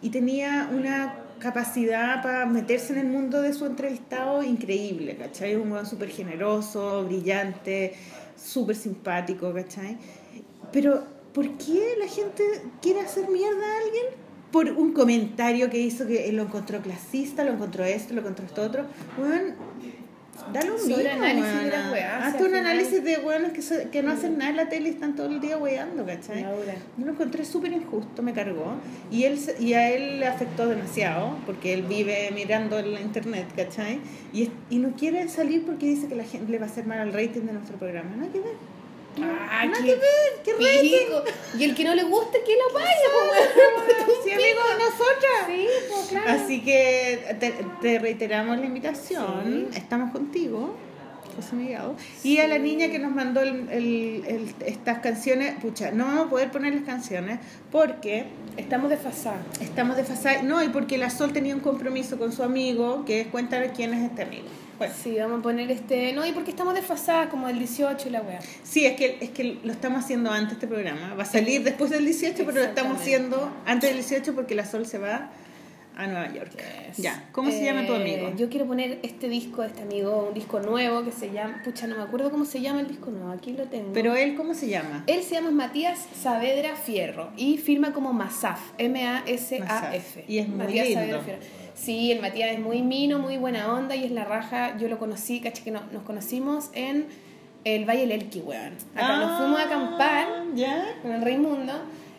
[0.00, 5.56] Y tenía una capacidad para meterse en el mundo de su entrevistado increíble, ¿cachai?
[5.56, 7.94] Un weón súper generoso, brillante,
[8.36, 9.96] súper simpático, ¿cachai?
[10.72, 12.42] Pero, ¿por qué la gente
[12.82, 14.27] quiere hacer mierda a alguien?
[14.52, 18.62] Por un comentario que hizo que lo encontró clasista, lo encontró esto, lo encontró esto
[18.62, 18.84] otro.
[19.18, 19.54] Weón,
[20.52, 20.94] da lo mismo.
[20.94, 24.38] Sobreanálisis de weas, Hazte un al final- análisis de weones que, se- que no hacen
[24.38, 26.42] nada en la tele y están todo el día weando, ¿cachai?
[26.96, 28.72] Yo lo encontré súper injusto, me cargó.
[29.10, 33.48] Y, él, y a él le afectó demasiado, porque él vive mirando en la internet,
[33.54, 34.00] ¿cachai?
[34.32, 37.00] Y, y no quiere salir porque dice que la gente le va a hacer mal
[37.00, 38.16] al rating de nuestro programa.
[38.16, 38.54] Nada que ver.
[39.20, 39.98] Ah, Nada qué
[40.44, 41.24] qué pico.
[41.58, 42.88] Y el que no le guste, que lo vaya,
[43.28, 44.24] pues.
[44.24, 45.46] Sí, amigo de nosotras.
[45.46, 46.30] Sí, pues claro.
[46.30, 49.68] Así que te, te reiteramos la invitación.
[49.74, 50.76] Estamos contigo,
[51.34, 51.80] José Miguel.
[52.22, 56.26] Y a la niña que nos mandó el- el- el- estas canciones, pucha, no vamos
[56.26, 57.40] a poder poner las canciones
[57.72, 58.26] porque
[58.58, 59.40] Estamos desfasados.
[59.60, 60.42] estamos desfasados.
[60.42, 63.94] No, y porque la Sol tenía un compromiso con su amigo, que es cuéntame quién
[63.94, 64.46] es este amigo.
[64.78, 66.12] Bueno, Sí, vamos a poner este.
[66.12, 68.40] No, y porque estamos desfasadas, como el 18 y la weá.
[68.64, 71.14] sí, es que, es que lo estamos haciendo antes este programa.
[71.14, 74.66] Va a salir después del 18, pero lo estamos haciendo antes del 18 porque la
[74.66, 75.30] Sol se va
[75.98, 76.52] a Nueva York.
[76.96, 78.32] Ya, ¿cómo se llama tu Eh, amigo?
[78.36, 81.60] Yo quiero poner este disco de este amigo, un disco nuevo que se llama.
[81.64, 83.92] Pucha, no me acuerdo cómo se llama el disco nuevo, aquí lo tengo.
[83.92, 85.02] Pero él, ¿cómo se llama?
[85.08, 90.24] Él se llama Matías Saavedra Fierro y firma como Masaf, M-A-S-A-F.
[90.28, 91.00] Y es muy Matías lindo.
[91.00, 91.40] Saavedra Fierro.
[91.74, 94.76] Sí, el Matías es muy mino, muy buena onda y es la raja.
[94.78, 97.06] Yo lo conocí, caché que no- nos conocimos en
[97.64, 98.72] el Valle del Elqui, weón.
[98.94, 100.96] Acá nos Ah, fuimos a acampar ¿Ya?
[101.02, 101.72] con el Raimundo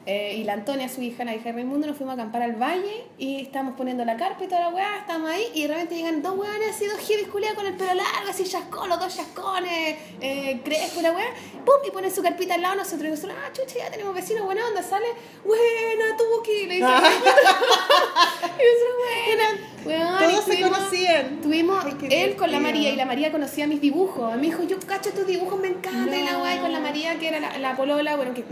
[0.06, 2.56] eh, y la Antonia, su hija, la hija de Raimundo, nos fuimos a acampar al
[2.56, 5.96] valle y estábamos poniendo la carpa y toda la weá, estábamos ahí y de repente
[5.96, 9.16] llegan dos weones así, dos hippies culiados con el pelo largo, así chascón, los dos
[9.16, 11.28] chascones, eh, crespo y la weá,
[11.66, 14.46] pum, y ponen su carpita al lado nosotros y nosotros, ah, chucha, ya tenemos vecinos,
[14.46, 15.06] buena onda, sale,
[15.46, 19.48] buena, Tuki, le dice, y nosotros, buena,
[19.86, 21.42] weón, y Todos se tuvimos- conocían.
[21.42, 22.60] Tuvimos él con la.
[22.60, 24.36] María y la María conocía mis dibujos.
[24.36, 26.16] Me dijo, yo cacho tus dibujos, me encanta.
[26.18, 26.40] Y la No.
[26.40, 28.44] guay con la María, que era la, la polola, bueno, que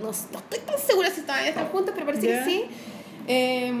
[0.00, 2.44] no, no estoy tan segura si estaban están juntos, pero parece Ya.
[2.44, 2.64] que sí.
[3.28, 3.72] Eh,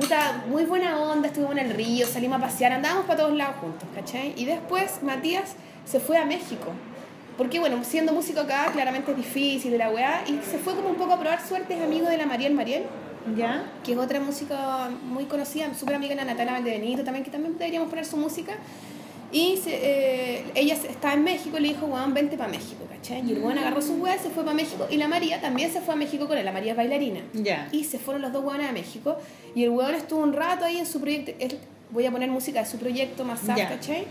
[0.00, 3.56] puta, muy buena onda, estuvimos en el río, salimos a pasear, andábamos para todos lados
[3.60, 4.32] juntos, ¿cachai?
[4.36, 6.68] Y después Matías se fue a México.
[7.36, 10.22] Porque bueno, siendo músico acá, claramente es difícil de la weá.
[10.26, 12.84] Y se fue como un poco a probar suerte, es amigo de la Mariel Mariel
[13.36, 13.64] ¿Ya?
[13.84, 17.56] que es otra música muy conocida, súper amiga de la Natalia Valdebenito también, que también
[17.56, 18.52] deberíamos poner su música.
[19.32, 23.26] Y se- eh, ella estaba en México y le dijo, weón, vente para México, ¿cachai?
[23.26, 24.86] Y el weón agarró su weá, se fue para México.
[24.90, 27.20] Y la María también se fue a México con él, la María es bailarina.
[27.32, 27.68] Ya.
[27.72, 29.16] Y se fueron los dos weones a México.
[29.54, 31.32] Y el weón estuvo un rato ahí en su proyecto.
[31.38, 31.58] él-
[31.90, 33.68] voy a poner música de su proyecto más Ya.
[33.68, 34.06] ¿cachai?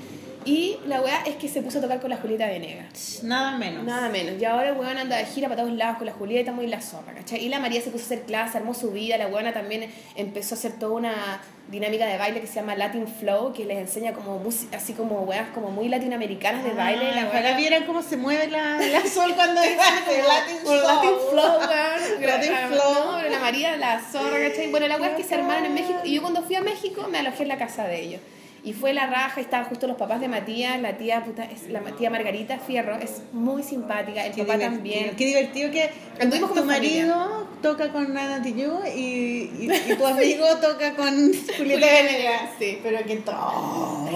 [0.45, 3.19] Y la weá es que se puso a tocar con la Julieta Venegas.
[3.23, 3.83] Nada menos.
[3.83, 4.41] Nada menos.
[4.41, 6.81] Y ahora el weón anda de gira para todos lados con la Julieta, muy la
[6.81, 7.43] zorra, ¿cachai?
[7.45, 9.17] Y la María se puso a hacer clase, armó su vida.
[9.17, 13.07] La weona también empezó a hacer toda una dinámica de baile que se llama Latin
[13.07, 17.05] Flow, que les enseña como música, así como weas como muy latinoamericanas de baile.
[17.11, 20.75] Ah, la ojalá weona- vieran cómo se mueve la, la sol cuando dice Latin Por
[20.75, 21.29] Latin Flow.
[21.31, 22.21] Flow, weón.
[22.27, 22.93] Latin Ah, Flow.
[23.11, 24.71] No, pero la María, la zorra, ¿cachai?
[24.71, 25.99] Bueno, la wea es que se armaron en México.
[26.03, 28.21] Y yo cuando fui a México me alojé en la casa de ellos.
[28.64, 31.80] Y fue la raja, estaban justo los papás de Matías, la tía, puta, es, la
[31.97, 35.16] tía Margarita Fierro, es muy simpática, el Qué papá divertido, también.
[35.16, 35.89] Qué divertido que
[36.20, 37.05] Anduvimos tu como familia.
[37.07, 41.07] marido toca con Nana Tijoux y, y, y tu amigo toca con
[41.57, 42.41] Julieta Venegas.
[42.59, 42.78] Sí.
[42.84, 43.34] Pero qué top.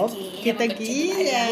[0.06, 1.46] Taquilla, Qué taquilla.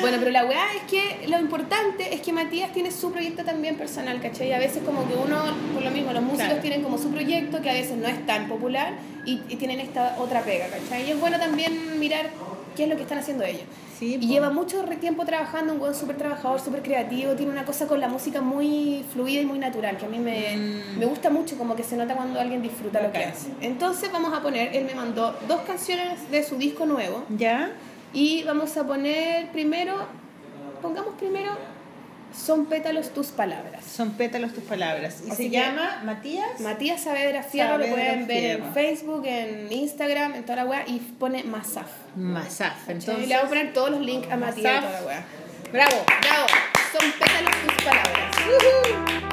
[0.00, 3.76] Bueno, pero la weá es que lo importante es que Matías tiene su proyecto también
[3.76, 4.48] personal, ¿cachai?
[4.48, 5.36] Y a veces como que uno,
[5.74, 6.62] por lo mismo, los músicos Claro.
[6.62, 8.94] tienen como su proyecto que a veces no es tan popular
[9.26, 11.06] y, y tienen esta otra pega, ¿cachai?
[11.06, 12.19] Y es bueno también mirar
[12.76, 13.62] qué es lo que están haciendo ellos.
[13.98, 17.86] Sí, Y lleva mucho tiempo trabajando, un weón súper trabajador, súper creativo, tiene una cosa
[17.86, 20.98] con la música muy fluida y muy natural, que a mí me, Mm.
[20.98, 23.50] me gusta mucho, como que se nota cuando alguien disfruta lo que hace.
[23.60, 27.72] Entonces vamos a poner, él me mandó dos canciones de su disco nuevo, ¿Ya?
[28.14, 29.94] y vamos a poner primero,
[30.80, 31.52] pongamos primero,
[32.34, 33.84] son pétalos tus palabras.
[33.84, 35.22] Son pétalos tus palabras.
[35.26, 36.60] Y Así se llama Matías.
[36.60, 38.66] Matías Saavedra Fierro, lo pueden ver Fierro.
[38.66, 41.88] en Facebook, en Instagram, en toda la weá, y pone Masaf.
[42.16, 42.88] Masaf.
[42.88, 44.84] Y Entonces, le voy a poner todos los links a Matías y Masaf.
[44.86, 45.24] toda la weá.
[45.72, 46.04] bravo.
[46.22, 46.46] Bravo,
[46.98, 48.36] son pétalos tus palabras.
[48.36, 49.29] Canto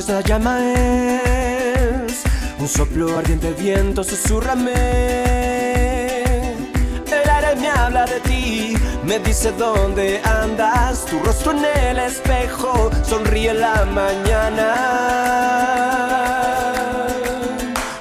[0.00, 2.22] la llama es
[2.58, 4.72] un soplo ardiente viento, susurrame.
[7.06, 8.74] El aire me habla de ti,
[9.04, 14.72] me dice dónde andas, tu rostro en el espejo, sonríe la mañana.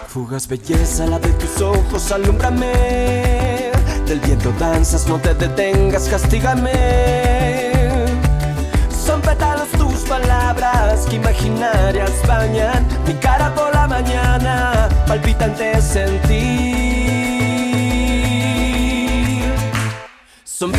[0.06, 3.70] arrugas, belleza, la de tus ojos, alúmbrame.
[4.08, 7.41] Del viento danzas, no te detengas, castígame.
[10.12, 16.42] Palabras que imaginarias bañan mi cara por la mañana, palpitante sentir.
[20.44, 20.74] Son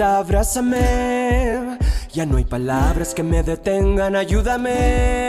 [0.00, 1.78] abrázame.
[2.12, 5.27] Ya no hay palabras que me detengan, ayúdame.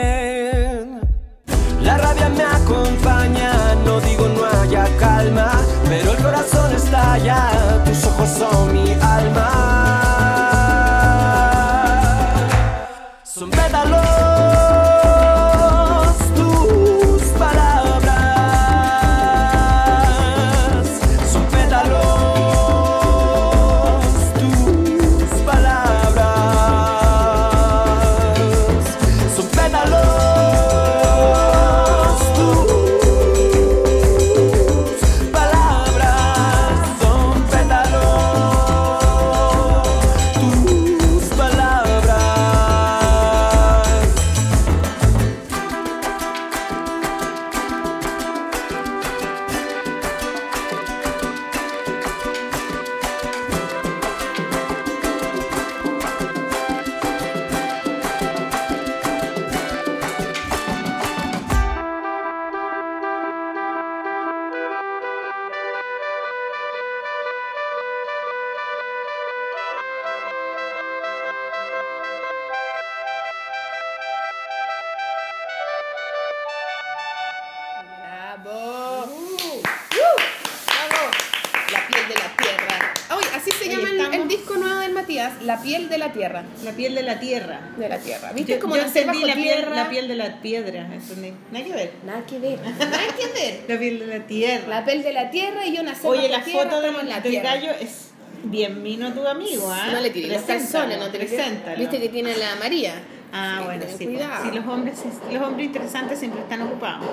[92.30, 92.58] Que ver.
[92.78, 93.64] Nada que.
[93.68, 94.68] La piel de la tierra.
[94.68, 97.20] La piel de la tierra y yo nací Oye, bajo la tierra, foto del, la
[97.20, 97.54] del tierra.
[97.54, 98.10] gallo es
[98.44, 99.88] bien mino tu amigo, ¿ah?
[99.92, 101.76] No le tiré los calzones, no te Preséntalo.
[101.78, 102.94] Viste que tiene la María.
[103.32, 104.04] Ah, Sí, bueno, ten sí.
[104.06, 104.30] cuidado.
[104.42, 104.98] pues, sí, los hombres,
[105.32, 107.06] los hombres interesantes siempre están ocupados.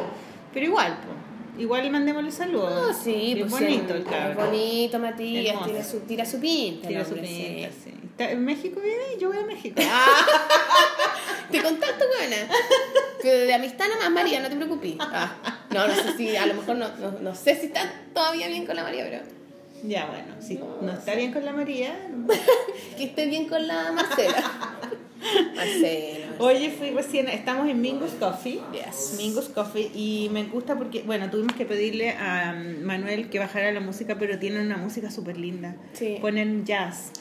[0.53, 1.16] Pero igual, pues,
[1.57, 2.87] igual mandémosle saludos.
[2.89, 4.31] No, sí, Bien pues bonito sí, el cabrón.
[4.31, 5.67] Es bonito, Matías, Hermoso.
[5.71, 6.87] tira su, tira su pinta.
[6.87, 7.67] Tira el su pinta, sí.
[7.85, 7.91] sí.
[8.11, 9.17] ¿Está- ¿En México vive?
[9.19, 9.75] Yo voy a México.
[11.51, 12.35] Te contacto, buena.
[13.21, 14.95] Pero de amistad nada más, María, no te preocupes.
[14.99, 15.35] Ah,
[15.71, 18.65] no, no sé si, a lo mejor no, no, no sé si están todavía bien
[18.65, 19.23] con la María, pero
[19.83, 21.95] Ya, bueno, si no está bien con la María.
[22.97, 24.77] que esté bien con la Marcela.
[25.55, 26.27] Marcela.
[26.39, 28.59] Oye, fui recién, estamos en Mingus Coffee.
[28.71, 29.15] Yes.
[29.17, 33.79] Mingus Coffee y me gusta porque, bueno, tuvimos que pedirle a Manuel que bajara la
[33.79, 35.75] música, pero tienen una música súper linda.
[35.93, 36.17] Sí.
[36.21, 37.11] Ponen jazz.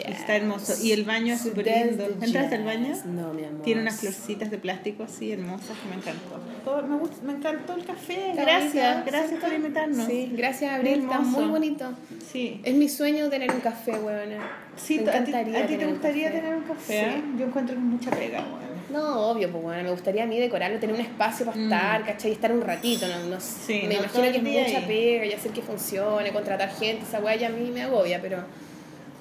[0.00, 0.74] Está hermoso.
[0.82, 2.08] Y el baño es súper lindo.
[2.08, 2.94] de ¿Entraste al baño?
[3.04, 3.62] No, mi amor.
[3.62, 6.40] Tiene unas florcitas de plástico así hermosas que me encantó.
[6.64, 8.32] Todo- me, gusta- me encantó el café.
[8.34, 10.06] Gracias, gracias por invitarnos.
[10.06, 11.00] Sí, gracias, Abril.
[11.02, 11.92] Está muy bonito.
[12.32, 12.60] Sí.
[12.64, 14.38] Es mi sueño tener un café, weona.
[14.76, 16.40] Sí, Me a ti, encantaría a ti te un gustaría café.
[16.40, 16.92] tener un café.
[16.92, 16.94] Sí.
[17.18, 17.22] ¿eh?
[17.38, 18.40] Yo encuentro mucha pega.
[18.40, 18.72] bueno.
[18.90, 22.30] No, obvio, pues bueno, me gustaría a mí decorarlo, tener un espacio para estar, ¿cachai?
[22.30, 23.36] Y estar un ratito, no, no.
[23.36, 23.40] Mm.
[23.40, 24.84] Sí, me no imagino que es mucha ahí.
[24.86, 28.44] pega y hacer que funcione, contratar gente, esa weá ya a mí me agobia, pero,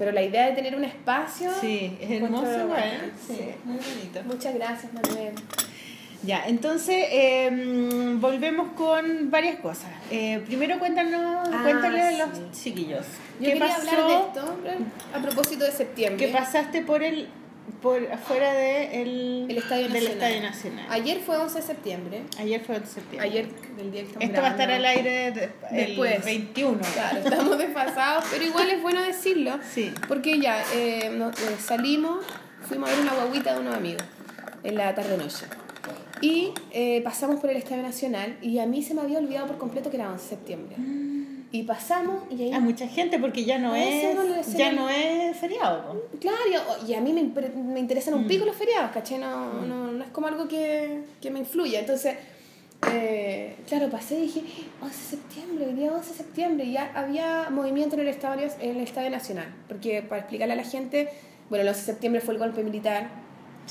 [0.01, 1.51] pero la idea de tener un espacio.
[1.61, 4.23] Sí, es hermoso bacán, Sí, muy bonito.
[4.25, 5.35] Muchas gracias, Manuel.
[6.23, 9.91] Ya, entonces eh, mm, volvemos con varias cosas.
[10.09, 12.17] Eh, primero cuéntanos, Ah, cuéntale a sí.
[12.17, 13.05] los chiquillos.
[13.39, 13.79] Yo ¿Qué quería pasó?
[13.91, 14.55] hablar de esto
[15.13, 16.25] a propósito de septiembre.
[16.25, 17.27] Que pasaste por el
[17.81, 20.07] por afuera de el, El Estadio del.
[20.07, 20.85] Estadio Nacional.
[20.89, 22.21] Ayer fue 11 de septiembre.
[22.39, 23.29] Ayer fue el septiembre.
[23.29, 23.47] Ayer,
[23.79, 26.15] el día que estamos Esto va a estar al aire de- Después.
[26.15, 26.79] el 21.
[26.93, 29.59] Claro, estamos desfasados, pero igual es bueno decirlo.
[29.73, 29.91] Sí.
[30.07, 32.25] Porque ya eh, no- eh, salimos,
[32.67, 34.03] fuimos a ver una guaguita de unos amigos
[34.63, 35.45] en la tarde-noche.
[36.21, 39.57] Y eh, pasamos por el Estadio Nacional y a mí se me había olvidado por
[39.57, 40.75] completo que era 11 de septiembre.
[41.53, 42.53] Y pasamos y ahí...
[42.53, 44.87] A mucha gente porque ya no Ah, es, ya no.
[44.89, 46.01] es feriado.
[46.21, 46.37] Claro,
[46.87, 47.23] y, a mí me,
[47.53, 48.27] me interesan un Mm.
[48.27, 49.17] pico los feriados, ¿cachai?
[49.19, 51.79] No, no, no es como algo que, que me influya.
[51.81, 52.15] Entonces,
[52.93, 54.43] eh, claro, pasé y dije,
[54.81, 58.47] 11 de septiembre, hoy día 11 de septiembre, y ya había movimiento en el Estadio,
[58.59, 59.53] en el Estadio Nacional.
[59.67, 61.09] Porque para explicarle a la gente,
[61.49, 63.09] bueno, el 11 de septiembre fue el golpe militar,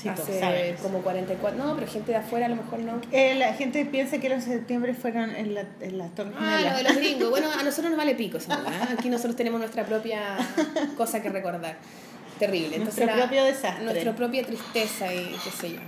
[0.09, 0.75] Hace saben.
[0.77, 2.99] como 44, no, pero gente de afuera a lo mejor no.
[3.11, 6.59] Eh, la gente piensa que los de septiembre fueron en, la, en las Torres Ah,
[6.63, 7.29] lo de los gringos.
[7.29, 8.89] Bueno, a nosotros nos vale pico esa weá.
[8.97, 10.37] Aquí nosotros tenemos nuestra propia
[10.97, 11.77] cosa que recordar.
[12.39, 12.77] Terrible.
[12.77, 13.83] Entonces Nuestro era propio desastre.
[13.85, 15.79] Nuestra propia tristeza y qué sé yo.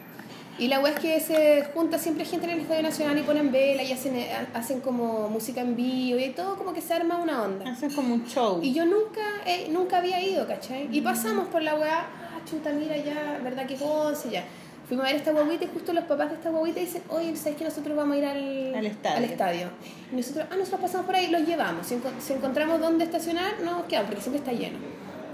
[0.60, 3.52] Y la weá es que se junta siempre gente en el Estadio Nacional y ponen
[3.52, 7.18] vela y hacen, eh, hacen como música en vivo y todo como que se arma
[7.18, 7.72] una onda.
[7.72, 8.60] Hacen como un show.
[8.62, 10.90] Y yo nunca, eh, nunca había ido, ¿cachai?
[10.92, 14.44] Y pasamos por la weá, ah, chuta, mira ya, ¿verdad que 11 ya?
[14.88, 17.58] Fuimos a ver esta guaguita y justo los papás de esta guaguita dicen, oye, ¿sabes
[17.58, 19.18] que nosotros vamos a ir al, Al estadio.
[19.18, 19.68] al estadio?
[20.12, 21.88] Y nosotros, ah, nosotros pasamos por ahí, los llevamos.
[21.88, 24.78] Si, enco- si encontramos dónde estacionar, no nos quedamos porque siempre está lleno.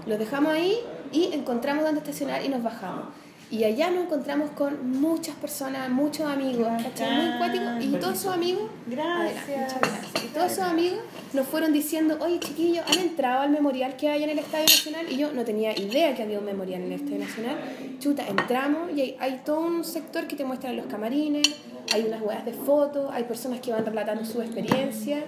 [0.06, 0.76] Los dejamos ahí
[1.12, 3.06] y encontramos dónde estacionar y nos bajamos.
[3.50, 7.16] Y allá nos encontramos con muchas personas, muchos amigos, ¿cachai?
[7.16, 7.84] Muy cuáticos.
[7.84, 9.76] Y todos esos amigos Gracias.
[10.24, 11.00] Y todos esos amigos
[11.32, 15.06] nos fueron diciendo, oye chiquillos, ¿han entrado al memorial que hay en el Estadio Nacional?
[15.10, 17.56] Y yo no tenía idea que había un memorial en el Estadio Nacional.
[17.98, 21.48] Chuta, entramos y hay, hay todo un sector que te muestra los camarines,
[21.92, 25.24] hay unas huevas de fotos, hay personas que van relatando su experiencia.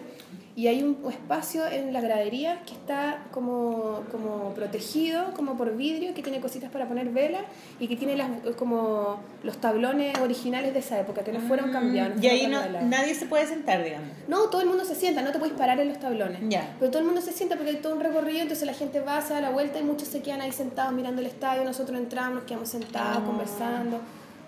[0.55, 6.13] Y hay un espacio en la gradería que está como, como protegido, como por vidrio,
[6.13, 7.41] que tiene cositas para poner velas
[7.81, 12.17] y que tiene las, como los tablones originales de esa época, que no fueron cambiados.
[12.17, 14.09] no Mm, y ahí no, nadie se puede sentar, digamos.
[14.29, 16.41] No, todo el mundo se sienta, no te puedes parar en los tablones.
[16.51, 16.75] Ya.
[16.79, 19.23] Pero todo el mundo se sienta porque hay todo un recorrido, entonces la gente va,
[19.23, 22.35] se da la vuelta y muchos se quedan ahí sentados mirando el estadio, nosotros entramos,
[22.35, 23.25] nos quedamos sentados, Ah.
[23.27, 24.01] conversando,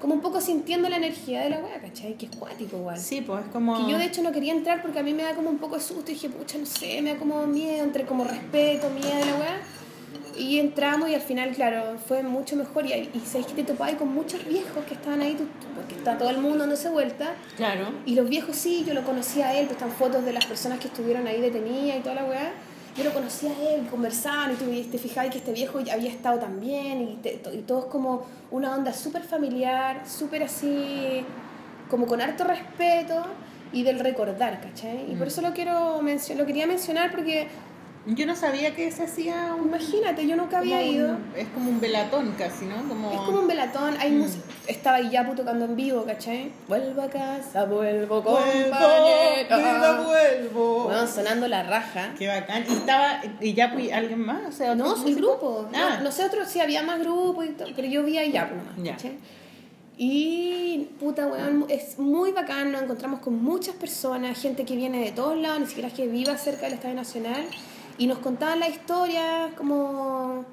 [0.04, 2.12] como un poco sintiendo la energía de la wea, ¿cachai?
[2.18, 2.98] Que es cuático igual.
[2.98, 3.86] Sí, pues es como...
[3.86, 5.76] Que yo de hecho no quería entrar porque a mí me da como un poco
[5.76, 9.16] de susto y dije, pucha, no sé, me da como miedo, entre como respeto, miedo
[9.16, 9.56] de la weá.
[10.36, 12.84] Y entramos y al final, claro, fue mucho mejor.
[12.84, 16.18] Y, y sabéis que te topabas con muchos viejos que estaban ahí, tú- porque está
[16.18, 17.32] todo el mundo dándose vuelta.
[17.56, 17.86] Claro.
[18.04, 20.80] Y los viejos sí, yo lo conocía a él, pues están fotos de las personas
[20.80, 22.52] que estuvieron ahí detenidas y toda la weá.
[22.96, 26.38] Yo lo conocía a él, conversaban y tú te fijabas que este viejo había estado
[26.38, 28.22] también y, te- y todo es como
[28.52, 31.24] una onda súper familiar, súper así,
[31.90, 33.24] como con harto respeto
[33.72, 35.10] y del recordar, ¿cachai?
[35.10, 35.30] Y por Mm.
[35.30, 36.00] eso lo quiero
[36.36, 37.48] lo quería mencionar porque
[38.06, 39.68] Yo no sabía que se hacía un...
[39.68, 41.18] imagínate, yo nunca había como un- ido.
[41.34, 42.76] Es como un velatón casi, ¿no?
[42.86, 43.10] Como...
[43.10, 44.18] Es como un velatón, hay Mm.
[44.18, 44.44] música.
[44.66, 46.52] Estaba Iyapu tocando en vivo, ¿cachai?
[46.68, 48.40] Vuelvo a casa, vuelvo, ¡Vuelvo!
[48.70, 49.56] compañera.
[49.56, 50.84] ¡Viva, vuelvo!
[50.84, 52.12] Bueno, sonando la raja.
[52.18, 52.64] Qué bacán.
[52.68, 53.22] ¿Y estaba...
[53.40, 54.42] ¿Y ya pues, alguien más?
[54.48, 55.20] O sea, otro No, músico?
[55.20, 55.68] grupo.
[55.74, 55.96] Ah.
[55.98, 58.92] No, nosotros sí había más grupos, y todo, pero yo vi a Iyapu nomás, Ya.
[58.92, 59.16] ¿cachai?
[59.96, 65.12] Y puta, weón, es muy bacán, nos encontramos con muchas personas, gente que viene de
[65.12, 67.44] todos lados, ni siquiera es que viva cerca del Estadio Nacional,
[67.98, 70.44] y nos contaban la historia, como...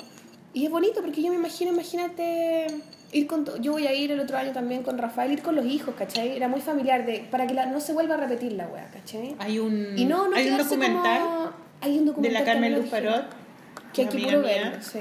[0.54, 2.68] Y es bonito porque yo me imagino, imagínate,
[3.14, 3.46] ir con...
[3.46, 5.96] to- Yo voy a ir el otro año también con Rafael, ir con los hijos,
[5.98, 6.36] ¿cachai?
[6.36, 9.36] Era muy familiar, de, para que la- no se vuelva a repetir la wea, ¿cachai?
[9.40, 11.52] Hay un, Y no, no hay un documental como-
[11.82, 13.26] Hay un de documental la Carmen Luz Parot.
[13.94, 15.00] Que hay que puro verlo, sí.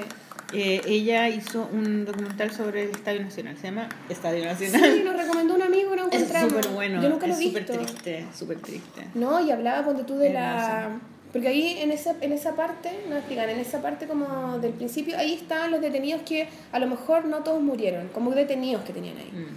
[0.53, 3.55] Eh, ella hizo un documental sobre el Estadio Nacional.
[3.57, 4.81] Se llama Estadio Nacional.
[4.83, 6.49] Sí, lo recomendó un amigo, lo es encontramos.
[6.51, 7.01] súper bueno.
[7.01, 9.07] Yo nunca lo es súper triste, súper triste.
[9.15, 10.99] No, y hablaba, ponte tú, de la...
[11.31, 15.17] Porque ahí, en esa, en esa parte, no explican, en esa parte como del principio,
[15.17, 19.17] ahí estaban los detenidos que a lo mejor no todos murieron, como detenidos que tenían
[19.17, 19.31] ahí.
[19.31, 19.47] Mm.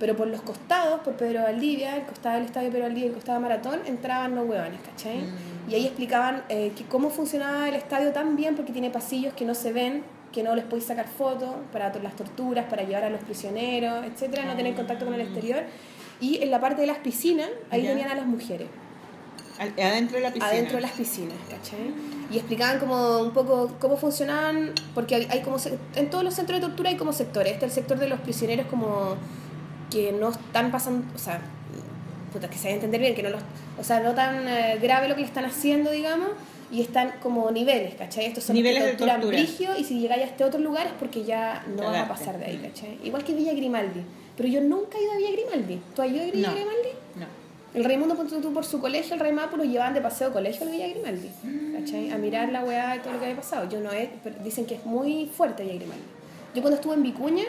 [0.00, 3.14] Pero por los costados, por Pedro Valdivia, el costado del estadio Pedro Valdivia y el
[3.14, 5.18] costado de Maratón, entraban los hueones, ¿cachai?
[5.18, 5.70] Mm.
[5.70, 9.44] Y ahí explicaban eh, que cómo funcionaba el estadio tan bien, porque tiene pasillos que
[9.44, 10.02] no se ven,
[10.32, 14.44] que no les podéis sacar fotos para las torturas, para llevar a los prisioneros, etcétera,
[14.46, 15.62] no tener contacto con el exterior.
[16.20, 17.90] Y en la parte de las piscinas, ahí Ya.
[17.90, 18.68] tenían a las mujeres
[19.60, 20.46] Adentro de la piscina.
[20.46, 21.92] adentro de las piscinas, ¿cachai?
[22.30, 26.34] Y explicaban como un poco cómo funcionaban, porque hay, hay como, se- en todos los
[26.34, 29.16] centros de tortura hay como sectores, este es el sector de los prisioneros como
[29.90, 31.40] que no están pasando, o sea,
[32.32, 33.42] puta, que se a entender bien, que no los,
[33.78, 36.28] o sea, no tan eh, grave lo que le están haciendo, digamos,
[36.72, 38.26] y están como niveles, ¿cachai?
[38.26, 39.18] Estos son Niveles de tortura.
[39.18, 42.38] brígido y si llegáis a este otro lugar es porque ya no vas a pasar
[42.38, 42.96] de ahí, ¿cachai?
[43.02, 44.02] Igual que Villa Grimaldi,
[44.36, 45.80] pero yo nunca he ido a Villa Grimaldi.
[45.96, 46.54] ¿Tú has ido a Villa No.
[46.54, 46.88] Grimaldi?
[47.16, 47.39] No.
[47.72, 50.72] El Raimundo tú por su colegio, el Raimapo lo llevaban de paseo a colegio al
[50.72, 51.30] Villa Grimaldi,
[51.72, 52.10] ¿cachai?
[52.10, 53.68] A mirar la weá y todo lo que había pasado.
[53.68, 56.02] Yo no he, pero dicen que es muy fuerte Villa Grimaldi.
[56.54, 57.44] Yo cuando estuve en Vicuña,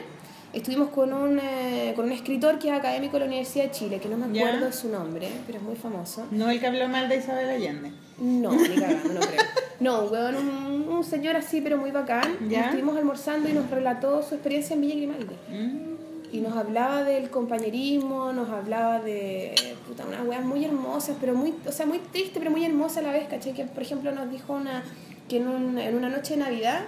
[0.53, 3.99] estuvimos con un, eh, con un escritor que es académico de la Universidad de Chile,
[3.99, 4.45] que no me Ya.
[4.47, 6.27] acuerdo de su nombre, pero es muy famoso.
[6.29, 7.91] No el que habló mal de Isabel Allende.
[8.19, 9.41] No, ni cagando, no creo.
[9.79, 12.37] No, weón, un, un señor así, pero muy bacán.
[12.45, 12.65] Y Ya.
[12.65, 15.35] estuvimos almorzando y nos relató su experiencia en Villa Grimaldi.
[15.49, 15.90] Mm.
[16.31, 19.53] Y nos hablaba del compañerismo, nos hablaba de
[19.87, 23.03] puta, unas weas muy hermosas, pero muy, o sea, muy triste, pero muy hermosa a
[23.03, 23.53] la vez, ¿cachai?
[23.53, 24.83] Que por ejemplo nos dijo una
[25.27, 26.81] que en, un- en una noche de Navidad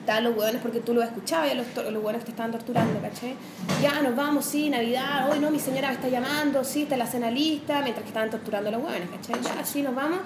[0.00, 3.34] estaban los hueones porque tú lo escuchabas, y los, los hueones te estaban torturando, ¿cachai?
[3.82, 7.06] Ya nos vamos, sí, Navidad, hoy no, mi señora me está llamando, sí, está la
[7.06, 9.42] cena lista, mientras que estaban torturando a los hueones, ¿cachai?
[9.42, 10.18] Ya, sí, nos vamos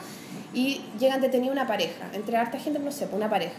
[0.53, 3.55] y llegan detenidos una pareja, entre harta gente, no sé, pues una pareja.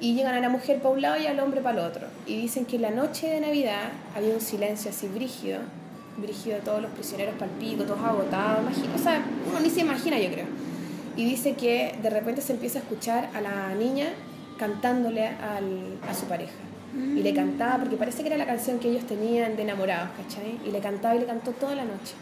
[0.00, 2.06] Y llegan a la mujer para un lado y al hombre para el otro.
[2.26, 5.58] Y dicen que la noche de Navidad había un silencio así brígido,
[6.16, 10.18] brígido de todos los prisioneros palpico, todos agotados, imagi- o sea, uno ni se imagina,
[10.18, 10.46] yo creo.
[11.16, 14.06] Y dice que de repente se empieza a escuchar a la niña
[14.56, 16.52] cantándole al, a su pareja.
[16.94, 20.58] Y le cantaba, porque parece que era la canción que ellos tenían de enamorados, ¿cachai?
[20.66, 22.14] Y le cantaba y le cantó toda la noche.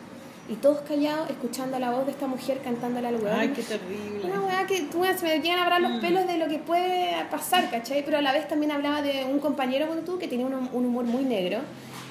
[0.48, 3.36] Y todos callados, escuchando la voz de esta mujer cantándole al weón.
[3.38, 4.24] Ay, qué terrible.
[4.24, 7.24] Una weá que tú, se me llegan a parar los pelos de lo que puede
[7.30, 8.04] pasar, ¿cachai?
[8.04, 10.86] Pero a la vez también hablaba de un compañero con tú que tenía un, un
[10.86, 11.60] humor muy negro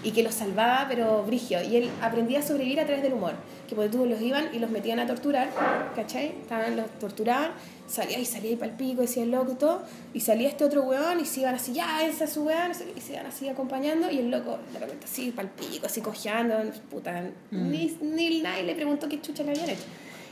[0.05, 1.61] y que los salvaba, pero brigio.
[1.63, 3.33] Y él aprendía a sobrevivir a través del humor.
[3.67, 5.49] Que porque tú los iban y los metían a torturar,
[5.95, 6.27] ¿cachai?
[6.43, 7.49] Estaban, los torturaban,
[7.87, 9.81] salía y salía y pal pico, decía el loco y todo.
[10.13, 13.01] Y salía este otro weón y se iban así, ya, esa es su weón, y
[13.01, 14.11] se iban así acompañando.
[14.11, 16.55] Y el loco, de repente así, pal pico, así cojeando,
[16.91, 17.23] puta.
[17.49, 19.85] Ni, ni nadie le preguntó qué chucha le habían hecho.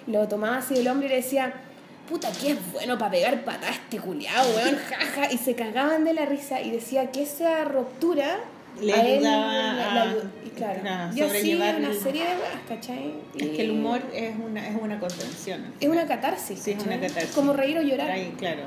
[0.05, 1.51] Lo tomaba así del hombro y le decía,
[2.07, 5.31] puta, que es bueno para pegar patadas este culiao, weón, jaja.
[5.31, 8.37] Y se cagaban de la risa y decía que esa ruptura
[8.81, 10.15] Le ayudaba la- a- la
[10.55, 13.13] claro, a sobrellevar una el- serie de weas, ¿cachai?
[13.35, 15.61] Es Y que el humor es una, es una contención.
[15.79, 16.59] es una catarsis.
[16.59, 17.31] Sí, es una catarsis.
[17.35, 18.11] Como reír o llorar.
[18.11, 18.63] Ahí, claro.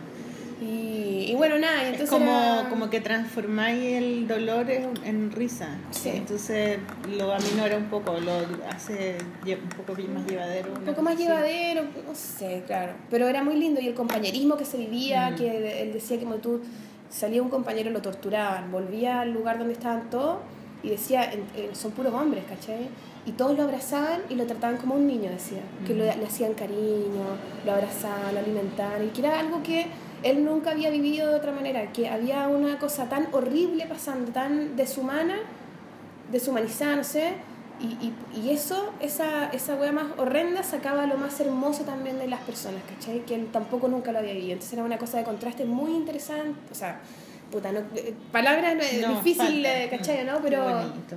[0.59, 4.89] Y, y bueno, nada, y Es entonces como, era- como que transformáis el dolor en,
[5.05, 5.69] en risa.
[5.91, 6.09] Sí.
[6.15, 6.79] Entonces
[7.19, 8.33] lo aminora un poco, lo
[8.71, 10.73] hace un poco más llevadero.
[10.73, 12.95] un poco más llevadero, no sé, claro.
[13.11, 15.35] Pero era muy lindo y el compañerismo que se vivía, Mm.
[15.37, 16.63] que él decía que como tú
[17.11, 20.39] salía un compañero, lo torturaban, volvía al lugar donde estaban todos
[20.83, 21.31] y decía,
[21.73, 22.89] son puros hombres, ¿cachai?
[23.25, 25.63] Y todos lo abrazaban y lo trataban como un niño, decía.
[25.85, 27.25] Que le hacían cariño,
[27.65, 29.05] lo abrazaban, lo alimentaban.
[29.05, 29.87] Y que era algo que
[30.23, 31.91] él nunca había vivido de otra manera.
[31.93, 35.39] Que había una cosa tan horrible pasando, tan deshumana,
[36.31, 37.03] deshumanizada.
[37.79, 42.27] Y, y, y eso, esa, esa wea más horrenda sacaba lo más hermoso también de
[42.27, 43.25] las personas, ¿cachai?
[43.27, 44.53] Que él tampoco nunca lo había vivido.
[44.53, 46.59] Entonces era una cosa de contraste muy interesante.
[46.73, 47.01] O sea,
[47.51, 49.97] puta, no, eh, palabras no es No, difícil, falta.
[49.97, 50.25] ¿cachai?
[50.25, 50.41] Mm, ¿no?
[50.41, 51.17] Pero bonito.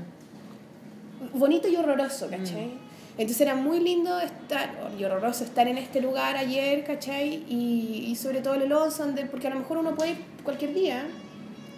[1.34, 2.66] bonito y horroroso, ¿cachai?
[2.68, 2.90] Mm.
[3.20, 7.44] Entonces era muy lindo estar, y horroroso estar en este lugar ayer, ¿cachai?
[7.50, 10.18] Y, y sobre todo en el 11, donde, porque a lo mejor uno puede ir
[10.44, 11.06] cualquier día,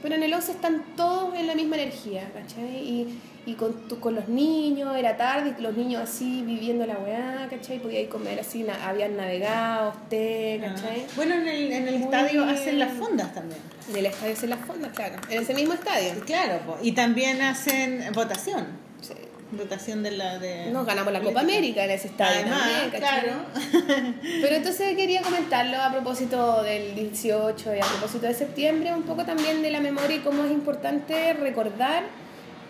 [0.01, 2.77] pero en el 11 están todos en la misma energía, ¿cachai?
[2.77, 6.95] Y, y con, tu- con los niños, era tarde, y los niños así viviendo la
[6.99, 7.79] weá, ¿cachai?
[7.79, 11.05] Podía ir comer así, na- habían navegado, té, ¿cachai?
[11.07, 11.11] Ah.
[11.15, 12.55] Bueno, en el, en el estadio bien.
[12.55, 13.59] hacen las fondas también.
[13.89, 15.15] En el estadio en las fondas, claro.
[15.29, 16.13] En ese mismo estadio.
[16.25, 16.77] Claro, po.
[16.83, 18.67] y también hacen votación.
[19.01, 19.13] Sí.
[19.53, 20.69] Votación de la de.
[20.71, 23.21] Nos ganamos la Copa América en ese estadio Además, también, ¿cachai?
[23.21, 24.13] claro.
[24.41, 29.25] Pero entonces quería comentarlo a propósito del 18 y a propósito de septiembre, un poco
[29.25, 32.03] también de la memoria y cómo es importante recordar,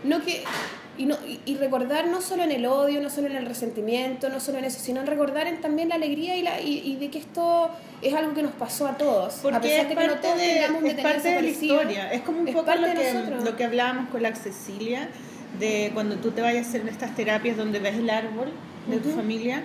[0.04, 0.44] no que
[0.98, 1.16] y, no,
[1.46, 4.66] y- recordar no solo en el odio, no solo en el resentimiento, no solo en
[4.66, 7.70] eso, sino en recordar en también la alegría y, la, y, y de que esto
[8.02, 9.40] es algo que nos pasó a todos.
[9.40, 12.12] a Porque pesar es de que no todos de, tengamos es parte de la historia.
[12.12, 15.10] Es como un es poco lo que, lo que hablábamos con la Cecilia,
[15.60, 18.50] de cuando tú te vayas a hacer estas terapias donde ves el árbol
[18.88, 19.64] de tu familia.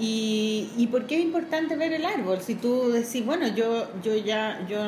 [0.00, 2.40] Y, y por qué es importante ver el árbol?
[2.40, 4.78] Si tú decís, bueno, yo, yo ya yo,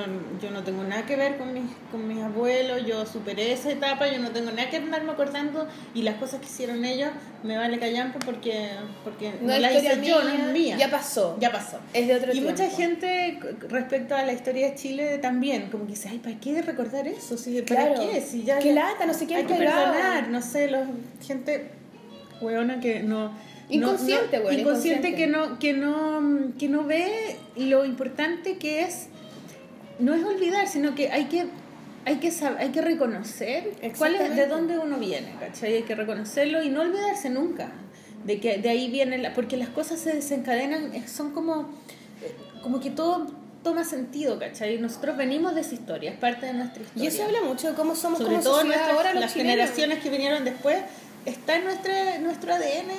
[0.41, 4.09] yo no tengo nada que ver con mis, con mis abuelos, yo superé esa etapa,
[4.11, 7.11] yo no tengo nada que andarme acordando y las cosas que hicieron ellos
[7.43, 8.71] me vale callampa porque,
[9.05, 10.77] porque no no, las hice yo, no mía, es mía.
[10.79, 11.37] ya pasó.
[11.39, 11.79] Ya pasó.
[11.93, 12.51] Es de otro Y tiempo.
[12.51, 16.63] mucha gente respecto a la historia de Chile también, como que dice, ay, ¿para qué
[16.63, 17.37] recordar eso?
[17.37, 18.11] Si, ¿Para Claro.
[18.11, 18.21] qué?
[18.23, 20.87] Si ya, Qué lata, no sé qué Hay que perdonar, no sé, los,
[21.27, 21.71] gente
[22.41, 23.52] hueona que no...
[23.69, 25.15] Inconsciente, no- Inconsciente inconsciente.
[25.15, 29.07] que no, que, no, que no ve lo importante que es,
[29.99, 31.47] no es olvidar, sino que hay que...
[32.05, 35.75] Hay que, sab- hay que reconocer cuál es, de dónde uno viene, ¿cachai?
[35.77, 37.71] Hay que reconocerlo y no olvidarse nunca
[38.25, 41.61] de que de ahí viene, la, porque las cosas se desencadenan, eh, son como,
[42.21, 43.29] eh, como que todo
[43.63, 44.79] toma sentido, ¿cachai?
[44.79, 47.05] Nosotros venimos de esa historia, es parte de nuestra historia.
[47.05, 49.33] Y eso habla mucho de cómo somos Sobre como todo sociedad nuestras, ahora los las
[49.35, 49.53] chilenos.
[49.53, 50.79] generaciones que vinieron después,
[51.25, 52.91] está en nuestra, nuestro ADN.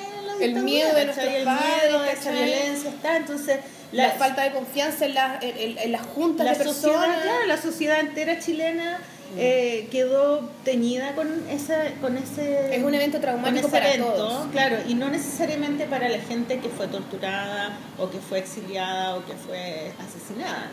[0.42, 3.60] El miedo de nuestros El padres, violencia está, entonces...
[3.92, 7.22] la, falta de confianza en, la, en, en- las juntas la de sociedad, personas.
[7.24, 9.00] claro, la sociedad entera chilena
[9.38, 14.48] eh, quedó teñida con esa, con ese Es un evento traumático para evento, todos.
[14.52, 19.26] claro, y no necesariamente para la gente que fue torturada o que fue exiliada o
[19.26, 20.68] que fue asesinada.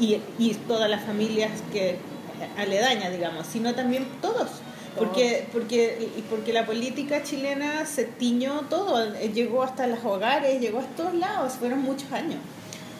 [0.00, 1.96] Y, y todas las familias que
[2.58, 4.48] aledañas, digamos, sino también todos,
[4.96, 10.60] Porque, porque, y porque la política chilena se tiñó todo, eh, llegó hasta los hogares,
[10.60, 12.38] llegó a todos lados, fueron muchos años.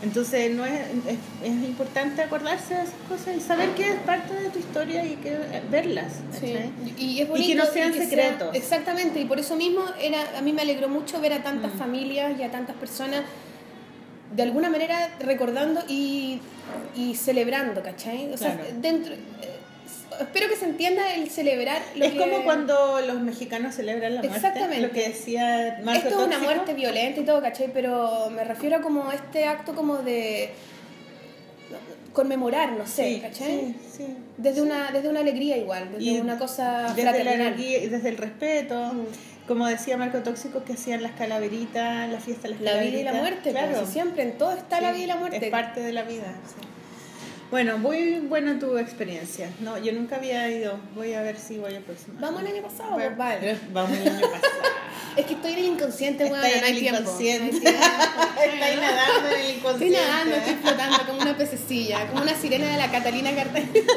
[0.03, 0.73] Entonces no es,
[1.07, 5.05] es, es importante acordarse de esas cosas y saber que es parte de tu historia
[5.07, 6.15] y que eh, verlas.
[6.39, 6.55] Sí.
[6.99, 8.55] Y, es bonito Y que no sean sea- secretos.
[8.55, 11.79] exactamente, y por eso mismo era, a mí me alegró mucho ver a tantas Mm.
[11.79, 13.23] familias y a tantas personas
[14.35, 16.41] de alguna manera recordando y,
[16.97, 18.33] y celebrando, ¿cachai?
[18.33, 18.71] O sea, Claro.
[18.81, 19.15] dentro...
[20.21, 22.19] espero que se entienda el celebrar lo es que...
[22.19, 24.37] como cuando los mexicanos celebran la muerte.
[24.37, 24.87] Exactamente.
[24.87, 27.71] Lo que decía Marco Esto es una muerte violenta y todo, ¿cachai?
[27.73, 30.51] Pero me refiero a como este acto como de
[32.13, 33.49] conmemorar, no sé, Sí, ¿cachai?
[33.49, 34.17] sí, sí.
[34.37, 38.09] Desde, una, desde una alegría igual, desde Y una cosa desde, la energía y desde
[38.09, 38.93] el respeto.
[38.95, 39.07] Mm.
[39.49, 43.03] Como decía Marco Tóxico, que hacían las calaveritas, la fiesta de las La vida y
[43.03, 43.21] la calaveritas.
[43.21, 43.73] muerte, claro.
[43.75, 45.45] pues, si siempre en todo está la vida y la muerte.
[45.45, 46.33] Es parte de la vida.
[46.47, 46.67] sí.
[47.51, 49.49] Bueno, muy buena tu experiencia.
[49.61, 50.79] No, yo nunca había ido.
[50.97, 52.17] Voy a ver si voy el próximo.
[52.21, 53.59] Vamos el año pasado, Bueno, vale.
[53.73, 54.53] Vamos el año pasado.
[55.17, 57.01] Es que estoy en el inconsciente, weón, Está no hay tiempo.
[57.03, 57.53] inconsciente.
[57.61, 58.53] No hay tiempo.
[58.53, 59.99] Está ahí nadando en el Estoy inconsciente.
[60.01, 63.93] nadando, estoy flotando como una pececilla, como una sirena de la Catalina Cartagena.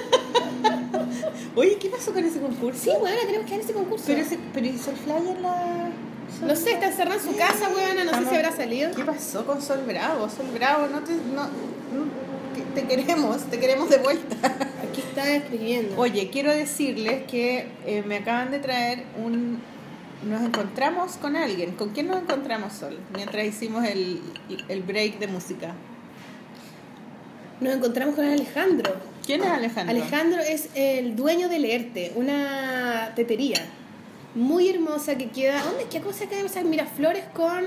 [1.55, 2.83] Oye, ¿qué pasó con ese concurso?
[2.83, 4.03] Sí, weón, tenemos que ir a ese concurso.
[4.05, 5.89] Pero, ese, pero hizo el flyer la...
[6.45, 8.91] No sé, está encerrada en su casa, weón, no sé si habrá salido.
[8.93, 10.29] ¿Qué pasó con Sol Bravo?
[10.29, 11.13] Sol Bravo, no te...
[11.13, 11.49] No,
[12.75, 14.35] te queremos, te queremos de vuelta.
[14.89, 15.95] Aquí está escribiendo.
[15.97, 19.61] Oye, quiero decirles que eh, me acaban de traer un...
[20.27, 21.71] Nos encontramos con alguien.
[21.73, 22.97] ¿Con quién nos encontramos, Sol?
[23.15, 24.21] Mientras hicimos el,
[24.67, 25.75] el break de música.
[27.59, 28.95] Nos encontramos con Alejandro.
[29.25, 29.95] ¿Quién es Alejandro?
[29.95, 33.61] Alejandro es el dueño de Leerte, una tetería
[34.35, 35.63] muy hermosa que queda.
[35.63, 35.85] ¿Dónde?
[35.89, 36.45] ¿Qué cosa queda?
[36.45, 37.63] O sea, Miraflores con.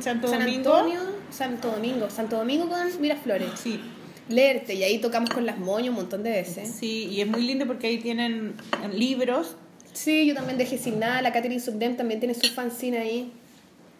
[0.00, 0.74] Santo San Domingo.
[0.74, 1.00] Antonio.
[1.30, 2.08] Santo Domingo.
[2.10, 3.48] Santo Domingo con Miraflores.
[3.56, 3.80] Sí,
[4.28, 6.70] Leerte, y ahí tocamos con las moños un montón de veces.
[6.78, 8.54] sí, y es muy lindo porque ahí tienen
[8.94, 9.56] libros
[9.92, 11.20] Sí, yo también dejé sin nada.
[11.20, 13.32] La Catherine Subdem también tiene su fanzine ahí.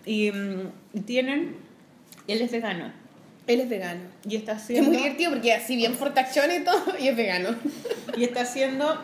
[0.07, 1.57] y, mm, tienen...
[2.29, 2.93] Él es vegano
[3.49, 4.03] Él es vegano.
[4.25, 4.89] y está Es haciendo...
[4.91, 7.49] muy divertido porque así bien fortachón y todo, y es vegano.
[8.17, 9.01] Y está haciendo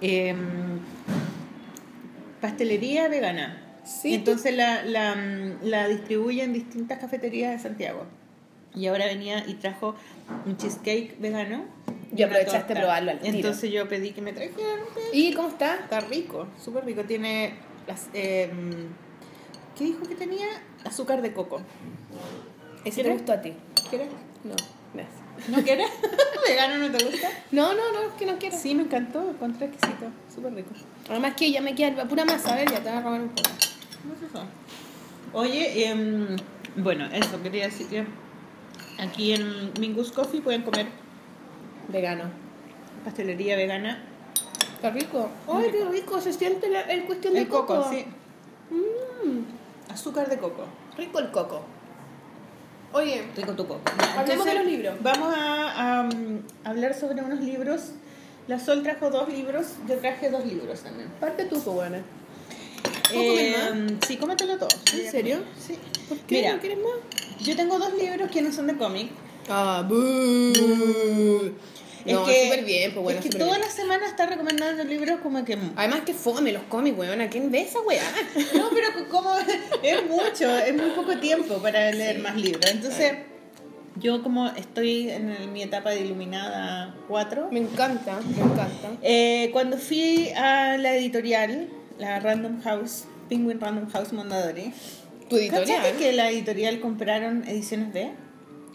[0.00, 0.78] em,
[2.40, 3.62] pastelería vegana.
[3.88, 4.14] Sí.
[4.14, 8.04] Entonces la, la, mm, la distribuye en distintas cafeterías de Santiago.
[8.74, 9.94] Y ahora venía y trajo
[10.44, 11.64] un cheesecake vegano.
[12.14, 13.34] Y una aprovechaste probarlo al tiro.
[13.34, 14.80] Entonces yo pedí que me trajeran.
[15.12, 15.76] ¿Y cómo está?
[15.76, 17.04] Está rico, súper rico.
[17.04, 17.54] Tiene
[17.86, 18.08] las...
[18.12, 18.88] em,
[19.76, 20.46] ¿Qué dijo que tenía?
[20.84, 21.60] Azúcar de coco.
[22.84, 23.54] Ese te gustó a ti.
[23.88, 24.08] ¿Quieres?
[24.44, 24.54] No,
[24.92, 25.48] gracias.
[25.48, 25.88] ¿No quieres?
[26.48, 27.28] ¿Vegano no te gusta?
[27.52, 28.56] No, no, no, es que no quiero.
[28.56, 29.30] Sí, me encantó.
[29.30, 30.06] Encontré exquisito.
[30.34, 30.70] Súper rico.
[31.08, 33.28] Además que ya me queda pura masa, a ver, ya te voy a robar un
[33.30, 33.50] poco.
[35.32, 36.36] Oye, em,
[36.76, 38.06] bueno, eso quería decir que
[38.98, 40.86] aquí en Mingus Coffee pueden comer
[41.88, 42.24] Vegano.
[43.04, 44.02] pastelería vegana.
[44.76, 45.28] Está rico.
[45.52, 47.90] Ay, qué rico, se siente la, el cuestión El del coco, coco.
[47.90, 48.04] sí.
[48.70, 50.64] Mm, Azúcar de coco.
[50.96, 51.62] rico el coco.
[52.92, 53.80] Oye, Rico tu coco.
[54.16, 54.94] Hablemos de los libros.
[55.02, 57.90] Vamos a, a, um, hablar sobre unos libros.
[58.46, 61.10] La Sol trajo dos libros, yo traje dos libros también.
[61.20, 61.92] parte tú, pues,
[63.14, 64.68] Eh, sí, cómetelo todo.
[64.94, 65.38] ¿En serio?
[65.64, 65.74] Sí.
[66.08, 66.36] ¿Por qué?
[66.36, 67.44] Mira, ¿No quieres más?
[67.44, 69.10] yo tengo dos libros que no son de cómic.
[69.48, 71.52] Ah, buh.
[72.04, 73.68] No, súper bien, pues bueno, es que súper toda bien.
[73.68, 77.20] la semana está recomendando libros como que Además que fome los cómics, weón.
[77.20, 78.02] ¿A quién ve esa weá?
[78.54, 79.34] No, pero co- como
[79.82, 82.64] es mucho, es muy poco tiempo para leer más libros.
[82.70, 83.12] Entonces,
[83.96, 88.90] yo como estoy en el- mi etapa de Iluminada 4, Me encanta, me encanta.
[89.02, 91.68] eh, cuando fui a la editorial,
[91.98, 94.72] la Random House, Penguin Random House Mondadori,
[95.28, 95.66] ¿Tu editorial?
[95.66, 98.10] ¿cachaste que la editorial compraron ediciones B?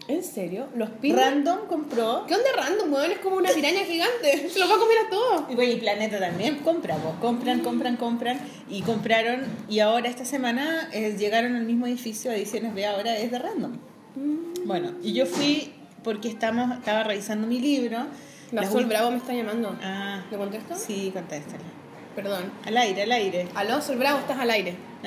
[0.06, 0.68] ¿En serio?
[0.76, 1.18] ¿Los pingües?
[1.20, 3.10] Random compró, ¿Qué onda random, weón?
[3.10, 4.48] Es como una piraña gigante.
[4.52, 5.46] Se lo va a comer a todo.
[5.50, 8.38] y bueno, y Planeta también compra, vos, compran, compran, compran,
[8.68, 13.30] y compraron, y ahora esta semana eh, llegaron al mismo edificio, ediciones B ahora es
[13.30, 13.72] de Random.
[14.66, 15.72] Bueno, y yo fui
[16.02, 17.98] porque estamos, estaba revisando mi libro.
[18.52, 19.74] La Las Sol ul- Bravo me está llamando.
[19.82, 20.76] Ah, ¿Le contesto?
[20.76, 21.64] sí, contéstale.
[22.14, 22.52] Perdón.
[22.64, 23.48] Al aire, al aire.
[23.54, 24.76] Aló, Sol Bravo, estás al aire.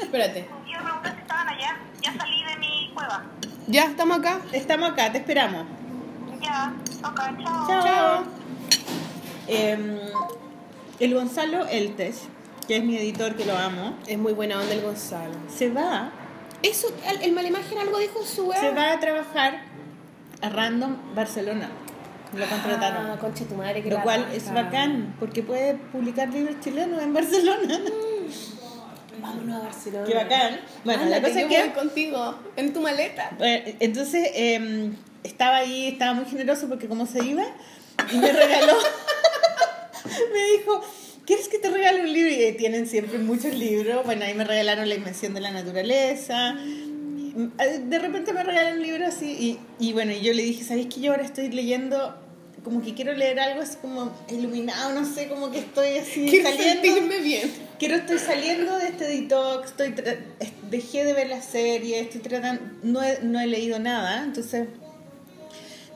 [0.00, 0.48] Espérate.
[0.66, 1.76] Yo pregunté si estaban allá.
[2.02, 3.24] Ya salí de mi cueva.
[3.66, 4.40] Ya, estamos acá.
[4.52, 5.64] Estamos acá, te esperamos.
[6.40, 6.72] Ya.
[7.04, 7.68] Ok, chao.
[7.68, 8.24] Chao.
[9.46, 9.98] Em,
[11.00, 12.22] el Gonzalo Eltes,
[12.66, 15.34] que es mi editor, que lo amo, Es muy buena onda el Gonzalo.
[15.48, 16.10] se va,
[16.62, 18.60] Eso, el, el Malimagen algo dijo su weá.
[18.60, 19.62] se va a trabajar
[20.42, 21.68] a Random Barcelona.
[22.36, 23.06] Lo contrataron.
[23.10, 24.34] Ah, concha tu madre, que Lo la cual raja.
[24.34, 27.80] es bacán, porque puede publicar libros chilenos en Barcelona.
[29.20, 30.04] Vámonos a Barcelona.
[30.06, 30.60] Qué bacán.
[30.84, 31.74] Bueno, la Ándate, cosa es yo voy que...
[31.74, 33.30] contigo, en tu maleta.
[33.40, 34.90] Eh, Entonces, eh,
[35.24, 37.44] estaba ahí, estaba muy generoso porque como se iba,
[38.12, 38.74] y me regaló,
[40.32, 40.82] me dijo,
[41.26, 42.32] ¿quieres que te regale un libro?
[42.32, 44.04] Y tienen siempre muchos libros.
[44.04, 46.54] Bueno, ahí me regalaron La Invención de la Naturaleza.
[47.38, 50.92] De repente me regalan un libro así y, y bueno, y yo le dije, ¿sabéis
[50.92, 52.14] que yo ahora estoy leyendo
[52.64, 56.50] como que quiero leer algo así como iluminado, no sé, como que estoy así Quiero
[56.50, 56.82] saliendo.
[56.82, 57.50] sentirme bien.
[57.78, 59.94] Quiero estoy saliendo de este detox, estoy
[60.68, 64.66] dejé de ver la serie, estoy tratando, no he, no he leído nada, entonces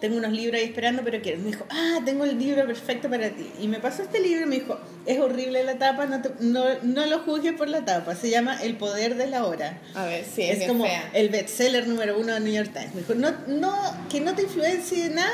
[0.02, 1.38] tengo unos libros ahí esperando, pero quiero.
[1.38, 3.46] Me dijo, ah, tengo el libro perfecto para ti.
[3.60, 6.64] Y me pasó este libro y me dijo, es horrible la tapa, no, te- no,
[6.82, 9.80] no lo juzgues por la tapa, se llama El poder de la hora.
[9.94, 11.08] A ver, sí, es como fea.
[11.14, 12.94] el bestseller número uno de New York Times.
[12.94, 13.74] Me dijo, no, no,
[14.10, 15.30] que no te influencie nada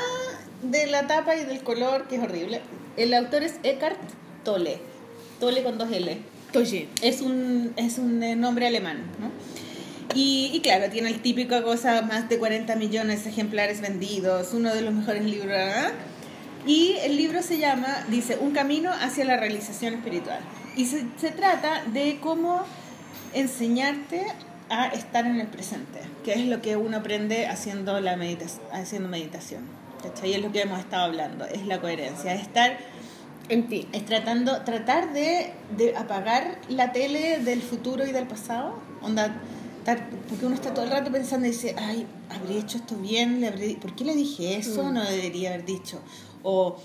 [0.61, 2.61] de la tapa y del color, que es horrible.
[2.95, 3.97] El autor es Eckhart
[4.45, 4.77] Tolle,
[5.39, 6.17] Tolle con dos L.
[6.55, 9.29] Oye, Es un, es un eh, nombre alemán, ¿no?
[10.15, 14.73] Y, y claro, tiene el típico cosa, más de 40 millones de ejemplares vendidos, uno
[14.73, 15.91] de los mejores libros, ¿verdad?
[16.65, 20.39] Y el libro se llama, dice, Un camino hacia la realización espiritual.
[20.75, 22.63] Y se, se trata de cómo
[23.33, 24.25] enseñarte
[24.69, 29.09] a estar en el presente, que es lo que uno aprende haciendo, la medita haciendo
[29.09, 29.63] meditación.
[30.01, 30.31] ¿cachai?
[30.31, 32.77] Y es lo que hemos estado hablando, es la coherencia, es estar
[33.49, 33.87] en ti.
[33.91, 38.79] es tratando, tratar de, de apagar la tele del futuro y del pasado.
[39.01, 39.41] Onda,
[39.93, 43.39] estar- porque uno está todo el rato pensando y dice, ay, ¿habré hecho esto bien?
[43.41, 44.83] ¿Le habré, ¿Por qué le dije eso?
[44.83, 44.93] Mm.
[44.93, 45.99] No le debería haber dicho.
[46.43, 46.77] O,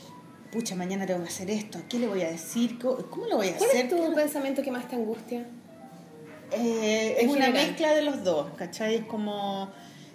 [0.52, 1.78] pucha, mañana tengo que hacer esto.
[1.88, 2.78] ¿Qué le voy a decir?
[2.78, 3.84] ¿Cómo, lo voy a ¿Cuál hacer?
[3.86, 5.46] es tu ¿Qué- pensamiento que más te angustia?
[6.52, 7.66] eh, es una general.
[7.68, 8.96] mezcla de los dos, ¿cachai?
[8.96, 9.70] Es como...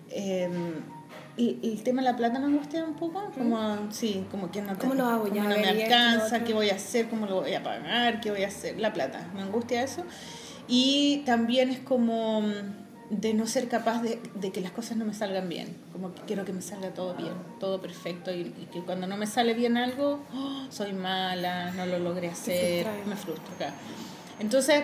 [0.09, 0.49] eh,
[1.37, 4.77] el, el tema de la plata me angustia un poco, como, sí, como que no,
[4.77, 5.27] ¿Cómo lo hago?
[5.33, 8.43] Ya, no me alcanza, qué voy a hacer, cómo lo voy a pagar, qué voy
[8.43, 10.03] a hacer, la plata, me angustia eso.
[10.67, 12.78] Y también es como mm,
[13.09, 16.21] de no ser capaz de, de que las cosas no me salgan bien, como que
[16.27, 19.53] quiero que me salga todo bien, todo perfecto y, y que cuando no me sale
[19.55, 23.51] bien algo, "Oh, soy mala, no lo logré hacer, me frustro.
[23.57, 23.73] claro.
[24.39, 24.83] Entonces,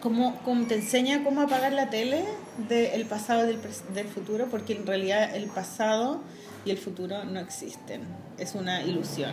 [0.00, 2.24] como, como te enseña cómo apagar la tele
[2.68, 3.60] del pasado y del,
[3.94, 6.22] del futuro, porque en realidad el pasado
[6.64, 8.02] y el futuro no existen,
[8.38, 9.32] es una ilusión,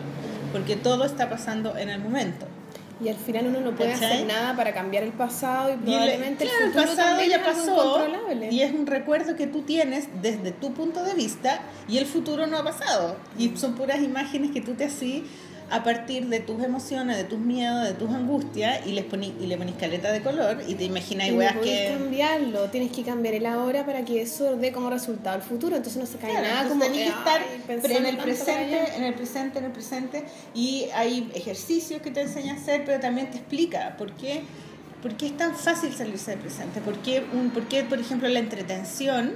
[0.52, 2.48] porque todo está pasando en el momento.
[3.00, 4.14] Y al final uno no puede ¿Cachai?
[4.14, 7.30] hacer nada para cambiar el pasado y Y el- probablemente claro, el futuro pasado también
[7.30, 8.08] ya es pasó
[8.50, 12.48] y es un recuerdo que tú tienes desde tu punto de vista y el futuro
[12.48, 13.18] no ha pasado.
[13.38, 15.24] Y son puras imágenes que tú te hacís
[15.70, 19.48] a partir de tus emociones, de tus miedos, de tus angustias y, les poní, y
[19.48, 20.96] le ponís caleta de color y te no
[21.38, 21.98] weas podés que...
[21.98, 26.00] cambiarlo, tienes que cambiar el ahora para que eso dé como resultado el futuro, entonces
[26.02, 29.60] no se cae Claro, nada como tenés que estar en el presente, en el presente,
[29.60, 33.96] en el presente y hay ejercicios que te enseña a hacer, pero también te explica
[33.98, 34.44] por qué,
[35.02, 38.30] por qué es tan fácil salirse del presente, por qué, un, por qué, por ejemplo,
[38.30, 39.34] la entretención,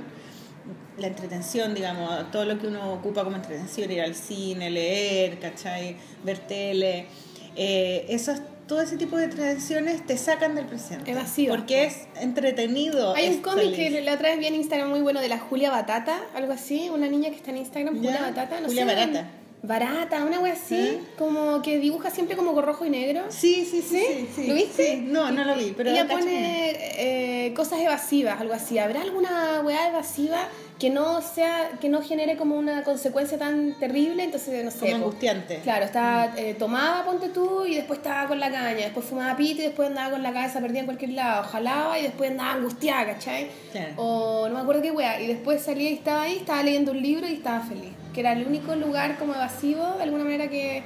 [0.97, 5.95] la entretención, digamos, todo lo que uno ocupa como entretención, ir al cine, leer, ¿cachai?
[6.23, 7.07] Ver tele,
[7.55, 11.11] eh, esos, todo ese tipo de entretenciones te sacan del presente.
[11.11, 13.15] Evasivas, Porque es entretenido.
[13.15, 15.71] Hay un cómic que la otra vez vi en Instagram muy bueno de la Julia
[15.71, 18.95] Batata, algo así, una niña que está en Instagram, Julia Ya, Batata, no Julia sé.
[18.95, 19.31] Barata.
[19.63, 20.99] Barata, una wea así, ¿Sí?
[21.19, 23.25] como que dibuja siempre como con rojo y negro.
[23.29, 24.47] Sí, sí, sí, sí, sí.
[24.47, 24.95] ¿Lo viste?
[24.95, 25.01] Sí.
[25.05, 28.79] No, no lo vi, pero Ella pone eh, cosas evasivas, algo así.
[28.79, 30.47] ¿Habrá alguna weá evasiva
[30.81, 34.23] que no sea, que no genere como una consecuencia tan terrible?
[34.23, 34.79] Entonces, no sé.
[34.79, 35.59] como angustiante.
[35.59, 39.61] Claro, estaba eh, tomaba, ponte tú, y después estaba con la caña, después fumaba pito
[39.61, 43.05] y después andaba con la cabeza perdida en cualquier lado, jalaba y después andaba angustiada,
[43.13, 43.47] ¿cachai?
[43.71, 43.93] Claro.
[43.97, 47.01] O no me acuerdo qué wea, y después salía y estaba ahí, estaba leyendo un
[47.01, 47.91] libro y estaba feliz.
[48.11, 50.81] Que era el único lugar como evasivo, de alguna manera que...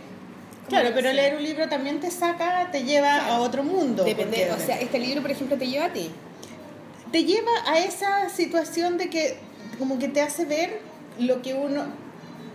[0.67, 3.33] Claro, pero leer un libro también te saca, te lleva Claro.
[3.35, 4.03] a otro mundo.
[4.03, 6.11] Depende, o sea, este libro, por ejemplo, te lleva a ti.
[7.11, 9.37] te lleva a esa situación de que
[9.77, 10.79] como que te hace ver
[11.19, 11.83] lo que uno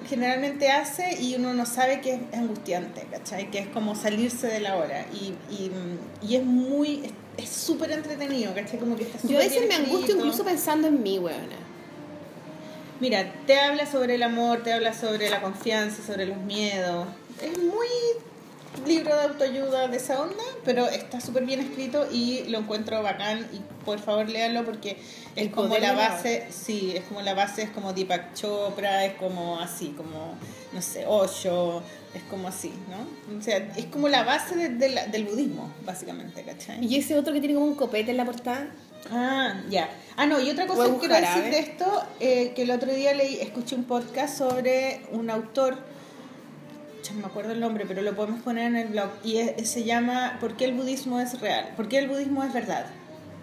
[0.08, 3.50] generalmente hace y uno no sabe que es angustiante, ¿cachai?
[3.50, 5.70] Que es como salirse de la hora y, y,
[6.26, 8.78] y es muy, es- súper entretenido, ¿cachai?
[8.78, 11.56] Como que está Yo a súper veces me angustio incluso pensando en mí, weona.
[13.00, 17.06] Mira, te habla sobre el amor, te habla sobre la confianza, sobre los miedos.
[17.42, 17.86] Es muy
[18.86, 23.46] libro de autoayuda de esa onda, pero está súper bien escrito y lo encuentro bacán
[23.52, 24.92] y por favor léanlo porque
[25.36, 29.14] es El como la base, sí, es como la base, es como Deepak Chopra, es
[29.14, 30.34] como así, como,
[30.72, 31.82] no sé, Osho,
[32.14, 33.38] es como así, ¿no?
[33.38, 36.84] O sea, es como la base de- de la- del budismo, básicamente, ¿cachai?
[36.84, 38.68] Y ese otro que tiene como un copete en la portada.
[39.12, 39.88] Ah, ya.
[40.16, 43.14] Ah, no, y otra cosa que quiero decir de esto, eh, que el otro día
[43.14, 45.78] leí, escuché un podcast sobre un autor,
[47.14, 49.84] no me acuerdo el nombre, pero lo podemos poner en el blog, y es- se
[49.84, 51.70] llama ¿Por qué el budismo es real?
[51.76, 52.86] ¿Por qué el budismo es verdad?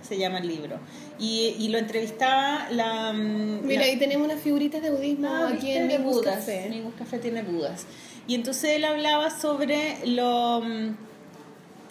[0.07, 0.77] se llama el libro.
[1.19, 3.11] Y, y lo entrevistaba la...
[3.11, 6.35] mm, Mira, la- ahí tenemos unas figuritas de budismo Ah, aquí en Mingus Budas.
[6.35, 6.67] Café.
[6.69, 7.85] Mingus Café tiene Budas.
[8.25, 10.95] Y entonces él hablaba sobre lo mm,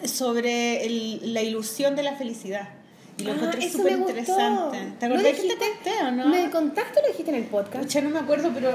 [0.05, 2.69] sobre el- la ilusión de la felicidad.
[3.17, 4.93] Y lo Ah, encontré súper interesante.
[4.99, 6.27] ¿Te ¿Lo acordás que te conté o no?
[6.27, 7.83] ¿Me contaste o lo dijiste en el podcast?
[7.83, 8.71] Pucha, no me acuerdo, pero,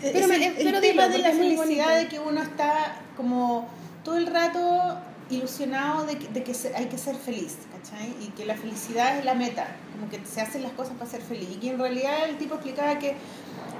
[0.00, 3.68] Pero me- el, el pero tema dilo, de la felicidad de que uno está como
[4.04, 4.98] todo el rato
[5.28, 8.14] ilusionado de que, de que se- hay que ser feliz, ¿cachai?
[8.22, 11.20] Y que la felicidad es la meta, como que se hacen las cosas para ser
[11.20, 11.48] feliz.
[11.52, 13.14] Y que en realidad el tipo explicaba que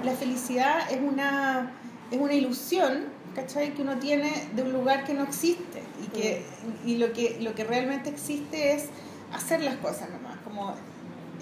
[0.03, 1.71] la felicidad es una,
[2.11, 3.05] es una ilusión,
[3.35, 3.73] ¿cachai?
[3.73, 6.43] Que uno tiene de un lugar que no existe y que
[6.85, 8.85] y lo que lo que realmente existe es
[9.33, 10.73] hacer las cosas nomás, como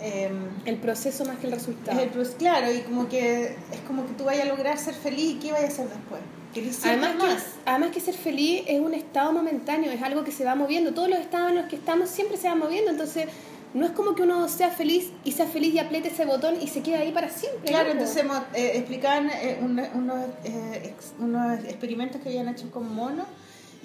[0.01, 1.97] em, El proceso más que el resultado.
[1.97, 4.93] es el proceso, claro, y como que es como que tú vayas a lograr ser
[4.93, 6.21] feliz y qué vayas a hacer después.
[6.53, 7.43] ¿Querés siempre Además más?
[7.43, 10.93] que, además que ser feliz es un estado momentáneo, es algo que se va moviendo.
[10.93, 12.91] Todos los estados en los que estamos siempre se van moviendo.
[12.91, 13.27] Entonces,
[13.73, 16.67] no es como que uno sea feliz y sea feliz y apriete ese botón y
[16.69, 17.65] se quede ahí para siempre.
[17.67, 17.99] Claro, ¿no?
[17.99, 23.25] entonces eh, explicaban eh, un- unos, eh, ex- unos experimentos que habían hecho con monos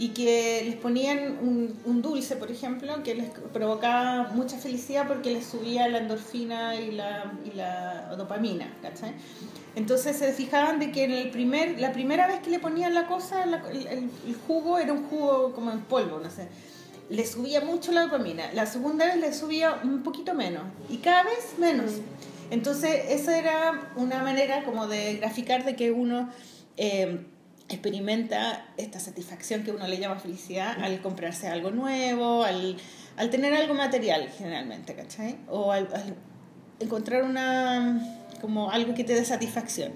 [0.01, 5.31] y que les ponían un, un dulce, por ejemplo, que les provocaba mucha felicidad porque
[5.31, 9.12] les subía la endorfina y la, y la dopamina, ¿cachai?
[9.77, 13.06] Entonces se fijaban de que en el primer, la primera vez que le ponían la
[13.06, 14.10] cosa, la- el, el-
[14.47, 16.48] jugo era un jugo como en polvo, no sé.
[17.10, 18.51] Le subía mucho la dopamina.
[18.55, 20.62] La segunda vez le subía un poquito menos.
[20.89, 21.90] Y cada vez menos.
[22.51, 26.31] Entonces, esa era una manera como de graficar de que uno
[26.78, 27.20] eh,
[27.74, 32.76] experimenta esta satisfacción que uno le llama felicidad al comprarse algo nuevo, al,
[33.16, 35.38] al tener algo material generalmente, ¿cachai?
[35.48, 36.14] O al, al
[36.80, 38.01] encontrar una
[38.40, 39.92] como algo que te dé satisfacción.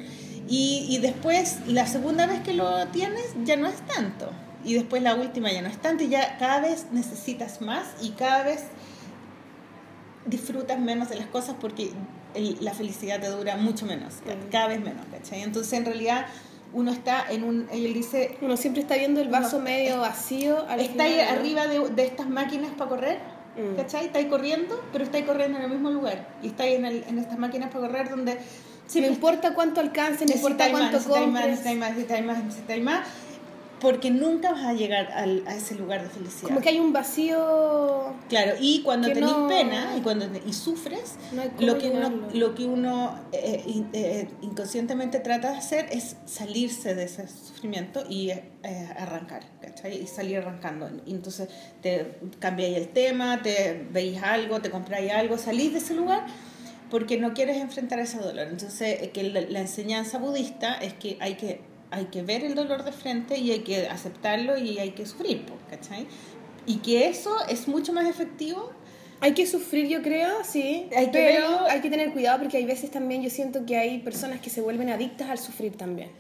[0.48, 4.30] Y, y después, la segunda vez que lo tienes, ya no es tanto.
[4.64, 6.04] Y después la última ya no es tanto.
[6.04, 8.64] Y ya cada vez necesitas más y cada vez
[10.26, 11.90] disfrutas menos de las cosas porque
[12.34, 15.42] el- la felicidad te dura mucho menos, ca- cada vez menos, ¿cachai?
[15.42, 16.26] Entonces, en realidad,
[16.74, 17.66] uno está en un...
[17.72, 20.66] Él dice, Uno siempre está viendo el vaso No, medio vacío.
[20.68, 21.40] al está ahí final, ¿no?
[21.40, 23.18] arriba de, de estas máquinas para correr,
[23.56, 23.76] Mm.
[23.76, 24.06] ¿cachai?
[24.06, 26.26] Está ahí corriendo, pero está ahí corriendo en el mismo lugar.
[26.42, 28.34] Y está ahí en, el- en estas máquinas para correr donde...
[28.34, 28.40] No
[28.90, 31.46] siempre importa cuánto alcance, no importa cuánto necesitáis más, compres.
[31.46, 33.06] necesitáis más, necesitáis más, necesitáis más,
[33.84, 36.48] porque nunca vas a llegar al- a ese lugar de felicidad.
[36.48, 38.14] Como que hay un vacío.
[38.28, 42.54] Claro, y cuando tenés no- pena y cuando y sufres, No lo que uno, lo
[42.54, 48.30] que uno eh, in- eh, inconscientemente trata de hacer es salirse de ese sufrimiento y
[48.30, 48.42] eh,
[48.96, 50.02] arrancar, ¿cachai?
[50.02, 50.88] Y salir arrancando.
[51.06, 51.48] Entonces
[51.82, 56.26] te cambiáis el tema, te veis algo, te compráis algo, salís de ese lugar
[56.90, 58.46] porque no quieres enfrentar ese dolor.
[58.48, 61.60] Entonces, eh, que la, la enseñanza budista es que hay que
[61.94, 65.46] hay que ver el dolor de frente y hay que aceptarlo y hay que sufrir,
[65.46, 66.06] po, ¿cachai?
[66.66, 68.70] Y que eso es mucho más efectivo
[69.20, 70.88] Hay que sufrir, yo creo, sí.
[70.96, 71.66] Hay que pero verlo.
[71.68, 74.60] hay que tener cuidado porque hay veces también yo siento que hay personas que se
[74.60, 76.10] vuelven adictas al sufrir también.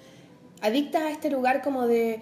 [0.60, 2.20] Adictas a este lugar como de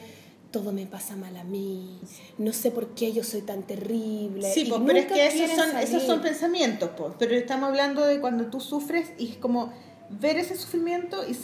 [0.51, 1.99] todo me pasa mal a mí,
[2.37, 4.53] no sé por qué yo soy tan terrible.
[4.53, 7.15] Sí, pues, pero es que esos son, esos son pensamientos, pues.
[7.19, 9.73] Pero estamos hablando de cuando tú sufres y es como
[10.11, 11.35] ver ese sufrimiento y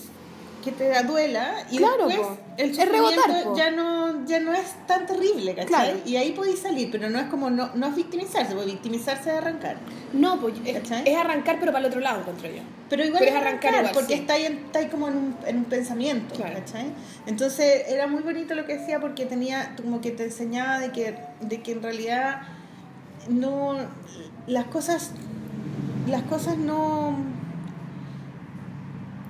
[0.64, 2.38] que te duela y Claro, después po.
[2.56, 5.68] el sufrimiento rebotar, ya no ya no es tan terrible, ¿cachai?
[5.68, 5.98] Claro.
[6.04, 9.36] Y ahí podéis salir, pero no es como no, no es victimizarse, porque victimizarse es
[9.36, 9.76] arrancar.
[10.12, 12.62] No, pues es, arrancar pero para el otro lado, encuentro yo.
[12.90, 14.20] Pero igual Pero es arrancar arrancar, porque sí.
[14.20, 16.54] está, ahí está ahí como en un, en un pensamiento, Claro.
[16.54, 16.86] ¿cachai?
[17.26, 21.14] Entonces era muy bonito lo que decía porque tenía como que te enseñaba de que,
[21.40, 22.42] de que en realidad
[23.28, 23.76] no
[24.46, 25.12] las cosas
[26.06, 27.14] las cosas no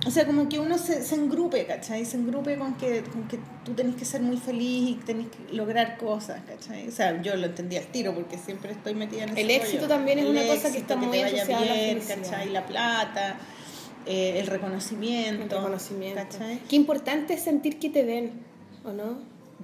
[0.07, 2.05] o sea, como que uno se, se engrupe, ¿cachai?
[2.05, 5.53] Se engrupe con que, con que tú tenés que ser muy feliz y tenés que
[5.53, 6.87] lograr cosas, ¿cachai?
[6.87, 9.77] O sea, yo lo entendí al tiro porque siempre estoy metida en ese El éxito
[9.83, 9.87] rollo.
[9.89, 12.01] también es El una cosa que éxito, está te muy vaya asociada a la bien,
[12.01, 12.31] felicidad.
[12.31, 12.49] ¿cachai?
[12.49, 13.37] La plata,
[14.05, 15.43] eh, el reconocimiento.
[15.43, 16.21] El reconocimiento.
[16.21, 16.59] ¿cachai?
[16.69, 18.31] Qué importante es sentir que te ven,
[18.85, 19.17] ¿o no?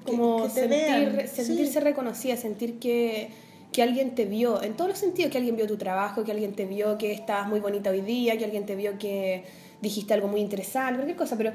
[0.06, 0.70] Que- Como que te sentir,
[1.12, 1.80] vean, sentirse sí.
[1.80, 3.30] reconocida, sentir que,
[3.72, 6.54] que alguien te vio, en todos los sentidos, que alguien vio tu trabajo, que alguien
[6.54, 9.46] te vio que estabas muy bonita hoy día, que alguien te vio que
[9.86, 11.52] dijiste algo muy interesante, cualquier cosa, pero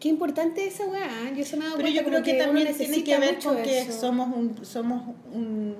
[0.00, 1.34] qué importante es esa weá, ¿eh?
[1.36, 4.00] yo se me Pero yo creo que, uno también tiene que ver con que eso.
[4.00, 5.76] somos un, somos un,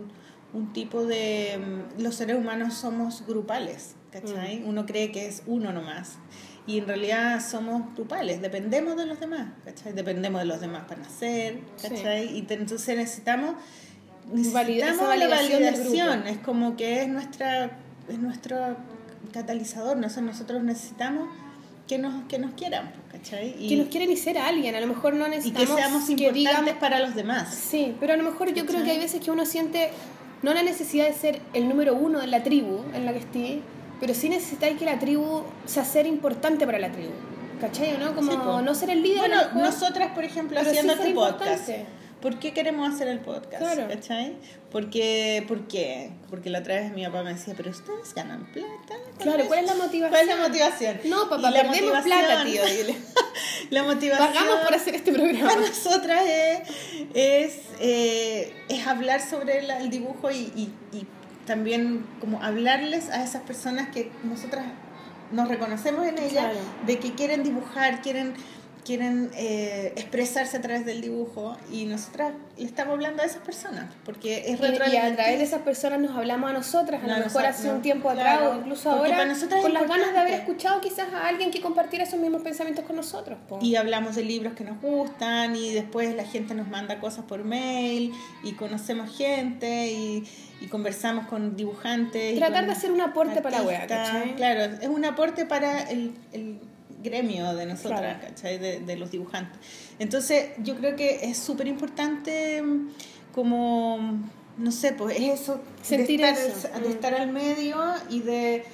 [0.53, 1.59] un tipo de...
[1.99, 4.61] mm, Los seres humanos somos grupales, ¿cachai?
[4.61, 4.69] Mm.
[4.69, 6.19] Uno cree que es uno nomás.
[6.67, 9.93] Y en realidad somos grupales, dependemos de los demás, ¿cachai?
[9.93, 11.89] Dependemos de los demás para nacer, Sí.
[11.89, 12.39] ¿cachai?
[12.39, 13.57] Y te- entonces necesitamos,
[14.33, 17.79] necesitamos la validación del validación, es como que es nuestra
[18.09, 18.77] es nuestro
[19.33, 21.29] catalizador, no sé, nosotros necesitamos
[21.87, 23.55] que nos, que nos quieran, ¿cachai?
[23.59, 26.11] Y, que nos quieren y ser alguien, a lo mejor no y necesitamos que seamos
[26.11, 27.55] importantes digamos- para los demás.
[27.55, 29.91] Sí, pero a lo mejor yo creo que hay veces que uno siente
[30.43, 33.59] no la necesidad de ser el número uno de la tribu en la que estés,
[34.01, 37.13] pero sí necesitáis que la tribu sea ser importante para la tribu.
[37.61, 38.15] ¿Cachai no?
[38.15, 39.21] Como Sí, no ser el líder.
[39.21, 41.69] Bueno, nosotras, por ejemplo, sí haciendo ser este podcast.
[41.69, 41.87] importante.
[42.25, 43.59] ¿Por qué queremos hacer el podcast?
[43.63, 43.87] Claro.
[43.89, 44.35] ¿Cachai?
[44.73, 46.11] Porque, ¿Por qué?
[46.31, 48.95] Porque la otra vez mi papá me decía, pero ustedes ganan plata.
[49.19, 49.83] Claro, ¿cuál es la eso?".
[49.85, 50.11] motivación?
[50.11, 51.01] ¿Cuál es la motivación?
[51.05, 52.65] No, papá, la perdemos motivación- plata, tío.
[52.65, 52.97] dile.
[53.71, 54.29] La motivación.
[54.33, 55.57] Pagamos por hacer este para programa.
[55.57, 56.69] nosotras es,
[57.15, 61.07] es, eh, es hablar sobre el, el dibujo y, y- y
[61.47, 64.65] también como hablarles a esas personas que nosotras
[65.31, 66.59] nos reconocemos en ellas, Claro.
[66.87, 68.35] de que quieren dibujar, quieren
[68.85, 73.93] quieren eh, expresarse a través del dibujo y nosotras le estamos hablando a esas personas
[74.05, 77.19] porque es Y, y a través de esas personas nos hablamos a nosotras, a No,
[77.19, 79.89] lo mejor hace no, un tiempo claro, atrás o incluso ahora, para nosotras con las
[79.89, 83.39] ganas de haber escuchado quizás a alguien que compartiera esos mismos pensamientos con nosotros.
[83.49, 83.59] po.
[83.61, 87.43] y hablamos de libros que nos gustan y después la gente nos manda cosas por
[87.45, 88.13] mail
[88.43, 90.25] y conocemos gente y,
[90.61, 92.35] y conversamos con dibujantes.
[92.35, 93.87] y Tratar con de hacer un aporte para la wea.
[93.87, 94.37] ¿cachai?
[94.37, 96.59] Claro, es un aporte para el, el
[97.05, 98.19] gremio de nosotras, Claro.
[98.21, 98.59] ¿cachai?
[98.59, 99.59] De, de los dibujantes.
[100.01, 102.89] Entonces yo creo que es súper importante mm,
[103.33, 104.19] como,
[104.59, 106.69] no sé, pues es eso, Sentir de, estar, eso.
[106.81, 106.93] de Mm.
[106.93, 107.79] estar al medio
[108.11, 108.65] y de,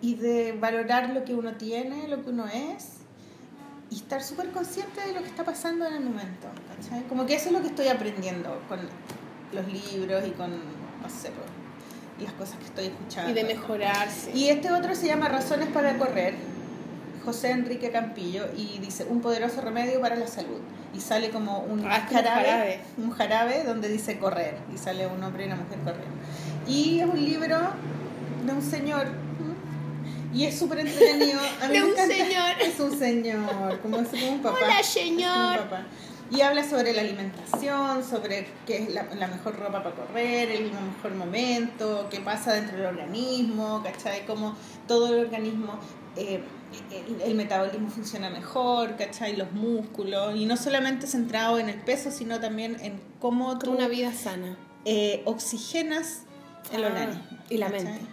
[0.00, 2.98] y de valorar lo que uno tiene, lo que uno es
[3.90, 6.48] y estar súper consciente de lo que está pasando en el momento.
[6.76, 7.02] ¿cachai?
[7.08, 8.78] Como que eso es lo que estoy aprendiendo con
[9.52, 13.30] los libros y con, no sé, pues, las cosas que estoy escuchando.
[13.30, 14.30] Y de mejorarse.
[14.34, 16.34] Y este otro se llama Razones para correr,
[17.24, 20.58] José Enrique Campillo, y dice Un poderoso remedio para la salud.
[20.94, 22.80] Y sale como un Ah, como jarabe, jarabe.
[22.98, 26.16] un jarabe donde dice correr, y sale un hombre y una mujer corriendo.
[26.66, 27.58] Y es un libro
[28.46, 29.06] de un señor.
[30.34, 31.40] Y es súper entretenido.
[31.62, 32.14] A mí De me un encanta.
[32.14, 32.50] señor.
[32.62, 34.56] Es un señor, como, es como un papá.
[34.56, 35.58] Hola, como un señor.
[35.58, 35.82] papá.
[36.30, 40.64] Y habla sobre la alimentación, sobre qué es la, la mejor ropa para correr, el
[40.72, 44.24] mejor momento, qué pasa dentro del organismo, ¿cachai?
[44.24, 44.56] Cómo
[44.88, 45.78] todo el organismo,
[46.16, 46.40] eh,
[46.90, 49.36] el, el metabolismo funciona mejor, ¿cachai?
[49.36, 53.88] Los músculos, y no solamente centrado en el peso, sino también en cómo tú una
[53.88, 54.56] vida sana.
[54.84, 56.22] eh, oxigenas
[56.72, 57.22] el Ah, organismo.
[57.50, 57.84] y la ¿cachai?
[57.84, 58.06] mente.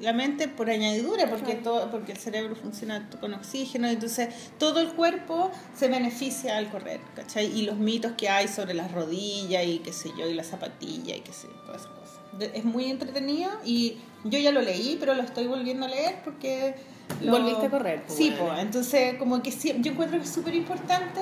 [0.00, 1.62] La mente por añadidura, porque, Claro.
[1.62, 4.28] todo, porque el cerebro funciona con oxígeno, entonces
[4.58, 7.46] todo el cuerpo se beneficia al correr, ¿cachai?
[7.46, 11.14] Y los mitos que hay sobre las rodillas y qué sé yo, y la zapatilla
[11.16, 12.52] y qué sé yo, todas esas cosas.
[12.54, 16.74] Es muy entretenido y yo ya lo leí, pero lo estoy volviendo a leer porque...
[17.20, 18.46] lo- Volviste a correr, pues, Sí, bueno.
[18.46, 21.20] pues, entonces como que sí, yo encuentro que es súper importante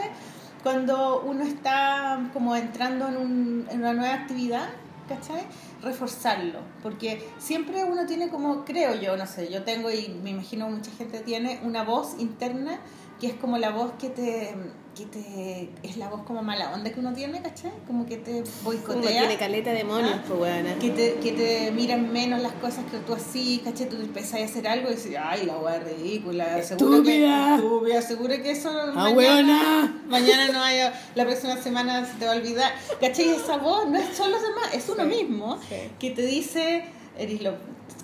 [0.63, 4.69] cuando uno está como entrando en, un- en una nueva actividad,
[5.09, 5.43] ¿cachai?
[5.83, 10.69] Reforzarlo, porque siempre uno tiene como, creo yo, no sé, yo tengo y me imagino
[10.71, 12.79] mucha gente tiene una voz interna
[13.21, 14.55] que es como la voz que te,
[14.97, 17.73] que te, es la voz como mala onda que uno tiene, ¿cachai?
[17.87, 20.25] Como que te Como boicotea tiene caleta de demonios, Ah.
[20.29, 23.89] pues que te, que te miran menos las cosas que tú así, ¿cachai?
[23.89, 27.55] Tú empezás a hacer algo y dices, ay, la weá ridícula, seguro que, Estúpida.
[27.57, 30.03] estúpida, seguro que eso Ah, mañana, weona.
[30.07, 33.31] mañana no haya, la próxima semana se te va a olvidar, ¿cachai?
[33.31, 35.75] Esa voz no es solo los demás, es uno Sí, mismo sí.
[35.99, 36.85] que te dice,
[37.19, 37.55] eres lo,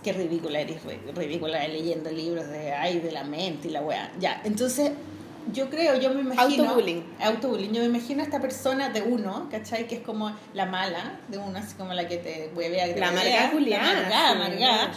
[0.02, 4.10] qué ridícula, eres ri- ridícula leyendo libros de, ay, de la mente y la weá,
[4.18, 4.90] ya, entonces...
[5.52, 6.64] Yo creo, yo me imagino.
[6.64, 7.04] Autobullying.
[7.20, 7.72] Autobullying.
[7.72, 9.86] Yo me imagino a esta persona de uno, ¿cachai?
[9.86, 12.86] Que es como la mala de uno, así como la que te huevea.
[12.86, 14.92] que te La amargada culiana, La amargada.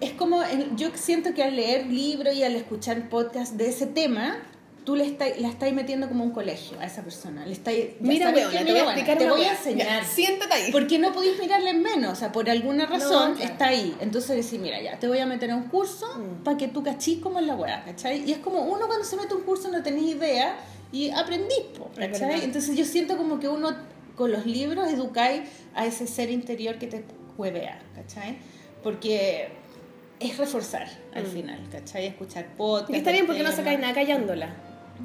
[0.00, 0.42] Es como,
[0.76, 4.38] yo siento que al leer libros y al escuchar podcast de ese tema,
[4.84, 7.46] tú le estás, la estás metiendo como un colegio a esa persona.
[7.46, 9.86] Le estás, ya Mira, sabes weona, que, te voy a explicar te voy a enseñar.
[10.02, 10.72] Ya, siéntate ahí.
[10.72, 13.50] Porque no podéis mirarle en menos, o sea, por alguna razón claro.
[13.52, 13.96] está ahí.
[14.00, 16.42] Entonces decís, mira, ya, te voy a meter a un curso Mm.
[16.44, 18.28] para que tú cachís cómo es la weá, ¿cachai?
[18.28, 20.56] Y es como uno cuando se mete a un curso no tenés idea
[20.92, 22.44] y aprendís, po, ¿cachai?
[22.44, 23.74] Entonces yo siento como que uno
[24.16, 25.42] con los libros educáis
[25.74, 27.04] a ese ser interior que te
[27.36, 28.36] huevea, ¿cachai?
[28.82, 29.48] Porque
[30.20, 31.26] es reforzar al Mm.
[31.26, 32.06] final, ¿cachai?
[32.06, 32.90] Escuchar podcast.
[32.90, 34.54] Y está bien porque no sacáis nada callándola.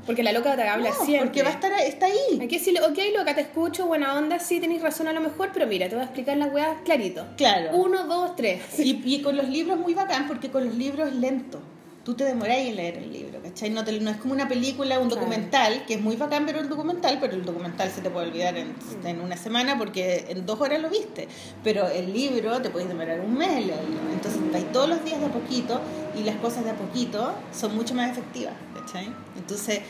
[0.06, 1.26] Porque la loca te habla No, siempre.
[1.28, 2.40] porque va a estar, está ahí.
[2.40, 5.50] Hay que decirle, ok, loca, te escucho, buena onda, sí tenéis razón a lo mejor,
[5.54, 7.26] pero mira, te voy a explicar las weas clarito.
[7.38, 7.76] Claro.
[7.76, 8.62] Uno, dos, tres.
[8.80, 11.60] Y, y con los libros muy bacán, porque con los libros es lento.
[12.06, 13.70] Tú te demoráis en leer el libro, ¿cachai?
[13.72, 15.22] No, te- no es como una película, un Claro.
[15.22, 18.56] documental, que es muy bacán ver el documental, pero el documental se te puede olvidar
[18.58, 18.74] en,
[19.04, 21.28] en una semana porque en dos horas lo viste.
[21.64, 24.00] Pero el libro te puedes demorar un mes leerlo.
[24.14, 25.82] Entonces vais todos los días de a poquito
[26.18, 29.10] y las cosas de a poquito son mucho más efectivas, ¿cachai?
[29.38, 29.82] Entonces,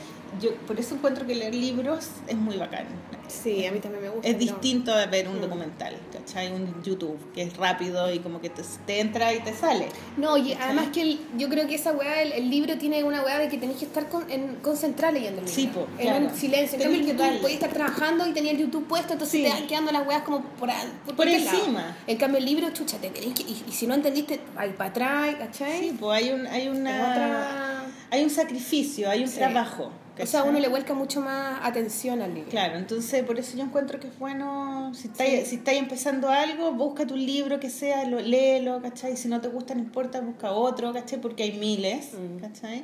[0.42, 2.86] yo por eso encuentro que leer libros es muy bacán.
[3.28, 4.28] Sí, a mí también me gusta.
[4.28, 4.40] Es no.
[4.40, 5.42] distinto a ver un Mm.
[5.42, 6.52] documental, ¿cachai?
[6.52, 9.88] Un YouTube, que es rápido y como que te, te entra y te sale.
[10.18, 10.64] No, y ¿Cachai?
[10.66, 13.48] además que el- yo creo que esa weá, el, el libro tiene una weá de
[13.48, 15.62] que tenés que estar con, en, concentrada leyendo el libro.
[15.62, 16.26] Sí, po, En claro.
[16.26, 16.78] un silencio.
[16.78, 19.44] En cambio, el YouTube podías estar trabajando y tenía el YouTube puesto, entonces Sí.
[19.44, 20.70] te van quedando las weas como por, por,
[21.06, 21.58] Por cualquier lado.
[21.60, 21.98] encima.
[22.08, 23.44] En cambio, el libro, chucha, te tenés que.
[23.44, 25.90] Y, y si no entendiste, hay para atrás, ¿cachai?
[25.90, 29.38] Sí, pues hay un, hay una otra- hay un sacrificio, hay un Sí.
[29.38, 29.92] trabajo.
[30.22, 32.50] O sea, uno le vuelca mucho más atención al libro.
[32.50, 36.72] Claro, entonces por eso yo encuentro que es bueno, si estáis, si estáis empezando algo,
[36.74, 39.16] busca tu libro que sea, lo, léelo, ¿cachai?
[39.18, 41.20] Si no te gusta, no importa, busca otro, ¿cachai?
[41.22, 42.40] Porque hay miles, Mm.
[42.40, 42.84] ¿cachai?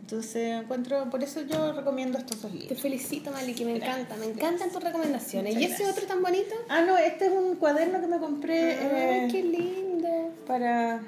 [0.00, 2.80] Entonces encuentro, por eso yo recomiendo estos dos Te libros.
[2.80, 5.54] felicito, Maliki, me Gracias, encanta, me encantan tus recomendaciones.
[5.54, 6.04] Muchas ¿Y ese gracias.
[6.04, 6.54] otro tan bonito?
[6.70, 10.08] Ah, no, este es un cuaderno que me compré Ay, eh, qué lindo.
[10.46, 11.02] para...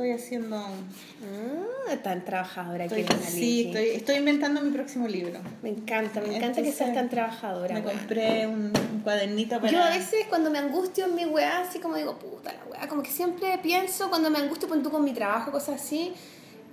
[0.00, 0.56] Estoy haciendo...
[0.56, 5.40] Ah, tan trabajadora estoy- que sí, estoy, estoy inventando mi próximo libro.
[5.62, 7.74] Me encanta, me encanta que Entonces, seas tan trabajadora.
[7.74, 9.70] Me compré un, un cuadernito para...
[9.70, 12.88] Yo a veces cuando me angustio en mi weá, así como digo, puta la weá,
[12.88, 16.14] como que siempre pienso cuando me angustio pon tú con mi trabajo, cosas así,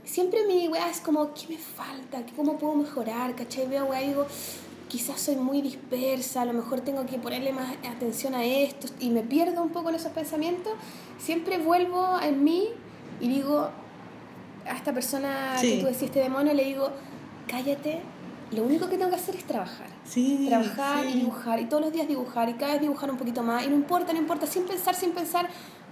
[0.05, 2.25] siempre mi weá es como, ¿qué me falta?
[2.25, 3.35] ¿Qué- ¿Cómo puedo mejorar?
[3.35, 3.67] ¿Cachai?
[3.67, 4.25] Veo weá y digo,
[4.87, 9.09] quizás soy muy dispersa, a lo mejor tengo que ponerle más atención a esto y
[9.09, 10.71] me pierdo un poco en esos pensamientos.
[11.19, 12.69] Siempre vuelvo en mí
[13.19, 13.69] y digo
[14.69, 15.71] a esta persona Sí.
[15.75, 16.89] que tú decís, este demonio, le digo,
[17.47, 18.01] cállate,
[18.51, 21.11] lo único que tengo que hacer es trabajar Sí, trabajar sí.
[21.11, 23.69] y dibujar y todos los días dibujar y cada vez dibujar un poquito más y
[23.69, 25.47] no importa, no importa, sin pensar, sin pensar,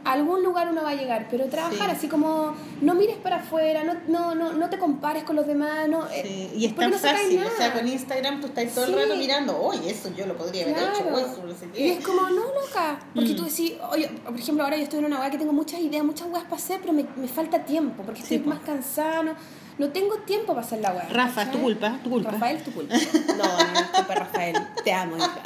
[0.06, 1.96] a algún lugar uno va a llegar, pero trabajar Sí.
[1.98, 5.90] así como no mires para afuera, no, no, no, no te compares con los demás,
[5.90, 8.94] no, eh, y es tan no fácil, o sea, con Instagram tú estás todo Sí.
[8.94, 11.18] el rato mirando, oye, eso yo lo podría haber hecho, Claro.
[11.20, 11.94] eso, no sé Y qué.
[11.94, 13.00] es como, no, loca.
[13.16, 13.36] Porque Mm.
[13.36, 16.04] tú decís, oye, por ejemplo, ahora yo estoy en una weá que tengo muchas ideas,
[16.06, 19.34] muchas weas para hacer, pero me, me falta tiempo, porque estoy más cansada, no,
[19.78, 21.08] no tengo tiempo para hacer la weá.
[21.10, 22.32] Rafa, es tu culpa, tu culpa.
[22.32, 22.96] Rafael, es tu culpa.
[23.38, 24.56] No, no, no es culpa, Rafael.
[24.84, 25.42] Te amo, hija.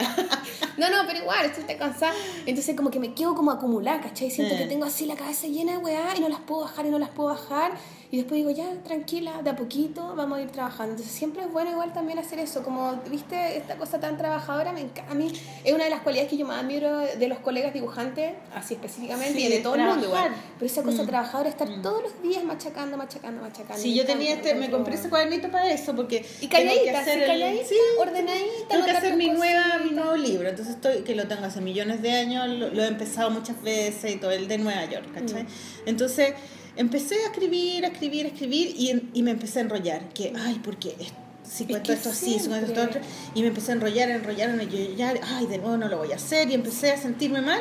[0.77, 2.13] No, no, pero igual, estoy cansada.
[2.45, 4.29] Entonces, como que me quedo como acumulada, ¿cachai?
[4.31, 4.59] Siento Eh.
[4.59, 6.99] que tengo así la cabeza llena de weá y no las puedo bajar y no
[6.99, 7.71] las puedo bajar.
[8.11, 10.93] Y después digo, ya, tranquila, de a poquito vamos a ir trabajando.
[10.93, 12.63] Entonces, siempre es bueno igual también hacer eso.
[12.63, 15.31] Como, viste, esta cosa tan trabajadora, me a mí
[15.63, 19.37] es una de las cualidades que yo más admiro de los colegas dibujantes, así específicamente,
[19.39, 20.31] Sí, y de todo el mundo igual.
[20.57, 21.07] Pero esa cosa Mm.
[21.07, 21.81] trabajadora, estar Mm.
[21.83, 23.79] todos los días machacando, machacando, machacando.
[23.79, 27.65] Sí, yo tenía este, me compré ese cuadernito para eso, porque y calladita, sí, calladita,
[27.67, 28.67] sí, ordenadita.
[28.69, 32.01] tengo que hacer mi nueva, mi nuevo libro, entonces estoy, que lo tengo hace millones
[32.01, 35.43] de años, lo, lo he empezado muchas veces y todo, el de Nueva York, ¿cachai?
[35.43, 35.47] Mm.
[35.85, 36.33] Entonces
[36.79, 40.61] empecé a escribir, a escribir, a escribir y, y me empecé a enrollar, que, ay,
[40.63, 40.95] porque
[41.43, 43.01] si cuento que esto así, si cuento esto otro,
[43.35, 46.13] y me empecé a enrollar, a enrollar, a enrollar, ay, de nuevo no lo voy
[46.13, 47.59] a hacer, y empecé a sentirme mal,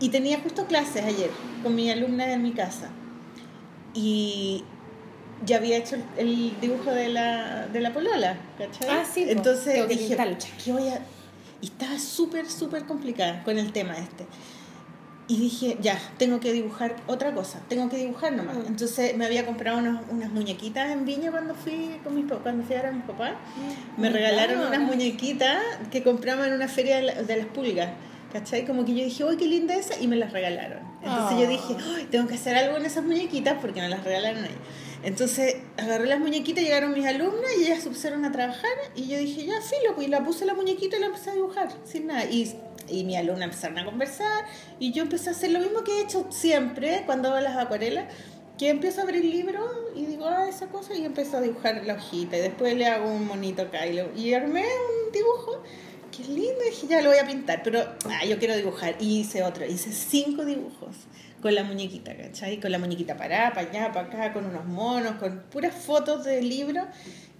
[0.00, 1.30] y tenía justo clases ayer
[1.62, 2.90] con mi alumna en mi casa,
[3.94, 4.64] y
[5.46, 8.88] ya había hecho el, dibujo de la, de la polola, ¿cachai?
[8.90, 9.24] Ah, sí.
[9.26, 10.34] Entonces dije, pintarlo.
[10.34, 11.00] "Pucha, ¿qué voy a...?
[11.62, 14.26] Y estaba súper, súper complicada con el tema este.
[15.28, 18.56] Y dije, ya, tengo que dibujar otra cosa, tengo que dibujar nomás.
[18.58, 18.66] Mm.
[18.68, 22.76] Entonces me había comprado unos- unas muñequitas en Viña cuando fui con mis, cuando fui
[22.76, 23.32] a mis papás.
[23.96, 24.12] Me Mm.
[24.12, 24.66] regalaron Ah.
[24.68, 25.58] unas muñequitas
[25.90, 27.90] que compramos en una feria de, la- de las pulgas.
[28.32, 28.66] ¿Cachai?
[28.66, 30.80] Como que yo dije, uy, qué linda esa, y me las regalaron.
[31.02, 31.40] Entonces Ah.
[31.40, 34.56] yo dije, "Ay, tengo que hacer algo en esas muñequitas porque me las regalaron ahí.
[35.04, 39.16] Entonces agarré las muñequitas, llegaron mis alumnas y ellas se pusieron a trabajar y yo
[39.18, 42.08] dije, ya, filo, pues y la puse la muñequita y la empecé a dibujar, sin
[42.08, 42.24] nada.
[42.24, 42.52] Y,
[42.88, 44.44] y mi alumna empezaron a conversar
[44.78, 48.06] y yo empecé a hacer lo mismo que he hecho siempre cuando hago las acuarelas,
[48.58, 49.60] que empiezo a abrir el libro
[49.94, 53.10] y digo, ah, esa cosa, y empiezo a dibujar la hojita y después le hago
[53.10, 55.62] un monito acá y, y armé un dibujo.
[56.16, 58.96] Qué lindo, dije, ya lo voy a pintar, pero ah, yo quiero dibujar.
[58.98, 60.96] Y hice otro, hice cinco dibujos
[61.42, 62.58] con la muñequita, ¿cachai?
[62.58, 66.48] Con la muñequita para para allá, para acá, con unos monos, con puras fotos del
[66.48, 66.86] libro.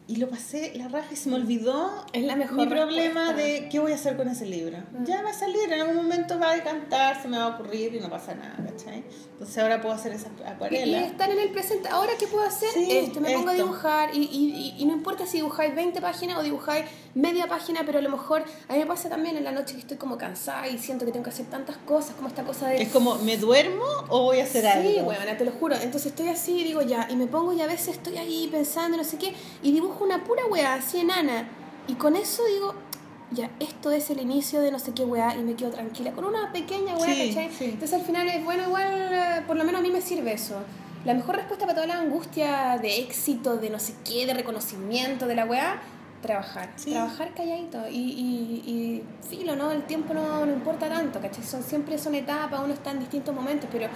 [0.08, 3.42] Y lo pasé la raja y se me olvidó Es la mejor mi problema respuesta.
[3.42, 4.78] de qué voy a hacer con ese libro.
[5.04, 7.92] Ya va a salir, en algún momento va a decantar, se me va a ocurrir
[7.92, 9.02] y no pasa nada, ¿cachai?
[9.32, 11.06] Entonces ahora puedo hacer esas Y acuarelas.
[11.10, 11.88] estar en el presente.
[11.88, 12.68] Ahora, ¿qué puedo hacer?
[12.72, 13.64] Sí, esto, me pongo a esto.
[13.64, 14.14] dibujar.
[14.14, 16.84] Y, y, y- y no importa si dibujáis 20 páginas o dibujáis
[17.16, 19.80] media página, pero a lo mejor a mí me pasa también en la noche que
[19.80, 22.82] estoy como cansada y siento que tengo que hacer tantas cosas, como esta cosa de.
[22.82, 24.68] Es como, ¿me duermo o voy a hacer Sí,
[24.98, 25.08] algo?
[25.08, 25.74] huevona, te lo juro.
[25.74, 28.96] Entonces estoy así y digo ya, y me pongo y a veces estoy ahí pensando,
[28.96, 31.48] no sé qué, y dibujo una pura weá, así enana.
[31.88, 32.74] Y con eso digo,
[33.30, 36.24] ya, esto es el inicio de no sé qué weá, y me quedo tranquila, con
[36.26, 37.50] una pequeña weá, Sí, ¿cachai?
[37.50, 37.64] sí.
[37.64, 40.56] Entonces al final es bueno, igual, por lo menos a mí me sirve eso.
[41.06, 45.26] La mejor respuesta para toda la angustia de éxito, de no sé qué, de reconocimiento
[45.28, 45.80] de la weá,
[46.26, 46.70] trabajar.
[46.76, 46.90] Sí.
[46.90, 47.88] Trabajar calladito.
[47.88, 49.70] Y, y, y filo, ¿no?
[49.72, 51.44] El tiempo no, no importa tanto, ¿cachai?
[51.44, 53.88] Son, siempre son etapas, uno está en distintos momentos, pero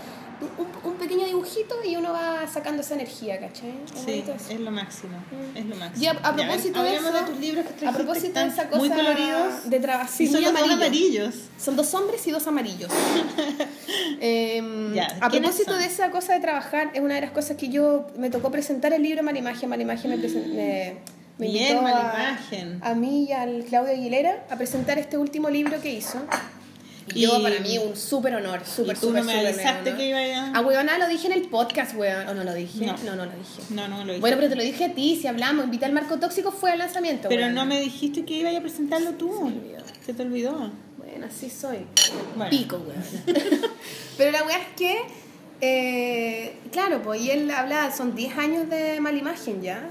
[0.59, 3.75] un, un pequeño dibujito y uno va sacando esa energía, ¿cachai?
[3.95, 4.25] Es Sí,
[4.55, 5.17] es lo máximo.
[5.55, 6.03] Es lo máximo.
[6.03, 8.69] Y a, a Ya, propósito de eso, de tus libros que a propósito de esa
[8.69, 9.69] cosa muy coloridos.
[9.69, 10.75] de trabajo, sí, son dos amarillo.
[10.75, 11.35] amarillos.
[11.59, 12.91] Son dos hombres y dos amarillos.
[14.21, 15.81] Em, Ya, a ¿quiénes propósito son?
[15.81, 18.93] de esa cosa de trabajar, es una de las cosas que yo me tocó presentar
[18.93, 19.69] el libro Malimagia.
[19.69, 20.97] Malimagia me, presen- me,
[21.41, 22.79] me Bien, invitó a, Malimagen.
[22.83, 26.19] a mí y al Claudio Aguilera a presentar este último libro que hizo.
[27.15, 29.97] Y, yo, para mí, un súper honor, súper, súper, no me avisaste honor.
[29.97, 30.53] que iba a...
[30.55, 32.29] Ah, weona, lo dije en el podcast, weón.
[32.29, 32.87] ¿O no lo dije?
[32.87, 32.97] No.
[33.05, 33.63] no, no lo dije.
[33.71, 34.21] No, no lo dije.
[34.21, 36.79] Bueno, pero te lo dije a ti, si hablamos, invita al Marco Tóxico, fue al
[36.79, 37.29] lanzamiento.
[37.29, 39.33] pero no me dijiste que iba a presentarlo tú.
[39.33, 39.85] Se me olvidó.
[40.07, 40.71] Se te olvidó.
[40.99, 41.79] Bueno, así soy.
[42.37, 42.51] Bueno.
[42.51, 43.03] Pico, weón.
[44.17, 44.99] Pero la weá es que,
[45.61, 49.89] eh, claro, pues, y él hablaba, son 10 años de mala imagen ya.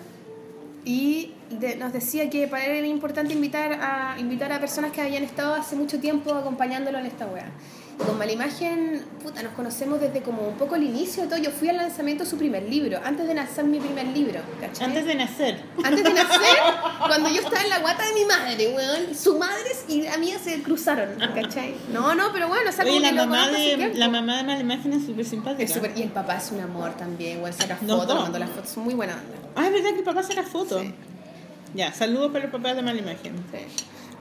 [0.85, 5.01] Y de- nos decía que para él era importante invitar a, invitar a personas que
[5.01, 7.47] habían estado hace mucho tiempo acompañándolo en esta weá.
[8.01, 11.37] Y con mala imagen, puta, nos conocemos desde como un poco el inicio de todo.
[11.39, 14.85] Yo fui al lanzamiento de su primer libro, antes de lanzar mi primer libro, ¿cachai?
[14.87, 15.61] Antes de nacer.
[15.83, 16.39] Antes de nacer,
[17.05, 20.39] cuando yo estaba en la guata de mi madre, weón, su madre y la mía
[20.39, 21.75] se cruzaron, ¿cachai?
[21.91, 25.05] No, no, pero bueno, o sea, Oye, la mamá, de, la mamá de Malimagen es
[25.05, 25.63] súper simpática.
[25.63, 28.15] Es súper- y el papá es un amor también, weón, saca fotos, dos.
[28.15, 29.49] me mandó las fotos, muy buena onda.
[29.57, 30.83] Ah, es verdad que el papá saca fotos.
[30.83, 30.93] Sí.
[31.73, 33.35] Ya, saludos para el papá de Malimagen.
[33.51, 33.59] Sí,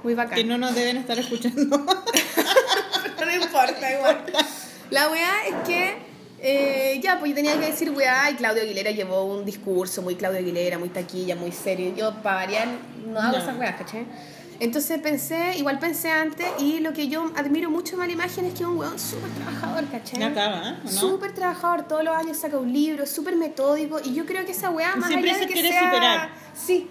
[0.03, 0.37] muy bacán.
[0.37, 1.79] Que no nos deben estar escuchando.
[1.79, 4.25] no importa, igual.
[4.91, 5.97] La weá es que,
[6.41, 10.15] eh, ya, pues yo tenía que decir weá, y Claudio Aguilera llevó un discurso muy
[10.16, 11.95] Claudio Aguilera, muy taquilla, muy serio.
[11.97, 12.69] Yo, para variar,
[13.07, 13.43] no hago No.
[13.43, 14.07] esas weas, ¿cachai?
[14.61, 18.55] Entonces pensé, igual pensé antes, y lo que yo admiro mucho de Mala Imagen es
[18.55, 20.20] que es un weón súper trabajador, ¿cachai?
[20.23, 20.75] Acaba, ¿eh?
[20.83, 20.91] ¿O no?
[20.91, 24.70] Súper trabajador, todos los años saca un libro, súper metódico, y yo creo que esa
[24.70, 25.85] weá, más Siempre allá de se que quiere sea...
[25.85, 26.31] superar.
[26.55, 26.91] Sí,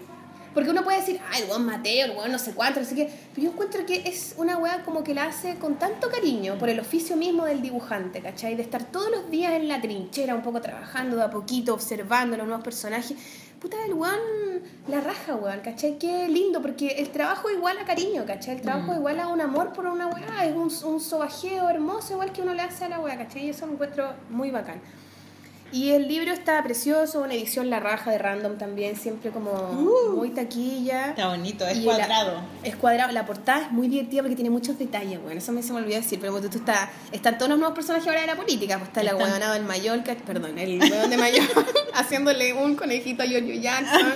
[0.58, 3.08] porque uno puede decir, ay, el weón Mateo, el weón no sé cuánto, sé qué.
[3.36, 6.68] Pero yo encuentro que es una weá como que la hace con tanto cariño por
[6.68, 8.56] el oficio mismo del dibujante, ¿cachai?
[8.56, 12.38] De estar todos los días en la trinchera, un poco trabajando de a poquito, observando
[12.38, 13.16] los nuevos personajes.
[13.62, 14.18] Puta, el weón
[14.88, 16.00] la raja, weón, ¿cachai?
[16.00, 18.56] Qué lindo, porque el trabajo igual a cariño, ¿cachai?
[18.56, 22.32] El trabajo igual a un amor por una weá, es un, un sobajeo hermoso, igual
[22.32, 23.46] que uno le hace a la weá, ¿cachai?
[23.46, 24.82] Y eso lo encuentro muy bacán.
[25.72, 29.52] Y el libro está precioso, una edición La Raja de Random también, siempre como
[30.16, 31.10] muy taquilla.
[31.10, 32.34] Está bonito, es Y cuadrado.
[32.64, 33.12] La, es cuadrado.
[33.12, 35.98] La portada es muy divertida porque tiene muchos detalles, bueno, eso me se me olvidó
[35.98, 38.88] decir, pero tú, tú está, están todos los nuevos personajes ahora de la política, pues
[38.90, 41.66] está el aguadonado del Mallorca, perdón, el hueón de Mallorca
[41.96, 44.14] haciéndole un conejito a Giorgio Jackson,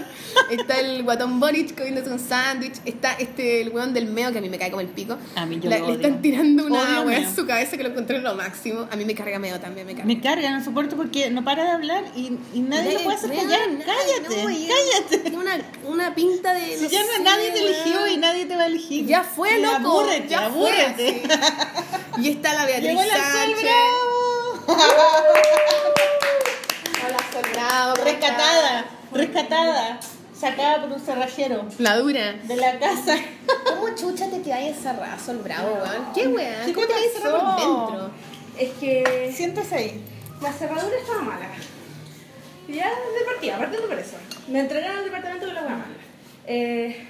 [0.49, 4.41] está el guatón Boric comiéndose un sándwich, está este el hueón del meo que a
[4.41, 5.17] mí me cae como el pico.
[5.35, 7.89] A mí yo La- lo le están tirando una hueá en su cabeza que lo
[7.89, 8.87] encontré lo máximo.
[8.91, 10.05] A mí me carga meo también, me carga.
[10.05, 13.29] Me carga, no soporto porque no para de hablar y, y nadie lo puede hacer
[13.29, 13.69] callar.
[13.69, 15.35] nadie, Cállate, no, cállate.
[15.35, 16.77] Una, una pinta de.
[16.77, 19.05] Si no ya no, sé, nadie te eligió y nadie te va a elegir.
[19.05, 19.75] Ya fue, loco.
[19.75, 21.21] Abúrrete, ya abúrrete.
[21.25, 22.21] Fue.
[22.23, 23.61] Y está la Beatriz Llegó Sánchez.
[23.63, 24.67] Bravo.
[27.07, 29.99] Hola, Sol Bravo, ¿cómo Rescatada, rescatada.
[30.39, 31.65] Sacada por un cerrajero?
[31.77, 32.33] La dura.
[32.33, 33.15] de la casa.
[33.69, 36.13] ¿Cómo chucha te quedas encerrada, Sol Bravo, weón?
[36.15, 36.65] ¿Qué weón?
[36.65, 38.11] ¿Qué ¿Cómo te quedas encerrada por dentro?
[38.57, 40.03] Es que Siéntese ahí.
[40.41, 41.47] La cerradura estaba mala.
[42.67, 44.17] Y ya de partida, partiendo por eso.
[44.47, 45.85] Me entregaron al departamento de la hueá mala.
[46.47, 47.07] Eh,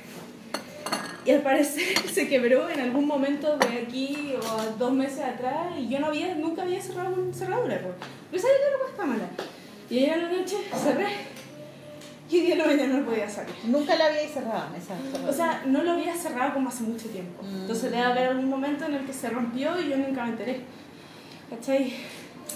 [1.23, 5.87] y al parecer se quebró en algún momento de aquí o dos meses atrás y
[5.87, 7.79] yo no había, nunca había cerrado con cerradura.
[7.79, 7.93] Pues.
[8.31, 9.29] Pero sabía que la hueá estaba mala.
[9.89, 11.07] Y ayer en la noche cerré
[12.29, 13.53] y hoy día la mañana no podía salir.
[13.65, 14.95] Nunca la había cerrado esa
[15.29, 17.43] O sea, no lo había cerrado como hace mucho tiempo.
[17.43, 17.61] Mm.
[17.61, 20.61] Entonces debe haber algún momento en el que se rompió y yo nunca me enteré.
[21.49, 21.93] ¿Cachai?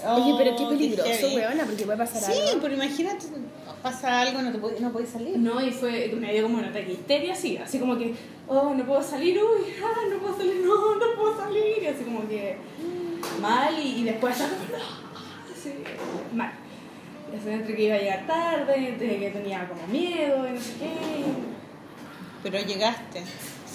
[0.03, 2.61] Oye, pero qué Oh, peligroso, weona, porque puede pasar Sí, algo.
[2.61, 3.25] pero imagínate,
[3.81, 5.37] pasa algo, no, te puede- no puedes salir.
[5.37, 8.13] No, y fue, me dio como un ataque histeria, así, así como que,
[8.47, 12.03] oh, no puedo salir, uy, ah, no puedo salir, no, no puedo salir, y así
[12.03, 12.57] como que
[13.41, 15.73] mal, y, y después no, así,
[16.35, 16.51] mal.
[17.33, 20.59] Y así entre que iba a llegar tarde, entre que tenía como miedo, y no
[20.61, 21.23] sé qué.
[22.43, 23.23] Pero llegaste,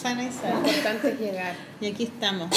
[0.01, 1.55] sana y Lo importante es llegar.
[1.81, 2.49] Y aquí estamos,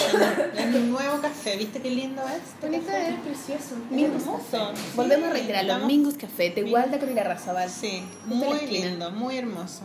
[0.57, 1.57] en, un nuevo café.
[1.57, 2.61] ¿Viste qué lindo es?
[2.61, 3.76] Bonito es, precioso.
[3.90, 4.74] Mingus hermoso.
[4.95, 7.70] Volvemos a reiterar, los Mingus Café, te guarda con la Razabal.
[7.70, 9.82] Sí, muy lindo, muy hermoso.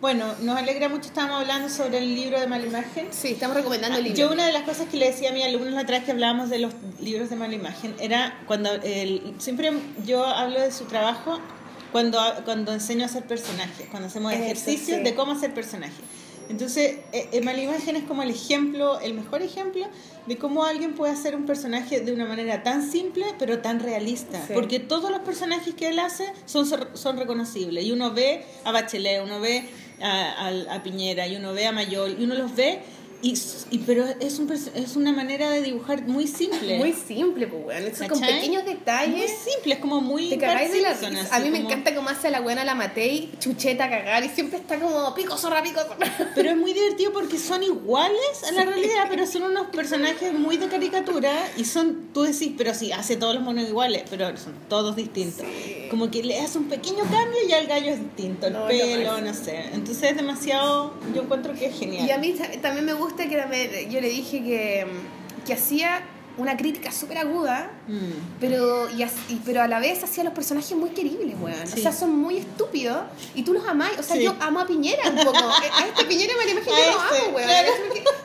[0.00, 3.08] Bueno, nos alegra mucho, estábamos hablando sobre el libro de mala imagen.
[3.10, 4.18] Sí, estamos recomendando el libro.
[4.18, 6.12] Yo una de las cosas que le decía a mis alumnos la otra vez que
[6.12, 9.70] hablábamos de los libros de mala imagen era cuando el, siempre
[10.04, 11.38] yo hablo de su trabajo
[11.92, 15.04] cuando, cuando enseño a hacer personajes, cuando hacemos Eso, ejercicios sí.
[15.04, 16.04] de cómo hacer personajes.
[16.52, 19.86] Entonces, eh, eh, mala imagen es como el ejemplo, el mejor ejemplo
[20.26, 24.38] de cómo alguien puede hacer un personaje de una manera tan simple pero tan realista.
[24.46, 24.52] Sí.
[24.54, 27.84] Porque todos los personajes que él hace son, son reconocibles.
[27.84, 29.64] Y uno ve a Bachelet, uno ve
[30.00, 32.80] a, a- a Piñera, y uno ve a Mayol, y uno los ve
[33.22, 33.38] Y,
[33.70, 36.76] y- pero es, un, es una manera de dibujar muy simple.
[36.78, 37.84] Muy simple, pues, weón.
[37.84, 39.30] Eso con pequeños muy detalles.
[39.44, 40.28] simple, es como muy.
[40.28, 40.96] Te cagáis de la.
[41.30, 44.78] A mí me encanta cómo hace la buena la Matei, chucheta cagar y siempre está
[44.80, 46.32] como pico zorra, pico zorra.
[46.34, 50.56] Pero es muy divertido porque son iguales a la realidad, pero son unos personajes muy
[50.56, 54.54] de caricatura y son, tú decís, pero sí, hace todos los monos iguales, pero son
[54.68, 55.46] todos distintos.
[55.90, 58.66] Como que le hace un pequeño cambio y ya el gallo es distinto, el No,
[58.66, 59.66] pelo, no sé.
[59.74, 62.06] Entonces es demasiado, yo encuentro que es genial.
[62.06, 64.86] Y a mí ta- también me gusta que también- yo le dije que,
[65.46, 66.02] que hacía
[66.38, 68.38] una crítica súper aguda, Mm.
[68.40, 69.04] pero, y
[69.44, 71.66] pero a la vez hacía los personajes muy queribles, weón.
[71.66, 71.74] Sí.
[71.80, 73.02] O sea, son muy estúpidos
[73.34, 73.90] y tú los amás.
[73.98, 74.22] O sea, Sí.
[74.24, 75.36] yo amo a Piñera un poco.
[75.82, 77.48] a este Piñera me lo imagino, yo lo ese, amo, weón.
[77.48, 77.72] claro.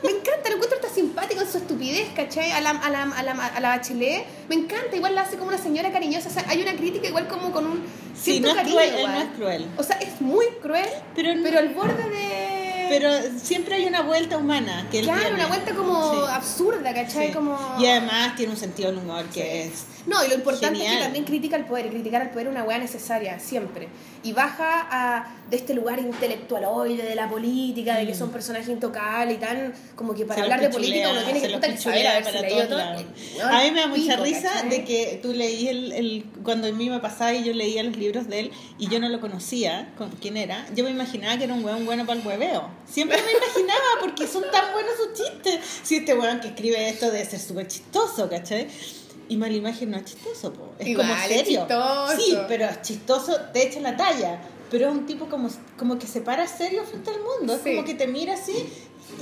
[0.02, 2.50] Me encanta, lo encuentro tan simpático en su estupidez, ¿cachai?
[2.52, 4.96] A la, a la, a la, a la Bachelet, me encanta.
[4.96, 6.30] Igual la hace como una señora cariñosa.
[6.30, 7.82] O sea, hay una crítica igual como con un
[8.14, 8.74] Sí, cierto no es cariño.
[8.76, 9.14] cruel, él igual.
[9.14, 9.66] no es cruel.
[9.76, 12.57] O sea, es muy cruel, Pero, pero al borde de...
[12.88, 13.10] pero
[13.42, 15.34] siempre hay una vuelta humana que él Claro, tiene.
[15.36, 16.18] una vuelta como Sí.
[16.32, 17.28] absurda, ¿cachai?
[17.28, 17.32] Sí.
[17.32, 17.58] Como...
[17.78, 19.84] Y además tiene un sentido del humor que es...
[20.08, 22.52] No, y lo importante es que también critica al poder, y criticar al poder es
[22.52, 23.88] una weá necesaria, siempre.
[24.22, 29.36] Y baja a, de este lugar intelectualoide de la política, de que son personajes intocables
[29.36, 30.40] y tan, como que para Mm.
[30.40, 32.80] Se hablar de política uno tiene que, puta, que saber todos todo.
[32.80, 34.70] A mí me da mucha pico, risa ¿cachai?
[34.70, 37.96] de que tú leí el, el cuando a mí me pasaba y yo leía los
[37.96, 41.44] libros de él y yo no lo conocía, con quién era, yo me imaginaba que
[41.44, 42.68] era un weón bueno para el hueveo.
[42.88, 45.60] Siempre me imaginaba porque son tan buenos sus chistes.
[45.82, 48.68] Si este weón que escribe esto debe ser súper chistoso, ¿cachai?
[49.28, 50.72] Y mala imagen no es chistoso, po.
[50.78, 51.60] es Igual, como es serio.
[51.60, 52.16] chistoso.
[52.16, 54.40] Sí, pero es chistoso, te echa la talla.
[54.70, 55.48] Pero es un tipo como,
[55.78, 57.54] como que se para serio frente al mundo.
[57.54, 58.52] Es como que te mira así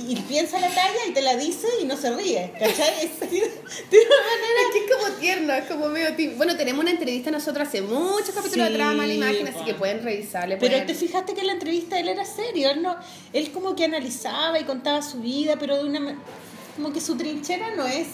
[0.05, 2.51] y piensa la talla y te la dice y no se ríe.
[2.59, 2.93] ¿Cachai?
[3.05, 6.37] Es- de una manera Es que es como tierno, es como medio tímido.
[6.37, 10.03] Bueno, tenemos una entrevista nosotros hace muchos capítulos Sí, atrás, mala imagen, así que pueden
[10.03, 10.57] revisarle.
[10.57, 12.97] Pero te fijaste que en la entrevista él era serio, él no,
[13.31, 16.17] él como que analizaba y contaba su vida, pero de una
[16.75, 18.07] como que su trinchera no es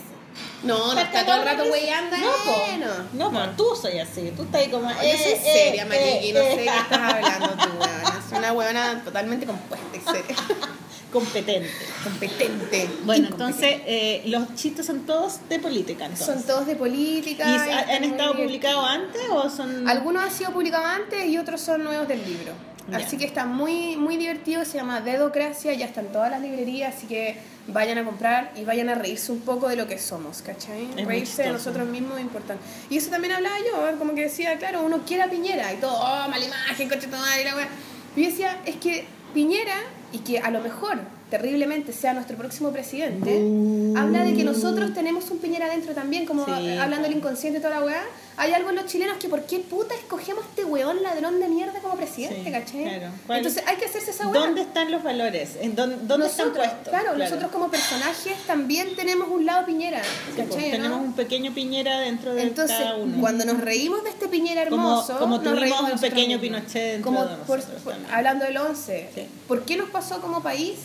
[0.63, 2.17] No, no está todo el rato weyando.
[2.17, 2.65] No, po.
[2.67, 2.77] eh,
[3.13, 3.29] no.
[3.29, 6.33] no, po, tú soy así, tú estás ahí como Yo soy eh, seria, eh, Mariqui,
[6.33, 8.19] no sé eh, qué estás hablando tú, weona.
[8.25, 10.35] Es una weona totalmente compuesta y seria.
[11.13, 11.69] competente.
[12.03, 12.89] Competente.
[13.03, 16.25] Bueno, entonces eh, los chistes son todos de política, entonces.
[16.25, 17.45] Son todos de política.
[17.47, 21.83] ¿Y han estado publicados antes o son Algunos han sido publicados antes y otros son
[21.83, 22.53] nuevos del libro.
[22.91, 26.95] Así que está muy, muy divertido, se llama Dedocracia, ya está en todas las librerías,
[26.95, 27.37] así que
[27.67, 30.89] vayan a comprar y vayan a reírse un poco de lo que somos, ¿cachai?
[30.97, 32.61] Es reírse de nosotros mismos es importante.
[32.89, 35.93] Y eso también hablaba yo, como que decía, claro, uno quiere a Piñera y todo,
[35.93, 37.69] oh, mala imagen, coche madre, y la wea.
[38.15, 39.77] Y yo decía, es que Piñera,
[40.11, 40.99] y que a lo mejor
[41.37, 43.31] terriblemente sea nuestro próximo presidente,
[43.97, 47.61] habla de que nosotros tenemos un Piñera adentro también, como Sí, hablando del inconsciente y
[47.61, 48.03] toda la weá.
[48.37, 51.79] Hay algo en los chilenos que por qué puta escogemos este weón ladrón de mierda
[51.81, 52.83] como presidente, Sí, ¿cachai?
[52.83, 53.07] claro.
[53.25, 54.41] ¿Cuál- Entonces hay que hacerse esa weá.
[54.41, 55.51] ¿Dónde están los valores?
[55.61, 56.89] ¿En dónde, dónde están nosotros, puestos?
[56.89, 61.03] claro, nosotros como personajes también tenemos un lado Piñera, Sí, pues, tenemos no?
[61.03, 63.17] un pequeño piñera dentro de Entonces, cada uno.
[63.21, 66.41] cuando nos reímos de este Piñera Como- hermoso, como nos tuvimos reímos un pequeño mismos.
[66.61, 68.13] Pinochet dentro Como de por- nosotros por- también.
[68.13, 69.25] hablando del 11, Sí.
[69.47, 70.75] ¿por qué nos pasó como país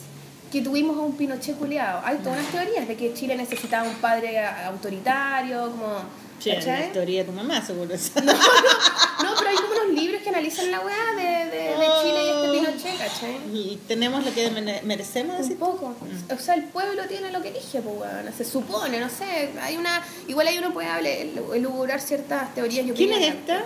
[0.50, 2.00] que tuvimos a un Pinochet culiado?
[2.04, 6.28] Hay todas unas teorías de que Chile necesitaba un padre autoritario, como...
[6.38, 7.94] Sí, la teoría de tu mamá, seguro.
[9.24, 12.28] No, pero hay como unos libros que analizan la weá de, de, de Chile y
[12.30, 13.36] este Pinochet, ¿cachai?
[13.52, 15.88] y tenemos lo que mere- merecemos Un poco.
[16.00, 16.32] Mm.
[16.32, 18.32] O sea, el pueblo tiene lo que elige, pues, weón.
[18.36, 19.50] Se supone, no sé.
[19.60, 20.00] Hay una.
[20.28, 23.64] Igual ahí uno puede hablar- ciertas teorías y ¿Quién es esta?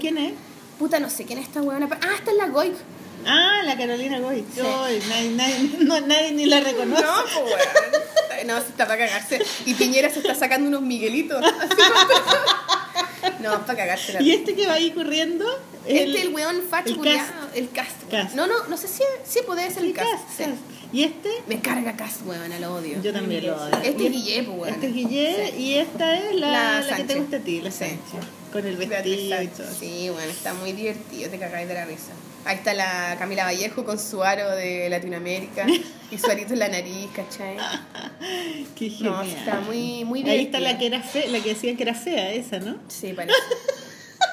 [0.00, 0.32] ¿Quién es?
[0.78, 1.88] Puta, no sé quién es esta weona.
[1.92, 2.74] Ah, esta es la Goik.
[3.26, 4.44] Ah, la Carolina Goy.
[4.54, 4.60] Sí.
[5.08, 7.02] Nadie, nadie- no, nadie ni la reconoce.
[7.02, 7.12] No,
[7.44, 8.46] pues.
[8.46, 9.42] No, se está para cagarse.
[9.66, 11.42] Y Piñera se está sacando unos miguelitos.
[13.40, 15.44] No, para cagarse la Y este que va ahí corriendo.
[15.86, 17.32] Este es el weón facho el cast.
[17.54, 18.10] El cast.
[18.10, 18.34] Cast.
[18.34, 20.10] No, no, no sé si, sí puede ser el, el cast.
[20.10, 20.44] cast, sí.
[20.44, 20.56] cast.
[20.92, 23.00] Y este, Me carga cast, weón, lo odio.
[23.02, 23.76] yo también lo odio.
[23.82, 24.74] Este es Guille, pues, weón.
[24.74, 25.56] Este es Guille Sí.
[25.62, 27.70] y esta es la, La la que te gusta a ti, la.
[27.70, 28.00] Sánchez.
[28.52, 29.36] Con el vestido.
[29.78, 32.12] Sí, bueno, está muy divertido, te cagáis de la risa.
[32.48, 35.66] Ahí está la Camila Vallejo con su aro de Latinoamérica
[36.10, 37.58] y su arito en la nariz, ¿cachai?
[38.74, 39.26] Qué No, genial.
[39.38, 42.32] está muy, muy Ahí está la que era fea, la que decían que era fea,
[42.32, 42.76] esa, ¿no?
[42.88, 43.36] Sí, parece.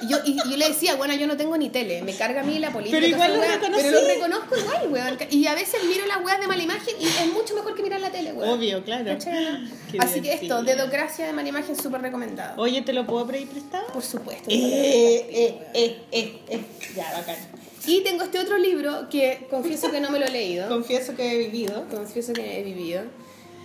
[0.02, 2.44] Y yo, y yo le decía, bueno, yo no tengo ni tele, me carga a
[2.44, 2.98] mí la política.
[3.00, 3.60] Pero igual lo wea.
[3.62, 5.18] Pero lo reconozco igual, weón.
[5.30, 8.00] Y a veces miro las weas de mala imagen y es mucho mejor que mirar
[8.00, 8.50] la tele, weón.
[8.58, 9.06] Obvio, claro.
[9.06, 9.44] ¿Cachai,
[9.94, 10.04] no?
[10.04, 12.62] Así que esto, Dedocracia de mala imagen, súper recomendado.
[12.62, 13.88] Oye, ¿te lo puedo pedir prestado?
[13.88, 14.50] Por supuesto.
[14.50, 16.62] Eh, eh, eh, eh, eh.
[16.96, 17.36] Ya, bacán.
[17.88, 20.68] Y tengo este otro libro que confieso que no me lo he leído.
[20.70, 21.86] Confieso que he vivido.
[21.90, 23.04] Confieso que he vivido.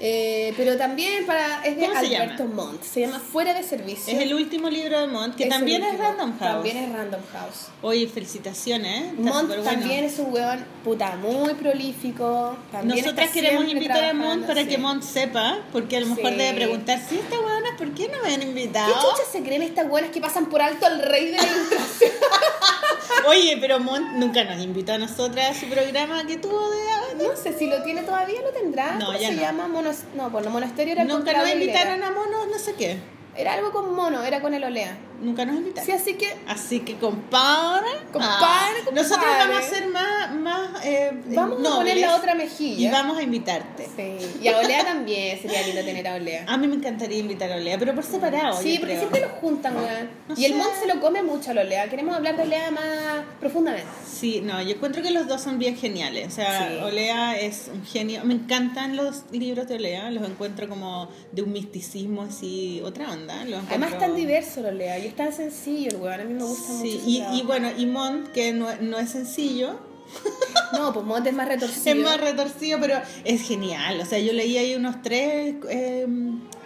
[0.03, 2.83] Eh, pero también para es de ¿Cómo se Alberto Montt.
[2.83, 4.15] Se llama Fuera de Servicio.
[4.15, 5.99] Es el último libro de Montt, que Es también es.
[5.99, 6.41] Random House.
[6.53, 7.67] También es Random House.
[7.83, 9.13] Oye, felicitaciones, ¿eh?
[9.19, 9.63] Montt bueno.
[9.63, 12.57] también es un weón puta muy prolífico.
[12.73, 14.69] También Nosotras queremos invitar a trabajando, Mont para sí.
[14.69, 16.37] que Mont sepa, porque a lo mejor Sí.
[16.39, 18.95] debe preguntar si esta huevona, ¿por qué no me han ¿Qué invitado?
[18.95, 22.11] chuchas se creen estas buenas que pasan por alto al rey de la ilustración?
[23.29, 26.79] Oye, pero Mont nunca nos invitó a nosotras a su programa que tuvo de...
[27.23, 28.93] No sé si lo tiene todavía, lo tendrá.
[28.93, 29.43] No, ¿Cómo ya se no.
[29.43, 29.69] llama?
[29.91, 30.05] Monos...
[30.15, 32.99] No, pues no, monasterio era el Nunca nos invitaron a monos, no sé qué.
[33.37, 34.97] Era algo con mono, era con el Olea.
[35.21, 35.85] Nunca nos invitaron.
[35.87, 39.03] Sí, así que Así que compadre, Compadre, ah, compadre.
[39.03, 42.91] nosotros vamos a hacer más, más eh, vamos a poner la otra y mejilla.
[42.93, 43.89] vamos a invitarte.
[43.97, 44.39] Sí.
[44.43, 46.45] Y a Olea también sería lindo tener a Olea.
[46.49, 48.61] A mí me encantaría invitar a Olea, pero por separado.
[48.61, 48.99] Sí, porque creo.
[49.01, 50.11] siempre los juntan, weón.
[50.29, 50.55] No y el.
[50.55, 51.89] Mont se lo come mucho a la Olea.
[51.91, 53.87] Queremos hablar de Olea más profundamente.
[54.11, 56.29] Sí, no, yo encuentro que los dos son bien geniales.
[56.29, 56.77] O sea, Sí.
[56.83, 58.25] Olea es un genio.
[58.25, 63.45] Me encantan los libros de Olea, los encuentro como de un misticismo así, otra onda.
[63.45, 66.21] Los Además, encuentro- tan diverso Olea y es tan sencillo el weón.
[66.21, 66.83] A mí me gusta mucho.
[66.91, 69.79] Sí, su y, y bueno, y Mont, que no, no es sencillo,
[70.73, 71.97] No, pues Mont es más retorcido.
[71.97, 74.01] es más retorcido, pero es genial.
[74.01, 76.07] O sea, yo leí ahí unos tres eh,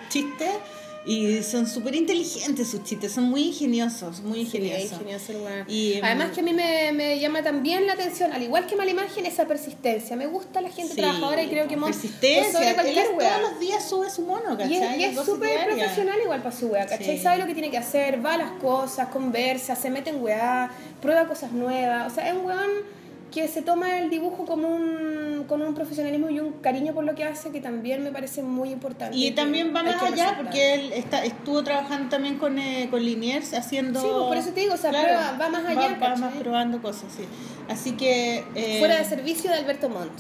[0.09, 0.51] chistes
[1.07, 4.93] y son súper inteligentes sus chistes, son muy ingeniosos, muy Sí, ingeniosos.
[4.93, 5.33] ingenioso.
[5.69, 8.75] Y, Además mm, que a mí me, me llama también la atención, al igual que
[8.77, 10.17] mala imagen, esa persistencia.
[10.17, 12.77] Me gusta la gente Sí, trabajadora y creo que Mont persistencia, él
[13.19, 14.73] todos los días sube su mono, ¿cachai?
[14.73, 17.17] Y es- y es súper profesional igual para su weá, ¿cachai?
[17.19, 17.23] Sí.
[17.23, 20.71] Sabe lo que tiene que hacer, va a las cosas, conversa, se mete en weá,
[21.03, 22.11] prueba cosas nuevas.
[22.11, 22.71] O sea, es un weón
[23.33, 27.15] que se toma el dibujo como un, con un profesionalismo y un cariño por lo
[27.15, 29.17] que hace que también me parece muy importante.
[29.17, 33.55] Y también va más allá porque él está, estuvo trabajando también con, eh, con Liniers
[33.55, 34.01] haciendo...
[34.01, 36.35] Sí, pues por eso te digo, o sea, prueba- va más allá, Va, va más
[36.35, 37.25] probando cosas, sí.
[37.69, 38.45] Así que...
[38.55, 40.13] eh, Fuera de servicio de Alberto Montt.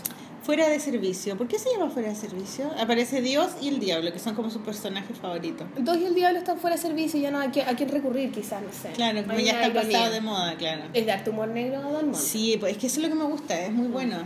[0.43, 1.39] Fuera de servicio.
[1.39, 2.71] ¿Por qué se llama fuera de servicio?
[2.79, 5.67] Aparece Dios y el diablo, que son como sus personajes favoritos.
[5.79, 7.89] Dos y el diablo están fuera de servicio y ya no hay que, a quién
[7.89, 8.91] recurrir, quizás, no sé.
[8.91, 10.83] Claro, como ya está pasado de moda, claro.
[10.93, 12.17] Es dar tu humor negro a Don Montt.
[12.17, 14.19] Sí, pues es que eso es lo que me gusta, es muy bueno.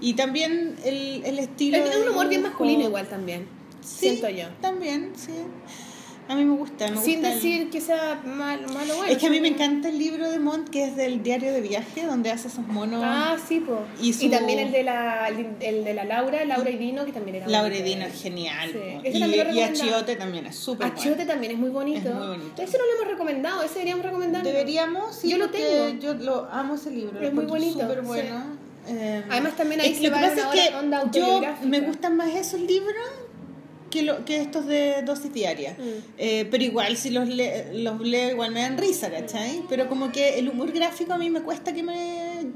[0.00, 1.78] Y también el, el estilo...
[1.78, 3.46] Es un humor bien masculino igual también,
[3.80, 4.48] Sí, siento yo.
[4.60, 5.32] También, sí.
[6.28, 9.12] A mí me gusta, me Sin gusta el- decir que sea mal, malo bueno.
[9.12, 11.60] es que a mí me encanta el libro de Montt que es del diario de
[11.60, 13.00] viaje, donde hace esos monos.
[13.04, 13.78] Ah, sí, po.
[14.02, 17.36] Y Y, también el de la el de la Laura, Laura y Dino, que también
[17.36, 17.84] era Laura bonito.
[17.84, 18.70] Edina es genial.
[18.72, 19.08] Sí.
[19.08, 19.72] Y, y a recomendaba.
[19.72, 21.30] Chiote también es súper Achiote bueno.
[21.30, 22.08] también es muy bonito.
[22.08, 22.60] Es muy bonito.
[22.60, 24.50] Ese no lo hemos recomendado, ese deberíamos recomendarlo.
[24.50, 26.00] Deberíamos, sí, Yo lo tengo.
[26.00, 27.20] Yo lo amo ese libro.
[27.20, 28.06] Es muy bonito, Súper sí.
[28.88, 32.16] Eh, Además, también ahí es- se lo que pasa es que onda yo me gustan
[32.16, 33.06] más esos libros
[33.90, 35.78] que, lo, que estos de dosis diarias.
[35.78, 35.82] Mm.
[36.18, 39.62] Eh, pero igual, si los, le- los leo, igual me dan risa, ¿cachai?
[39.68, 42.46] Pero como que el humor gráfico a mí me cuesta que me,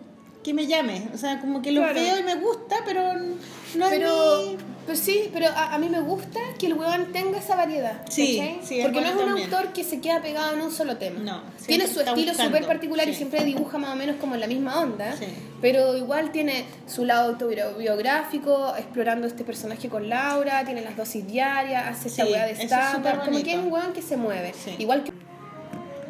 [0.43, 1.09] que me llame.
[1.15, 2.01] O sea, como que los Claro.
[2.01, 4.57] veo y me gusta, pero no es Pero, mi-
[4.87, 8.01] pues sí, pero a, a mí me gusta que el weón tenga esa variedad.
[8.09, 8.41] Sí,
[8.83, 9.53] Porque no es un también.
[9.55, 11.21] autor que se queda pegado en un solo tema.
[11.21, 14.47] No, Tiene su estilo súper particular y siempre dibuja más o menos como en la
[14.47, 15.15] misma onda.
[15.17, 15.27] Sí.
[15.61, 21.87] Pero igual tiene su lado autobiográfico, explorando este personaje con Laura, tiene las dosis diarias,
[21.87, 24.55] hace esta Sí, weá de eso es como que es un weón que se mueve.
[24.55, 24.75] Sí.
[24.79, 25.13] Igual que.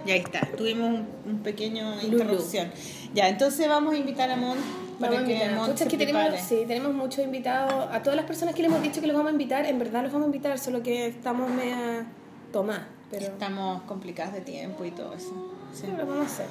[0.06, 2.70] Ya está, tuvimos un, un pequeño interrupción.
[3.14, 4.60] Ya, entonces vamos a invitar a Mont
[4.98, 5.48] para Vamos a que.
[5.50, 7.88] Mont Pucha, se que tenemos, sí, tenemos muchos invitados.
[7.90, 10.02] A todas las personas que le hemos dicho que los vamos a invitar, en verdad
[10.02, 12.06] los vamos a invitar, solo que estamos media
[12.52, 12.86] tomadas.
[13.10, 15.52] Pero Estamos complicadas de tiempo y todo eso.
[15.72, 15.82] Sí.
[15.82, 16.46] sí, lo vamos a hacer.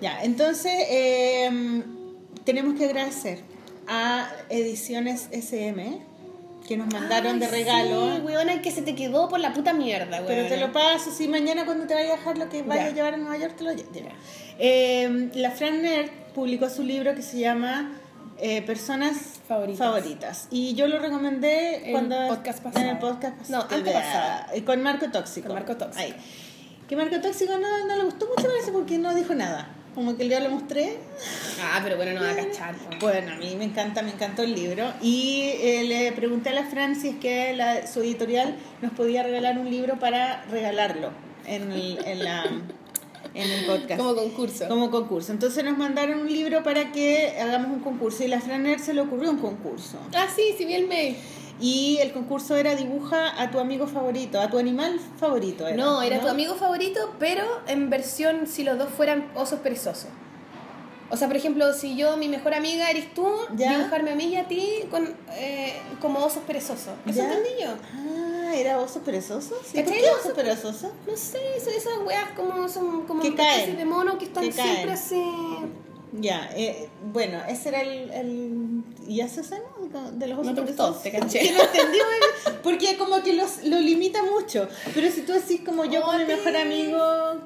[0.00, 1.82] Ya, entonces eh,
[2.44, 3.40] tenemos que agradecer
[3.86, 6.00] a Ediciones SM
[6.68, 8.16] que nos mandaron de regalo.
[8.16, 10.26] Sí, weona, que se te quedó por la puta mierda, weona.
[10.26, 12.88] Pero te lo paso, si mañana cuando te vaya a dejar lo que vaya Ya.
[12.88, 13.88] a llevar a Nueva York, te lo llevo.
[14.58, 17.92] Eh, la Fran Nerd publicó su libro que se llama
[18.38, 19.78] eh, Personas Favoritas.
[19.86, 20.48] Favoritas.
[20.50, 22.16] Y yo lo recomendé El cuando...
[22.28, 22.84] podcast pasado.
[22.84, 23.74] En el podcast No, pasado.
[23.76, 24.52] antepasado.
[24.54, 25.46] Eh, Con Marco Tóxico.
[25.48, 26.00] Con Marco Tóxico.
[26.02, 26.14] Ahí.
[26.86, 29.68] Que Marco Tóxico no, no le gustó mucho parece porque no dijo nada.
[29.98, 30.96] Como que el día lo mostré.
[31.60, 32.72] Ah, pero bueno, no va a cachar.
[32.76, 32.88] po.
[33.00, 34.92] Bueno, a mí me encanta, me encantó el libro.
[35.02, 39.24] Y eh, le pregunté a la Fran si es que la- su editorial nos podía
[39.24, 41.10] regalar un libro para regalarlo
[41.46, 42.44] en el, en la,
[43.34, 43.98] en el podcast.
[44.00, 44.68] Como concurso.
[44.68, 45.32] Como concurso.
[45.32, 48.22] Entonces nos mandaron un libro para que hagamos un concurso.
[48.22, 49.98] Y a la Fran Nerd se le ocurrió un concurso.
[50.14, 51.16] Ah, sí, sí vi el mail.
[51.60, 55.66] Y el concurso era dibuja a tu amigo favorito, a tu animal favorito.
[55.66, 60.06] Era, No, era tu amigo favorito, pero en versión si los dos fueran osos perezosos.
[61.10, 63.26] O sea, por ejemplo, si yo, mi mejor amiga eres tú,
[63.56, 63.76] Ya.
[63.78, 66.90] dibujarme a mí y a ti con, eh, como osos perezosos.
[67.06, 67.70] Eso entendí yo.
[67.96, 69.54] Ah, ¿era oso perezoso?
[69.64, 70.92] Sí, ¿por qué Oso oso perezoso?
[71.06, 73.76] No sé, son esas weas como, son como Que caen.
[73.78, 75.22] de mono que están siempre así.
[76.12, 79.58] Ya, eh, bueno, ese era el, el y hace esa
[80.12, 81.40] de los No te gustó, te caché.
[81.40, 81.58] Que no
[82.62, 84.68] porque como que los, lo limita mucho.
[84.94, 86.98] Pero si tú decís como yo con mi mejor amigo,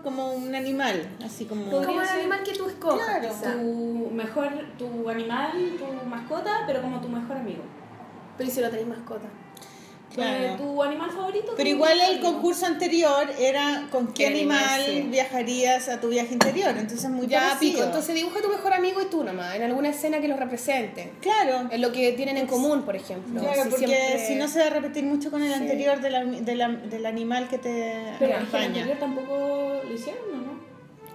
[0.02, 1.70] como un animal, así como...
[1.70, 3.04] Como el ser- animal que tú escojas.
[3.04, 3.28] Claro.
[3.28, 3.52] quizá.
[3.52, 4.48] Tu mejor,
[4.78, 7.62] tu animal, tu mascota, pero como tu mejor amigo.
[8.36, 9.28] Pero ¿y si lo tenéis mascota?
[10.14, 10.44] Claro.
[10.44, 11.52] Eh, tu animal favorito.
[11.56, 12.32] Pero igual el amigo.
[12.32, 15.06] concurso anterior era con qué ¿Qué animal, sí.
[15.10, 17.72] viajarías a tu viaje interior, entonces muy Ya, parecido.
[17.72, 17.84] pico.
[17.84, 21.12] Entonces dibuja a tu mejor amigo y tú nomás, en alguna escena que los represente.
[21.20, 23.40] Claro, En lo que tienen en común, por ejemplo.
[23.40, 25.54] claro, Si porque siempre- si no se va a repetir mucho con el Sí.
[25.54, 30.22] anterior de la- de la- del animal que te Pero el anterior tampoco lo hicieron,
[30.34, 30.51] ¿o no?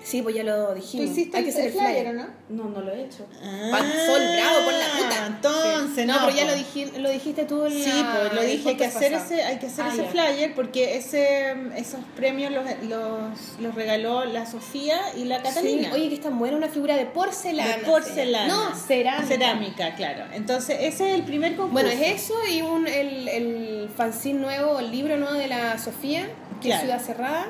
[0.07, 1.09] Sí, pues ya lo ¿Tú dijimos.
[1.11, 2.27] hiciste Hay el, que hacer el flyer o no?
[2.49, 3.25] No, no lo he hecho.
[3.27, 5.25] Sol bravo por la puta.
[5.27, 8.41] Entonces, no, no, pero ya lo, dij- lo dijiste tú en Sí, la- pues lo
[8.41, 9.33] el dije, hay que hacer pasado.
[9.35, 14.23] ese, hay que hacer Ah, ese flyer porque ese, esos premios los, los, los regaló
[14.23, 15.89] la Sofía y la Sí, Catalina.
[15.93, 17.77] Oye, que es tan buena una figura de porcelana.
[17.77, 18.47] de porcelana.
[18.47, 19.27] No, cerámica.
[19.27, 20.23] Cerámica, claro.
[20.33, 21.73] Entonces, ese es el primer concurso.
[21.73, 26.27] Bueno, es eso y un, el, el fanzine nuevo, el libro nuevo de la Sofía,
[26.61, 26.75] que Claro.
[26.75, 27.47] es Ciudad Cerrada,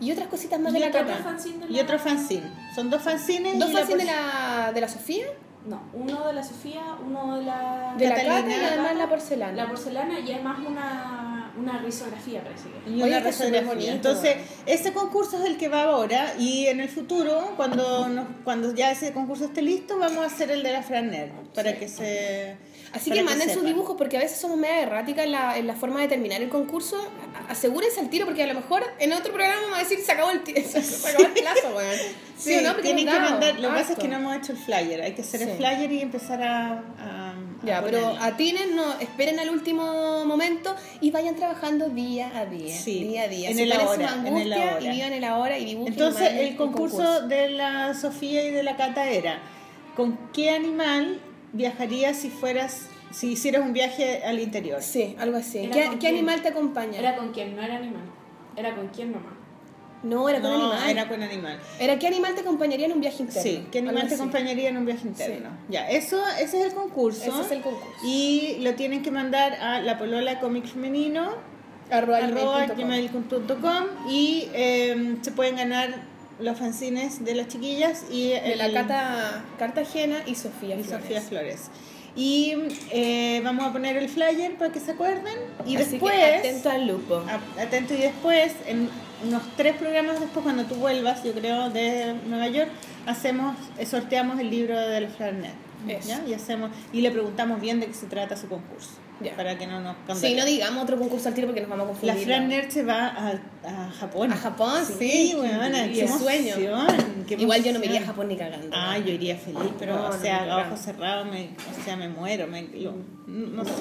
[0.00, 1.04] y otras cositas más Y de la Cata.
[1.04, 2.46] de la- Y otro fanzine.
[2.74, 3.58] Son dos fanzines.
[3.58, 5.26] ¿Dos la fanzines de la, de la Sofía?
[5.66, 7.94] No, uno de la Sofía, uno de la...
[7.98, 8.40] De la Catalina.
[8.42, 9.52] Cata y además la porcelana.
[9.52, 12.90] La porcelana y además una, una risografía, parece que.
[12.90, 13.92] y Oye, una está súper risografía.
[13.92, 18.72] Entonces, ese concurso es el que va ahora y en el futuro, cuando nos- cuando
[18.74, 22.56] ya ese concurso esté listo, vamos a hacer el de la Franer para que se
[22.92, 25.74] Así que manden sus dibujos porque a veces somos media erráticas en la, en la
[25.74, 26.96] forma de terminar el concurso.
[27.48, 30.30] Asegúrense al tiro porque a lo mejor en otro programa vamos a decir se acabó
[30.30, 31.96] el, se acabó el plazo, weón.
[32.36, 32.74] Sí, o no?
[32.76, 33.58] Tienen que mandar.
[33.60, 35.02] Lo que pasa es que no hemos hecho el flyer.
[35.02, 35.54] Hay que hacer el Sí.
[35.56, 36.72] flyer y empezar a.
[36.98, 37.34] a-
[37.64, 38.22] Ya, a pero ponerlo.
[38.24, 42.74] atinen, no, esperen al último momento y vayan trabajando día a día.
[42.74, 43.50] Sí, día a día.
[43.50, 44.80] en el ahora, en el ahora.
[44.80, 45.92] Y vivan el ahora y dibujen.
[45.92, 49.40] Entonces, el un concurso, de la Sofía y de la Cata era:
[49.96, 51.20] ¿con qué animal
[51.52, 52.88] viajarías si fueras.
[53.10, 54.82] si hicieras un viaje al interior?
[54.82, 55.58] Sí, algo así.
[55.58, 56.14] Era ¿Qué, con qué quién.
[56.16, 56.98] animal te acompaña?
[56.98, 58.02] Era con quién, no era animal.
[58.56, 59.32] Era con quién nomás.
[60.02, 60.90] no, era con no, animal.
[60.90, 61.58] era con animal.
[61.80, 63.42] Era qué animal te acompañaría en un viaje interno.
[63.42, 64.14] Sí, ¿qué animal te así.
[64.14, 65.50] acompañaría en un viaje interno?
[65.68, 67.30] Ya, eso, ese es el concurso.
[67.30, 67.88] Ese es el concurso.
[68.04, 71.32] Y lo tienen que mandar a la polola cómic femenino
[71.90, 75.94] Arroba arroba gmail.com y eh, se pueden ganar
[76.40, 81.02] los fanzines de las chiquillas y De la el- Cata Cartagena y Sofía y Flores.
[81.02, 81.62] Sofía Flores.
[82.16, 82.54] Y
[82.90, 85.34] eh, vamos a poner el flyer para que se acuerden
[85.66, 87.22] y Así después que atento al lupo.
[87.58, 88.88] atento y después en
[89.26, 92.70] unos tres programas después cuando tú vuelvas yo creo de Nueva York
[93.06, 95.54] hacemos eh, sorteamos el libro de la Flarnet
[95.88, 96.08] Eso.
[96.08, 96.22] ¿ya?
[96.26, 98.90] y hacemos y le preguntamos bien de qué se trata su concurso
[99.36, 100.36] Para que no nos Sí, confundan.
[100.36, 102.24] no digamos otro concurso al tiro porque nos vamos a la confundir.
[102.26, 103.28] Fran Nerd se va a,
[103.64, 104.32] a Japón.
[104.32, 104.94] A Japón, sí.
[104.98, 106.54] Sí, weona, Y qué sueño.
[107.26, 108.04] qué Igual yo no me iría a.
[108.06, 108.68] Japón ni cagando.
[108.72, 111.84] Ah, yo iría feliz, pero No, o no, sea, ni a ojos cerrados, me, o
[111.84, 112.94] sea, me muero, me, lo-
[113.26, 113.72] no sé.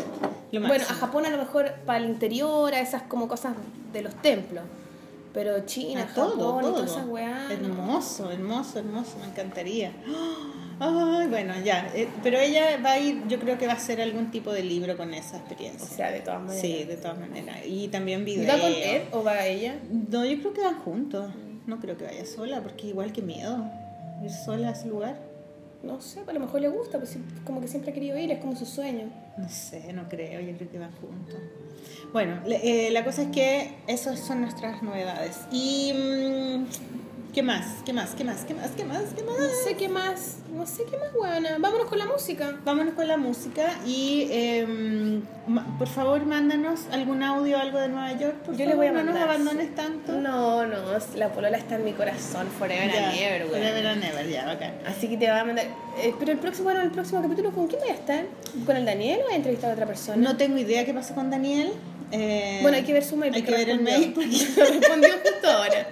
[0.52, 0.94] Lo Bueno, a.
[0.94, 3.54] Japón a lo mejor para el interior, a esas como cosas
[3.94, 4.64] de los templos.
[5.34, 6.74] Pero China, A todo, Japón y todo.
[6.74, 7.50] todas esas weas.
[7.62, 7.68] no.
[7.68, 9.92] Hermoso, hermoso, hermoso, me encantaría.
[10.80, 11.92] Ay, bueno, ya.
[11.96, 14.64] eh, pero ella va a ir, yo creo que va a hacer algún tipo de
[14.64, 15.88] libro con esa O experiencia.
[15.88, 16.62] sea, de todas maneras.
[16.62, 17.58] Sí, de todas maneras.
[17.66, 18.48] Y también video.
[18.48, 19.80] ¿Va con Ed o va ella?
[19.90, 21.32] No, yo creo que van juntos.
[21.66, 23.66] No creo que vaya sola, porque igual que miedo.
[24.24, 25.18] Ir sola a ese lugar.
[25.84, 28.40] No sé, a lo mejor le gusta, pues como que siempre ha querido ir, es
[28.40, 29.10] como su sueño.
[29.38, 31.36] No sé, no creo, yo creo que van juntos.
[32.14, 35.40] Bueno, eh, la cosa es que esas son nuestras novedades.
[35.52, 35.94] Y.
[35.94, 36.66] mm,
[37.34, 37.66] ¿Qué más?
[37.86, 38.16] ¿Qué más?
[38.16, 38.44] ¿Qué más?
[38.46, 38.72] ¿Qué más?
[38.76, 39.04] ¿Qué más?
[39.16, 39.38] ¿Qué más?
[39.38, 41.58] No sé qué más, no sé qué más buena.
[41.60, 42.56] Vámonos con la música.
[42.66, 45.22] Vámonos con la música y eh,
[45.78, 48.38] por favor mándanos algún audio, algo de Nueva York.
[48.38, 50.14] Por Yo favor, voy a no nos mandar, abandones tanto.
[50.14, 50.78] No, no,
[51.16, 53.52] la polola está en mi corazón, forever Ya, and ever, weón.
[53.62, 54.74] Forever and ever, ya, bacán.
[54.88, 55.66] Así que te va a mandar.
[56.02, 58.26] eh, pero el próximo, bueno, el próximo capítulo, ¿con quién voy a estar?
[58.66, 60.18] ¿Con el Daniel o voy a entrevistar a otra persona?
[60.18, 61.72] No tengo idea qué pasó con Daniel.
[62.12, 63.34] Eh, Bueno, hay que ver su mail.
[63.36, 64.30] Hay que ver el mail porque
[64.72, 65.88] respondió justo ahora.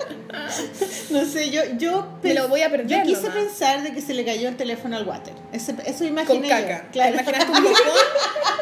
[1.10, 3.36] no sé, yo, yo Me lo voy a perder Yo quise nomás.
[3.36, 5.34] pensar de que se le cayó el teléfono al water.
[5.52, 6.48] Eso Con imaginé.
[6.50, 6.84] caca.
[6.86, 6.92] yo.
[6.92, 7.16] Claro.
[7.16, 7.76] ¿Te imaginaste un mojón?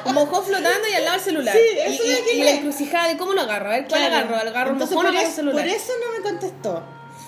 [0.05, 1.55] Un mojón flotando y al lado el celular.
[1.55, 3.67] Sí, eso y, y- y la encrucijada de cómo lo agarro.
[3.69, 4.15] A ver, ¿cuál Claro.
[4.35, 4.49] agarro?
[4.49, 5.65] ¿Agarro un mojón o agarro el eso, celular?
[5.65, 6.83] por eso no me contestó.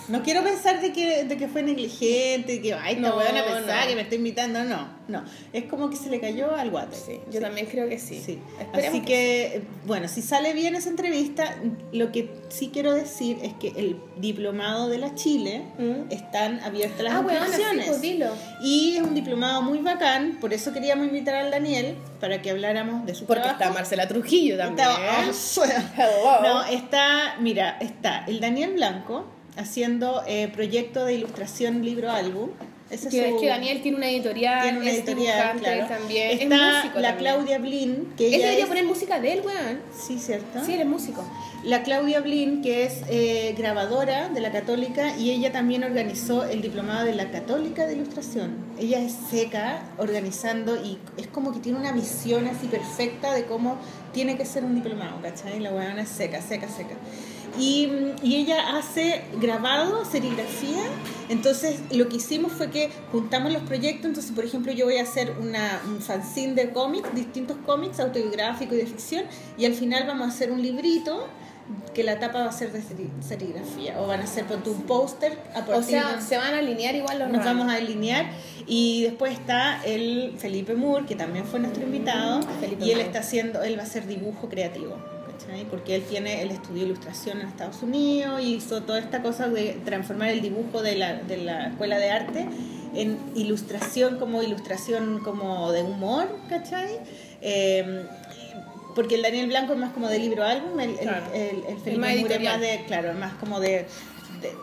[0.08, 3.82] No quiero pensar de que, de que fue negligente, que ay, esta No, weona pensaba
[3.84, 3.88] no.
[3.88, 4.64] que me está invitando.
[4.64, 5.24] No, no.
[5.54, 6.94] Es como que se le cayó al water.
[6.98, 8.22] Sí, yo también creo que sí.
[8.24, 8.40] Sí.
[8.74, 11.56] Así que, bueno, si sale bien esa entrevista,
[11.92, 16.12] lo que sí quiero decir es que el diplomado de la Chile ¿Mm?
[16.12, 17.88] están abiertas las Ah, bueno, sí, inscripciones.
[17.88, 18.28] pues dilo.
[18.62, 23.06] Y es un diplomado muy bacán, por eso queríamos invitar al Daniel para que habláramos
[23.06, 23.64] de su Porque trabajo.
[23.64, 24.88] está Marcela Trujillo también.
[24.88, 26.42] Está- Hello.
[26.44, 29.26] No, está, mira, está el Daniel Blanco
[29.58, 32.50] haciendo eh, proyecto de ilustración libro álbum.
[32.90, 35.60] Ese es Que es su- que Daniel tiene una editorial, tiene una es editorial, dibujante
[35.64, 35.88] claro.
[35.88, 37.18] también, es Está músico la también.
[37.18, 39.80] Claudia Blin, que Él ella debería es- poner música de él, weón.
[40.08, 40.64] Sí, ¿cierto?
[40.64, 41.24] Sí, él es músico.
[41.64, 46.62] La Claudia Blin, que es eh, grabadora de la Católica y ella también organizó el
[46.62, 48.56] diplomado de la Católica de Ilustración.
[48.78, 53.78] Ella es seca organizando y es como que tiene una misión así perfecta de cómo
[54.14, 55.60] tiene que ser un diplomado, ¿cachai?
[55.60, 56.94] La huevona es seca, seca, seca.
[57.60, 57.90] Y,
[58.22, 60.84] y ella hace grabado, serigrafía.
[61.30, 64.06] Entonces, lo que hicimos fue que juntamos los proyectos.
[64.06, 68.76] Entonces, por ejemplo, yo voy a hacer una, un fanzine de cómics, distintos cómics, autobiográficos
[68.76, 69.24] y de ficción.
[69.58, 71.28] Y al final vamos a hacer un librito
[71.96, 74.00] que la tapa va a ser de seri- serigrafía.
[74.00, 76.94] O van a ser por un póster a O sea, de- se van a alinear
[76.96, 78.28] igual los nos vamos a alinear
[78.68, 83.20] y después está el Felipe Moore que también fue nuestro invitado Felipe y él está
[83.20, 84.96] haciendo él va a hacer dibujo creativo
[85.70, 89.80] porque él tiene él estudió ilustración en Estados Unidos y hizo toda esta cosa de
[89.86, 92.48] transformar el dibujo de la, de la escuela de arte
[92.94, 97.00] en ilustración como ilustración como de humor ¿cachai?
[97.42, 98.06] Eh,
[98.96, 101.26] porque el Daniel Blanco es más como de libro álbum, el, el- Claro.
[101.34, 103.86] el, el Felipe Moore es más de, claro, más como de,
[104.42, 104.54] de,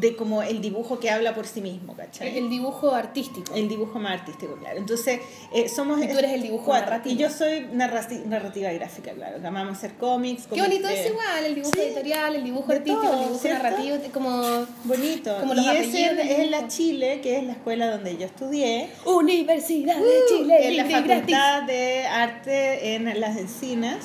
[0.00, 2.36] de como el dibujo que habla por sí mismo, ¿cachai?
[2.38, 3.54] El dibujo artístico.
[3.54, 4.78] El dibujo más artístico, claro.
[4.78, 5.20] Entonces,
[5.52, 6.02] eh, somos...
[6.02, 6.90] Y tú eres el dibujo cuatro.
[6.90, 7.14] narrativo.
[7.14, 9.36] Y yo soy narrati- narrativa gráfica, claro.
[9.46, 10.46] Amamos hacer cómics.
[10.52, 11.80] Qué bonito de- es igual, el dibujo Sí.
[11.80, 13.62] editorial, el dibujo artístico, todo, el dibujo ¿cierto?
[13.62, 15.36] narrativo, como Bonito.
[15.40, 16.68] Como los y ese es la.
[16.70, 18.90] Chile, que es la escuela donde yo estudié.
[19.04, 21.06] Universidad de Uh, Chile, en la gratis.
[21.16, 23.98] Facultad de Arte en las Encinas,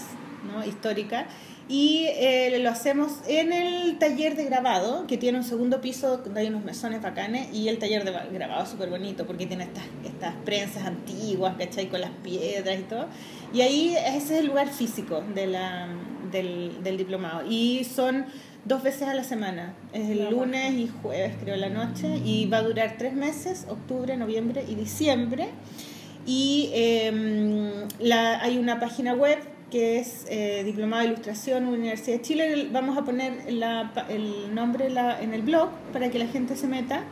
[0.51, 0.65] ¿no?
[0.65, 1.27] histórica.
[1.67, 6.41] Y eh, lo hacemos en el taller de grabado, que tiene un segundo piso donde
[6.41, 9.63] hay unos mesones bacanes, y el taller de ba- grabado es súper bonito porque tiene
[9.63, 11.87] estas, estas prensas antiguas, ¿cachai?
[11.87, 13.07] Con las piedras y todo.
[13.51, 15.87] Y ahí ese es el lugar físico de la,
[16.31, 17.49] del, del diplomado.
[17.49, 18.25] Y son
[18.63, 22.57] dos veces a la semana, es el lunes y jueves creo la noche, y va
[22.57, 25.47] a durar tres meses, octubre, noviembre y diciembre.
[26.27, 29.39] Y eh, la, hay una página web
[29.71, 32.69] que es eh, Diplomado de Ilustración Universidad de Chile.
[32.71, 36.67] Vamos a poner la el nombre la- en el blog para que la gente se
[36.67, 37.03] meta.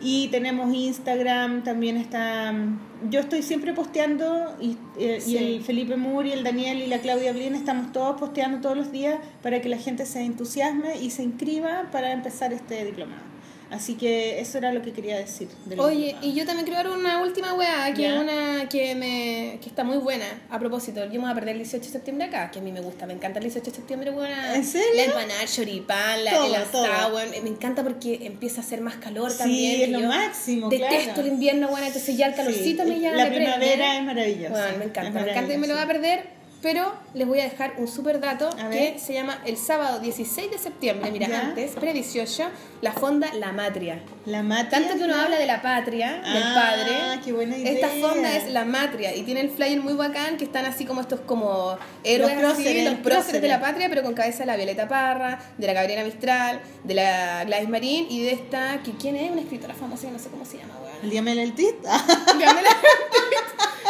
[0.00, 2.52] Y tenemos Instagram, también está...
[2.52, 5.94] mm, Yo estoy siempre posteando y, eh, y el Felipe
[6.26, 9.68] y el Daniel y la Claudia Blin estamos todos posteando todos los días para que
[9.68, 13.33] la gente se entusiasme y se inscriba para empezar este diplomado.
[13.74, 15.48] Así que eso era lo que quería decir.
[15.66, 19.58] del Oye, y yo también quiero dar una última weá, que es una que me
[19.60, 20.26] que está muy buena.
[20.50, 22.70] A propósito, yo me voy a perder el 18 de septiembre acá, que a mí
[22.72, 24.54] me gusta, me encanta el 18 de septiembre, weona.
[24.54, 24.86] ¿En serio?
[24.96, 27.18] La empanada, choripán, la, Todo, el asado.
[27.42, 29.80] Me encanta porque empieza a hacer más calor Sí, también.
[29.82, 31.20] es y lo yo máximo, Detesto claro.
[31.22, 33.16] el invierno, weón, entonces ya el calorcito Sí, me llama.
[33.16, 33.52] La me prende.
[33.52, 34.50] primavera es maravillosa.
[34.50, 36.24] Bueno, me es encanta, me encanta y me lo voy a perder,
[36.64, 38.98] pero les voy a dejar un super dato A que ver.
[38.98, 41.40] se llama el sábado 16 de septiembre, mira, Ya.
[41.40, 42.48] antes, pre-18,
[42.80, 44.00] la fonda La Matria.
[44.24, 44.70] La matria.
[44.70, 47.20] Tanto que uno habla de la patria, del Ah, padre.
[47.22, 48.08] qué buena Esta idea.
[48.08, 51.20] fonda es la matria y tiene el flyer muy bacán que están así como estos
[51.20, 54.56] como héroes Los próceres, así, los próceres de la patria, pero con cabeza de la
[54.56, 59.16] Violeta Parra, de la Gabriela Mistral, de la Gladys Marín y de esta, que quién
[59.16, 60.96] es, una escritora famosa no sé cómo se llama, weón.
[61.02, 61.74] El Diamel el Tit.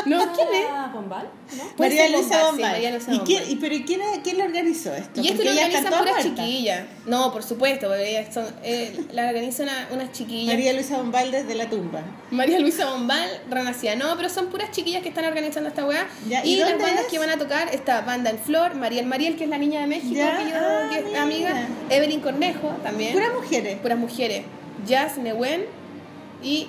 [0.11, 0.93] No, ¿quién es?
[0.93, 1.65] Bombal, ¿no?
[1.79, 2.73] María Luisa Bombal, sí, Bombal.
[2.73, 3.27] María Luisa ¿Y Bombal.
[3.27, 5.21] quién, y, pero ¿y quién, quién lo organizó esto?
[5.21, 6.85] Y esto Porque lo ellas están organizan todas puras chiquillas.
[7.07, 10.55] No, por supuesto, porque ellas son, eh, la organiza una, unas chiquillas.
[10.55, 12.03] María Luisa Bombal desde la tumba.
[12.31, 13.97] María Luisa Bombal, renacida.
[13.97, 16.07] No, pero son puras chiquillas que están organizando esta weá.
[16.29, 17.07] Ya, ¿y y las bandas es?
[17.07, 19.87] que van a tocar, esta banda en Flor, Mariel Mariel, que es la niña de
[19.87, 23.13] México, Ya, que yo ah, que es amiga, Evelyn Cornejo también.
[23.13, 23.79] Puras mujeres.
[23.81, 24.43] puras mujeres.
[24.87, 25.65] Jazz Newen
[26.43, 26.69] y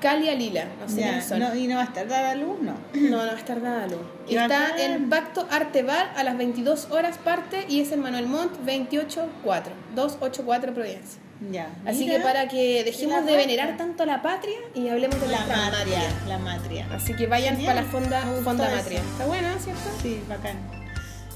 [0.00, 0.64] Scalia Lila.
[0.80, 1.38] No sé Ya, quiénes son.
[1.40, 2.72] no, y no va a estar dada luz, no.
[2.94, 3.98] No, no va a estar nada, Lu.
[4.26, 4.80] Qué Está bacán.
[4.80, 9.72] en Pacto Arte Bar a las 22 horas parte y es en Manuel Montt 284,
[9.94, 11.20] 284 Providencia.
[11.50, 11.68] Ya.
[11.86, 15.28] Así mira, que para que dejemos de venerar tanto a la patria y hablemos de
[15.28, 16.00] La nuestra matria.
[16.28, 16.86] La matria.
[16.94, 17.74] Así que vayan Genial.
[17.74, 18.76] para la fonda, fonda eso.
[18.76, 18.98] matria.
[19.00, 19.80] Está buena, ¿cierto?
[20.02, 20.56] Sí, bacán.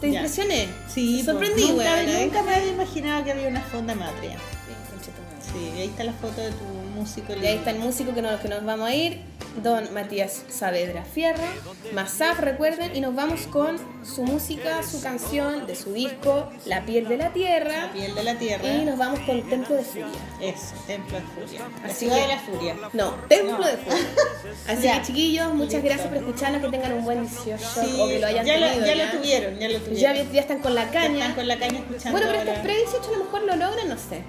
[0.00, 0.20] ¿Te Ya.
[0.20, 0.68] impresioné?
[0.88, 1.30] Sí, Te po.
[1.32, 2.02] sorprendí, nunca.
[2.02, 2.24] ¿eh?
[2.26, 4.36] nunca me había imaginado que había una fonda matria.
[5.52, 6.64] Sí, ahí está la foto de tu
[6.94, 7.32] músico.
[7.34, 9.20] Y ahí está el músico que nos, que nos vamos a ir,
[9.62, 11.42] don Matías Saavedra Fierro,
[11.92, 17.08] Masaf, recuerden, y nos vamos con su música, su canción de su disco La piel
[17.08, 18.64] de la La tierra, piel de la tierra.
[18.68, 20.06] y nos vamos con Templo de Furia.
[20.40, 21.60] Eso, Templo de Furia.
[21.82, 22.76] La Así que- de la furia.
[22.92, 23.66] No, Templo No.
[23.66, 24.06] de Furia.
[24.68, 25.00] Así Ya.
[25.00, 25.86] que chiquillos, muchas Listo.
[25.88, 28.80] gracias por escucharnos, que tengan un buen 18 Sí, o que lo hayan ya, tenido.
[28.80, 30.16] lo, ya lo tuvieron, ya lo tuvieron.
[30.16, 31.18] Ya, ya están con la Ya caña.
[31.18, 32.10] están con la caña escuchando.
[32.12, 32.60] Bueno, pero este ahora.
[32.60, 34.22] es pre-18 a lo mejor lo logran, no sé.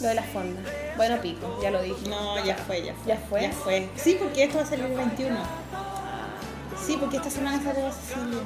[0.00, 0.60] Lo de la fonda.
[0.96, 2.08] Bueno, pico, ya lo dije.
[2.08, 3.42] No, ya fue, ya fue.
[3.42, 3.88] Ya fue.
[3.96, 5.36] Sí, porque esto va a salir el 21.
[6.86, 8.38] Sí, porque esta semana sale la Cecilia.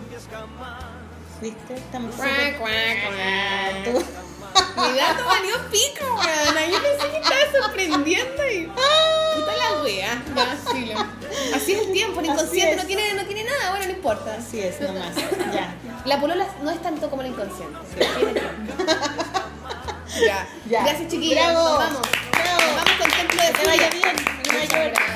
[1.40, 1.74] ¿Viste?
[1.74, 2.72] Estamos cuac, cuac,
[4.76, 6.70] Mi valió pico, weón.
[6.70, 8.66] Yo pensé que estaba sorprendiendo y.
[8.66, 10.22] Puta la wea.
[10.34, 10.52] Ya.
[11.54, 14.36] Así es el tiempo, el inconsciente no tiene, no tiene nada, bueno, no importa.
[14.38, 15.14] Así es, nomás.
[15.52, 15.74] ya.
[16.04, 17.78] La polola no es tanto como el inconsciente.
[17.90, 18.06] Sí.
[18.16, 18.84] Tiene tiempo.
[20.20, 20.82] Ya, ya.
[20.84, 21.34] Gracias, chiquillos.
[21.34, 21.68] Bravo.
[21.68, 22.00] Nos vamos.
[22.32, 22.60] Bravo.
[22.60, 24.16] Nos vamos con Templo de Que vaya bien.
[24.42, 25.12] Que vaya bien.